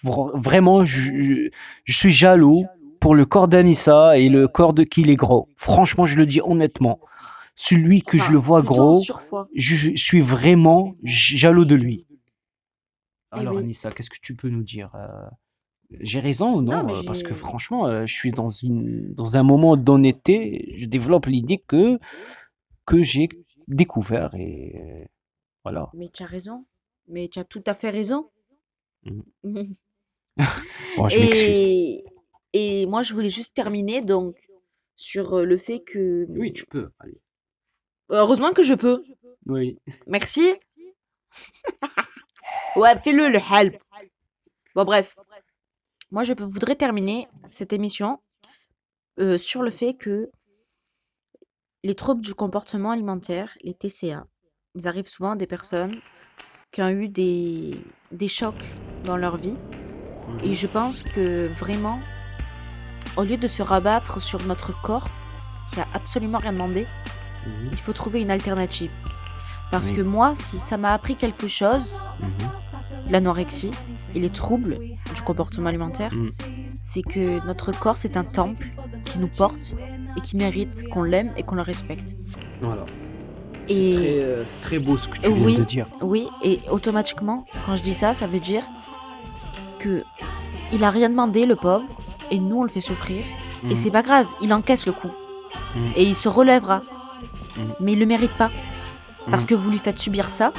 vraiment, 0.02 0.84
je, 0.84 1.50
je- 1.84 1.92
suis 1.92 2.12
jaloux 2.12 2.64
pour 3.00 3.14
le 3.14 3.24
corps 3.26 3.48
d'Anissa 3.48 4.18
et 4.18 4.28
le 4.28 4.48
corps 4.48 4.72
de 4.74 4.82
qui 4.84 5.02
il 5.02 5.10
est 5.10 5.16
gros. 5.16 5.48
Franchement, 5.56 6.06
je 6.06 6.16
le 6.16 6.26
dis 6.26 6.40
honnêtement. 6.42 7.00
Celui 7.54 8.02
que 8.02 8.18
je 8.18 8.30
le 8.30 8.38
vois 8.38 8.62
gros, 8.62 9.02
je, 9.54 9.76
je 9.76 9.96
suis 9.96 10.20
vraiment 10.20 10.94
jaloux 11.02 11.64
de 11.64 11.74
lui. 11.74 12.06
Eh 13.34 13.40
Alors, 13.40 13.54
oui. 13.54 13.60
Anissa, 13.62 13.90
qu'est-ce 13.90 14.10
que 14.10 14.16
tu 14.22 14.34
peux 14.34 14.48
nous 14.48 14.62
dire 14.62 14.90
euh, 14.94 15.06
J'ai 16.00 16.20
raison 16.20 16.54
ou 16.54 16.62
non, 16.62 16.82
Non, 16.84 16.94
euh, 16.94 17.02
Parce 17.06 17.22
que 17.22 17.34
franchement, 17.34 17.86
euh, 17.86 18.06
je 18.06 18.14
suis 18.14 18.30
dans, 18.30 18.48
une, 18.48 19.12
dans 19.12 19.36
un 19.36 19.42
moment 19.42 19.76
d'honnêteté. 19.76 20.72
Je 20.78 20.86
développe 20.86 21.26
l'idée 21.26 21.58
que, 21.58 21.98
que 22.86 23.02
j'ai 23.02 23.28
découvert. 23.66 24.30
Et 24.34 25.08
voilà. 25.64 25.90
Mais 25.94 26.08
tu 26.08 26.22
as 26.22 26.26
raison. 26.26 26.64
Mais 27.08 27.28
tu 27.28 27.38
as 27.38 27.44
tout 27.44 27.62
à 27.66 27.74
fait 27.74 27.90
raison. 27.90 28.30
Bon, 30.96 31.09
je 31.09 31.18
m'excuse. 31.18 31.49
et, 31.49 32.05
et 32.53 32.86
moi, 32.86 33.03
je 33.03 33.12
voulais 33.12 33.30
juste 33.30 33.55
terminer 33.55 34.03
donc 34.03 34.36
sur 34.94 35.38
euh, 35.38 35.44
le 35.44 35.59
fait 35.59 35.80
que. 35.80 36.26
Oui, 36.28 36.53
tu 36.53 36.64
peux. 36.66 36.90
Allez. 37.01 37.20
Heureusement 38.11 38.53
que 38.53 38.62
je 38.62 38.74
peux. 38.74 39.03
Oui. 39.46 39.78
Merci. 40.07 40.55
ouais, 42.76 42.99
fais-le 43.01 43.28
le 43.28 43.38
help. 43.38 43.82
Bon, 44.74 44.84
bref. 44.84 45.16
Moi, 46.11 46.22
je 46.22 46.32
voudrais 46.32 46.76
terminer 46.76 47.28
cette 47.51 47.72
émission 47.72 48.20
euh, 49.18 49.36
sur 49.36 49.62
le 49.62 49.70
fait 49.70 49.94
que 49.94 50.30
les 51.84 51.94
troubles 51.94 52.22
du 52.22 52.34
comportement 52.34 52.90
alimentaire, 52.90 53.57
les 53.62 53.74
TCA, 53.74 54.26
ils 54.74 54.88
arrivent 54.88 55.07
souvent 55.07 55.32
à 55.32 55.36
des 55.36 55.46
personnes 55.46 56.01
qui 56.78 56.82
ont 56.82 56.90
eu 56.90 57.08
des, 57.08 57.72
des 58.12 58.28
chocs 58.28 58.64
dans 59.04 59.16
leur 59.16 59.36
vie. 59.36 59.56
Et 60.44 60.54
je 60.54 60.68
pense 60.68 61.02
que 61.02 61.48
vraiment, 61.58 61.98
au 63.16 63.24
lieu 63.24 63.36
de 63.36 63.48
se 63.48 63.62
rabattre 63.62 64.22
sur 64.22 64.46
notre 64.46 64.80
corps, 64.80 65.08
qui 65.72 65.80
a 65.80 65.88
absolument 65.92 66.38
rien 66.38 66.52
demandé, 66.52 66.86
Mhm. 67.46 67.70
il 67.72 67.78
faut 67.78 67.92
trouver 67.92 68.20
une 68.22 68.30
alternative. 68.30 68.92
Parce 69.72 69.90
que 69.90 70.02
moi, 70.02 70.34
si 70.36 70.60
ça 70.60 70.76
m'a 70.76 70.92
appris 70.94 71.16
quelque 71.16 71.48
chose, 71.48 72.00
Mhm. 72.20 72.28
l'anorexie 73.10 73.72
et 74.14 74.20
les 74.20 74.30
troubles 74.30 74.78
du 75.16 75.22
comportement 75.22 75.70
alimentaire, 75.70 76.14
Mm. 76.14 76.28
c'est 76.84 77.02
que 77.02 77.44
notre 77.44 77.72
corps, 77.72 77.96
c'est 77.96 78.16
un 78.16 78.22
temple 78.24 78.68
qui 79.04 79.18
nous 79.18 79.26
porte 79.26 79.74
et 80.16 80.20
qui 80.20 80.36
mérite 80.36 80.88
qu'on 80.90 81.02
l'aime 81.02 81.32
et 81.36 81.42
qu'on 81.42 81.56
le 81.56 81.62
respecte. 81.62 82.14
Voilà. 82.60 82.86
Et- 83.68 83.92
C'est 83.92 83.98
très, 84.00 84.24
euh, 84.24 84.44
c'est 84.44 84.60
très 84.60 84.78
beau 84.78 84.96
ce 84.96 85.08
que 85.08 85.18
tu 85.18 85.28
Oui. 85.28 85.52
viens 85.52 85.58
de 85.60 85.64
dire. 85.64 85.86
Oui, 86.00 86.28
et 86.42 86.60
automatiquement, 86.70 87.44
quand 87.66 87.76
je 87.76 87.82
dis 87.82 87.94
ça, 87.94 88.14
ça 88.14 88.26
veut 88.26 88.40
dire 88.40 88.64
que 89.78 90.02
il 90.72 90.82
a 90.84 90.90
rien 90.90 91.08
demandé, 91.08 91.46
le 91.46 91.56
pauvre, 91.56 91.84
et 92.30 92.38
nous, 92.38 92.58
on 92.58 92.62
le 92.62 92.68
fait 92.68 92.80
souffrir. 92.80 93.22
Et 93.70 93.74
c'est 93.74 93.90
pas 93.90 94.02
grave, 94.02 94.26
il 94.40 94.52
encaisse 94.52 94.86
le 94.86 94.92
coup. 94.92 95.10
Mhm. 95.74 95.92
Et 95.96 96.04
il 96.04 96.14
se 96.16 96.28
relèvera. 96.28 96.82
Mhm. 97.56 97.74
Mais 97.80 97.92
il 97.94 97.98
le 97.98 98.06
mérite 98.06 98.32
pas. 98.32 98.50
Parce 99.30 99.44
que 99.44 99.54
vous 99.54 99.70
lui 99.70 99.78
faites 99.78 99.98
subir 99.98 100.30
ça 100.30 100.52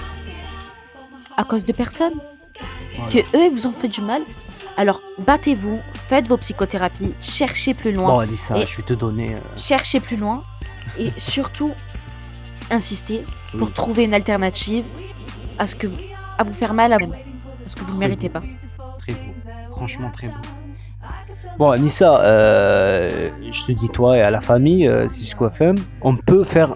à 1.38 1.44
cause 1.44 1.66
de 1.66 1.72
personnes. 1.74 2.20
Voilà. 2.96 3.12
Que 3.12 3.20
eux, 3.38 3.46
ils 3.46 3.52
vous 3.52 3.66
ont 3.68 3.72
fait 3.72 3.88
du 3.88 4.02
mal. 4.02 4.22
Alors, 4.78 5.02
battez-vous, 5.20 5.80
faites 6.08 6.28
vos 6.28 6.38
psychothérapies, 6.38 7.14
cherchez 7.22 7.74
plus 7.74 7.92
loin. 7.94 8.08
Bon, 8.08 8.20
Alissa, 8.20 8.58
Et- 8.58 8.66
je 8.66 8.78
vais 8.78 8.84
te 8.84 8.94
donner. 8.94 9.36
euh, 9.36 9.40
cherchez 9.58 10.00
plus 10.00 10.18
loin 10.18 10.44
et 11.00 11.12
surtout 11.18 11.72
insistez 12.72 13.24
pour 13.58 13.68
Oui. 13.68 13.74
trouver 13.74 14.04
une 14.04 14.14
alternative 14.14 14.84
à 15.58 15.68
ce 15.68 15.76
que 15.76 15.88
à 16.38 16.44
vous 16.44 16.54
faire 16.54 16.74
mal 16.74 16.94
à 16.94 16.98
vous 16.98 17.12
parce 17.64 17.76
que 17.76 17.84
vous 17.86 17.94
ne 17.96 18.00
méritez 18.00 18.30
beau. 18.30 18.40
pas. 18.40 18.44
Très 19.00 19.14
beau. 19.14 19.20
Franchement, 19.72 20.10
très 20.12 20.28
beau. 20.28 20.34
Bon, 21.58 21.72
Anissa, 21.72 22.22
euh, 22.22 23.30
je 23.52 23.64
te 23.64 23.72
dis, 23.74 23.90
toi 23.90 24.16
et 24.18 24.22
à 24.22 24.32
la 24.32 24.40
famille, 24.40 24.88
euh, 24.88 25.10
Cisco 25.10 25.48
FM, 25.48 25.76
on 26.02 26.16
peut 26.16 26.44
faire 26.44 26.76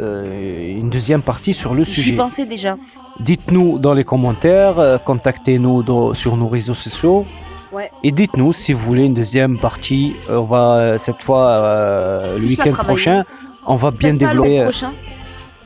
euh, 0.00 0.72
une 0.74 0.88
deuxième 0.88 1.20
partie 1.22 1.52
sur 1.52 1.74
le 1.74 1.84
J'y 1.84 1.90
sujet. 1.92 2.16
pensais 2.16 2.46
déjà. 2.46 2.76
Dites-nous 3.20 3.78
dans 3.78 3.92
les 3.94 4.04
commentaires, 4.04 4.78
euh, 4.78 4.96
contactez-nous 4.98 6.14
sur 6.14 6.36
nos 6.36 6.48
réseaux 6.48 6.74
sociaux. 6.74 7.26
Ouais. 7.72 7.90
Et 8.02 8.12
dites-nous 8.12 8.54
si 8.54 8.72
vous 8.72 8.80
voulez 8.80 9.04
une 9.04 9.12
deuxième 9.14 9.58
partie. 9.58 10.14
On 10.30 10.42
va 10.42 10.96
cette 10.96 11.22
fois, 11.22 11.48
euh, 11.48 12.38
le 12.38 12.46
week-end 12.46 12.70
prochain, 12.72 13.24
on 13.68 13.76
va 13.76 13.90
bien 13.90 14.10
pas 14.10 14.12
le 14.12 14.18
développer. 14.18 14.60
euh, 14.60 14.62
prochain. 14.64 14.92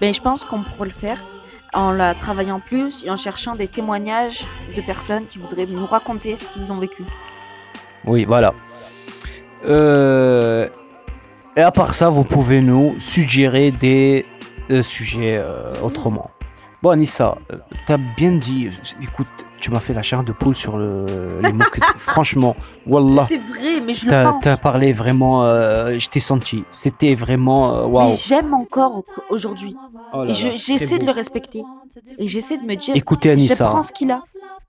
Ben, 0.00 0.12
je 0.12 0.20
pense 0.20 0.44
qu'on 0.44 0.62
pourrait 0.62 0.88
le 0.88 0.94
faire 0.94 1.18
en 1.72 1.90
la 1.90 2.14
travaillant 2.14 2.61
plus 2.61 3.03
et 3.05 3.11
en 3.11 3.16
cherchant 3.16 3.55
des 3.55 3.68
témoignages 3.68 4.44
de 4.76 4.82
personnes 4.82 5.26
qui 5.26 5.38
voudraient 5.38 5.66
nous 5.66 5.86
raconter 5.86 6.36
ce 6.36 6.44
qu'ils 6.46 6.70
ont 6.70 6.78
vécu. 6.78 7.05
Oui, 8.05 8.24
voilà. 8.24 8.53
Euh, 9.64 10.68
et 11.57 11.61
à 11.61 11.70
part 11.70 11.94
ça, 11.94 12.09
vous 12.09 12.24
pouvez 12.24 12.61
nous 12.61 12.96
suggérer 12.98 13.70
des 13.70 14.26
euh, 14.70 14.82
sujets 14.82 15.38
euh, 15.38 15.72
autrement. 15.82 16.30
Bon, 16.83 16.91
Anissa, 16.91 17.39
euh, 17.53 17.59
t'as 17.87 17.97
bien 17.97 18.33
dit. 18.33 18.68
Écoute, 19.01 19.28
tu 19.61 19.70
m'as 19.70 19.78
fait 19.78 19.95
la 19.95 20.03
chair 20.03 20.24
de 20.24 20.33
poule 20.33 20.57
sur 20.57 20.76
le, 20.76 21.07
les 21.41 21.53
mots 21.53 21.64
que 21.70 21.80
Franchement, 21.97 22.57
Wallah. 22.87 23.26
C'est 23.28 23.37
vrai, 23.39 23.80
mais 23.87 23.95
je 23.95 24.07
le 24.07 24.11
T'as 24.11 24.33
pense. 24.33 24.43
t'as 24.43 24.57
parlé 24.57 24.93
vraiment, 24.93 25.45
euh, 25.45 25.97
je 25.99 26.09
t'ai 26.09 26.18
senti. 26.18 26.64
C'était 26.72 27.14
vraiment 27.14 27.76
euh, 27.78 27.87
waouh. 27.87 28.11
Mais 28.11 28.16
j'aime 28.16 28.53
encore 28.53 28.97
au- 28.97 29.05
aujourd'hui. 29.30 29.76
Oh 30.12 30.24
Et 30.24 30.35
je- 30.35 30.49
là, 30.49 30.55
j'essaie 30.55 30.99
de 30.99 31.07
le 31.07 31.12
respecter. 31.12 31.62
Et 32.18 32.26
j'essaie 32.26 32.59
de 32.59 32.64
me 32.64 32.74
dire, 32.74 32.97
Écoutez 32.97 33.28
je 33.28 33.35
Anissa, 33.35 33.64
prends 33.68 33.83
ce 33.85 33.93
qu'il 33.93 34.11
a. 34.11 34.22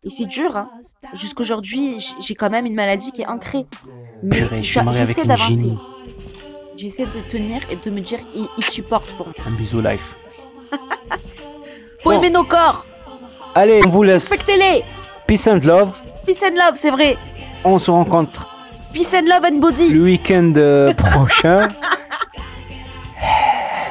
Et 0.05 0.09
c'est 0.11 0.25
dur, 0.25 0.55
hein. 0.55 0.69
Jusqu'aujourd'hui, 1.13 1.97
j'ai 2.19 2.35
quand 2.35 2.49
même 2.51 2.65
une 2.67 2.75
maladie 2.75 3.11
qui 3.11 3.23
est 3.23 3.27
ancrée. 3.27 3.65
Mais 4.21 4.37
purée, 4.37 4.57
je 4.57 4.63
suis 4.63 4.73
j'a- 4.73 4.83
marié 4.83 5.01
avec 5.01 5.17
une 5.17 5.23
d'avancer. 5.23 5.55
génie. 5.55 5.77
J'essaie 6.77 7.05
de 7.05 7.31
tenir 7.31 7.61
et 7.71 7.75
de 7.75 7.89
me 7.89 8.01
dire, 8.01 8.19
il, 8.35 8.47
il 8.57 8.63
supporte 8.63 9.09
pour 9.13 9.27
moi. 9.27 9.35
Un 9.47 9.51
bisou 9.51 9.81
life. 9.81 10.15
Faut 12.03 12.09
Bon. 12.11 12.17
aimer 12.19 12.29
nos 12.29 12.43
corps. 12.43 12.85
Allez, 13.55 13.81
on 13.85 13.89
vous 13.89 14.03
laisse. 14.03 14.29
Respectez-les. 14.29 14.83
Peace 15.25 15.47
and 15.47 15.59
love. 15.63 16.01
Peace 16.25 16.43
and 16.43 16.55
love, 16.55 16.75
c'est 16.75 16.91
vrai. 16.91 17.17
On 17.63 17.79
se 17.79 17.89
rencontre 17.91 18.49
Peace 18.93 19.13
and 19.15 19.25
love 19.25 19.45
and 19.45 19.57
body. 19.59 19.89
le 19.89 20.01
week-end 20.03 20.53
euh, 20.57 20.93
prochain. 20.97 21.67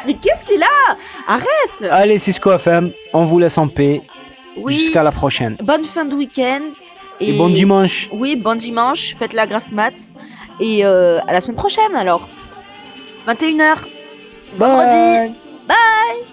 Mais 0.07 0.15
qu'est-ce 0.15 0.45
qu'il 0.45 0.63
a? 0.63 0.97
Arrête. 1.27 1.91
Allez, 1.91 2.19
Cisco 2.19 2.53
FM, 2.53 2.91
on 3.13 3.25
vous 3.25 3.39
laisse 3.39 3.57
en 3.59 3.69
paix. 3.69 4.03
Oui. 4.57 4.75
Jusqu'à 4.75 5.03
la 5.03 5.13
prochaine. 5.13 5.57
Bonne 5.63 5.85
fin 5.85 6.05
de 6.05 6.15
week-end. 6.15 6.61
Et, 7.21 7.37
bon 7.39 7.49
dimanche. 7.49 8.09
Oui, 8.13 8.37
bon 8.37 8.57
dimanche. 8.57 9.15
Faites 9.19 9.33
la 9.33 9.47
grasse 9.47 9.73
mat. 9.73 9.95
Et 10.61 10.85
euh, 10.85 11.21
à 11.27 11.33
la 11.33 11.41
semaine 11.41 11.57
prochaine 11.57 11.95
alors. 11.97 12.29
21h. 13.29 13.77
Vendredi. 14.59 15.33
Bye. 15.69 16.32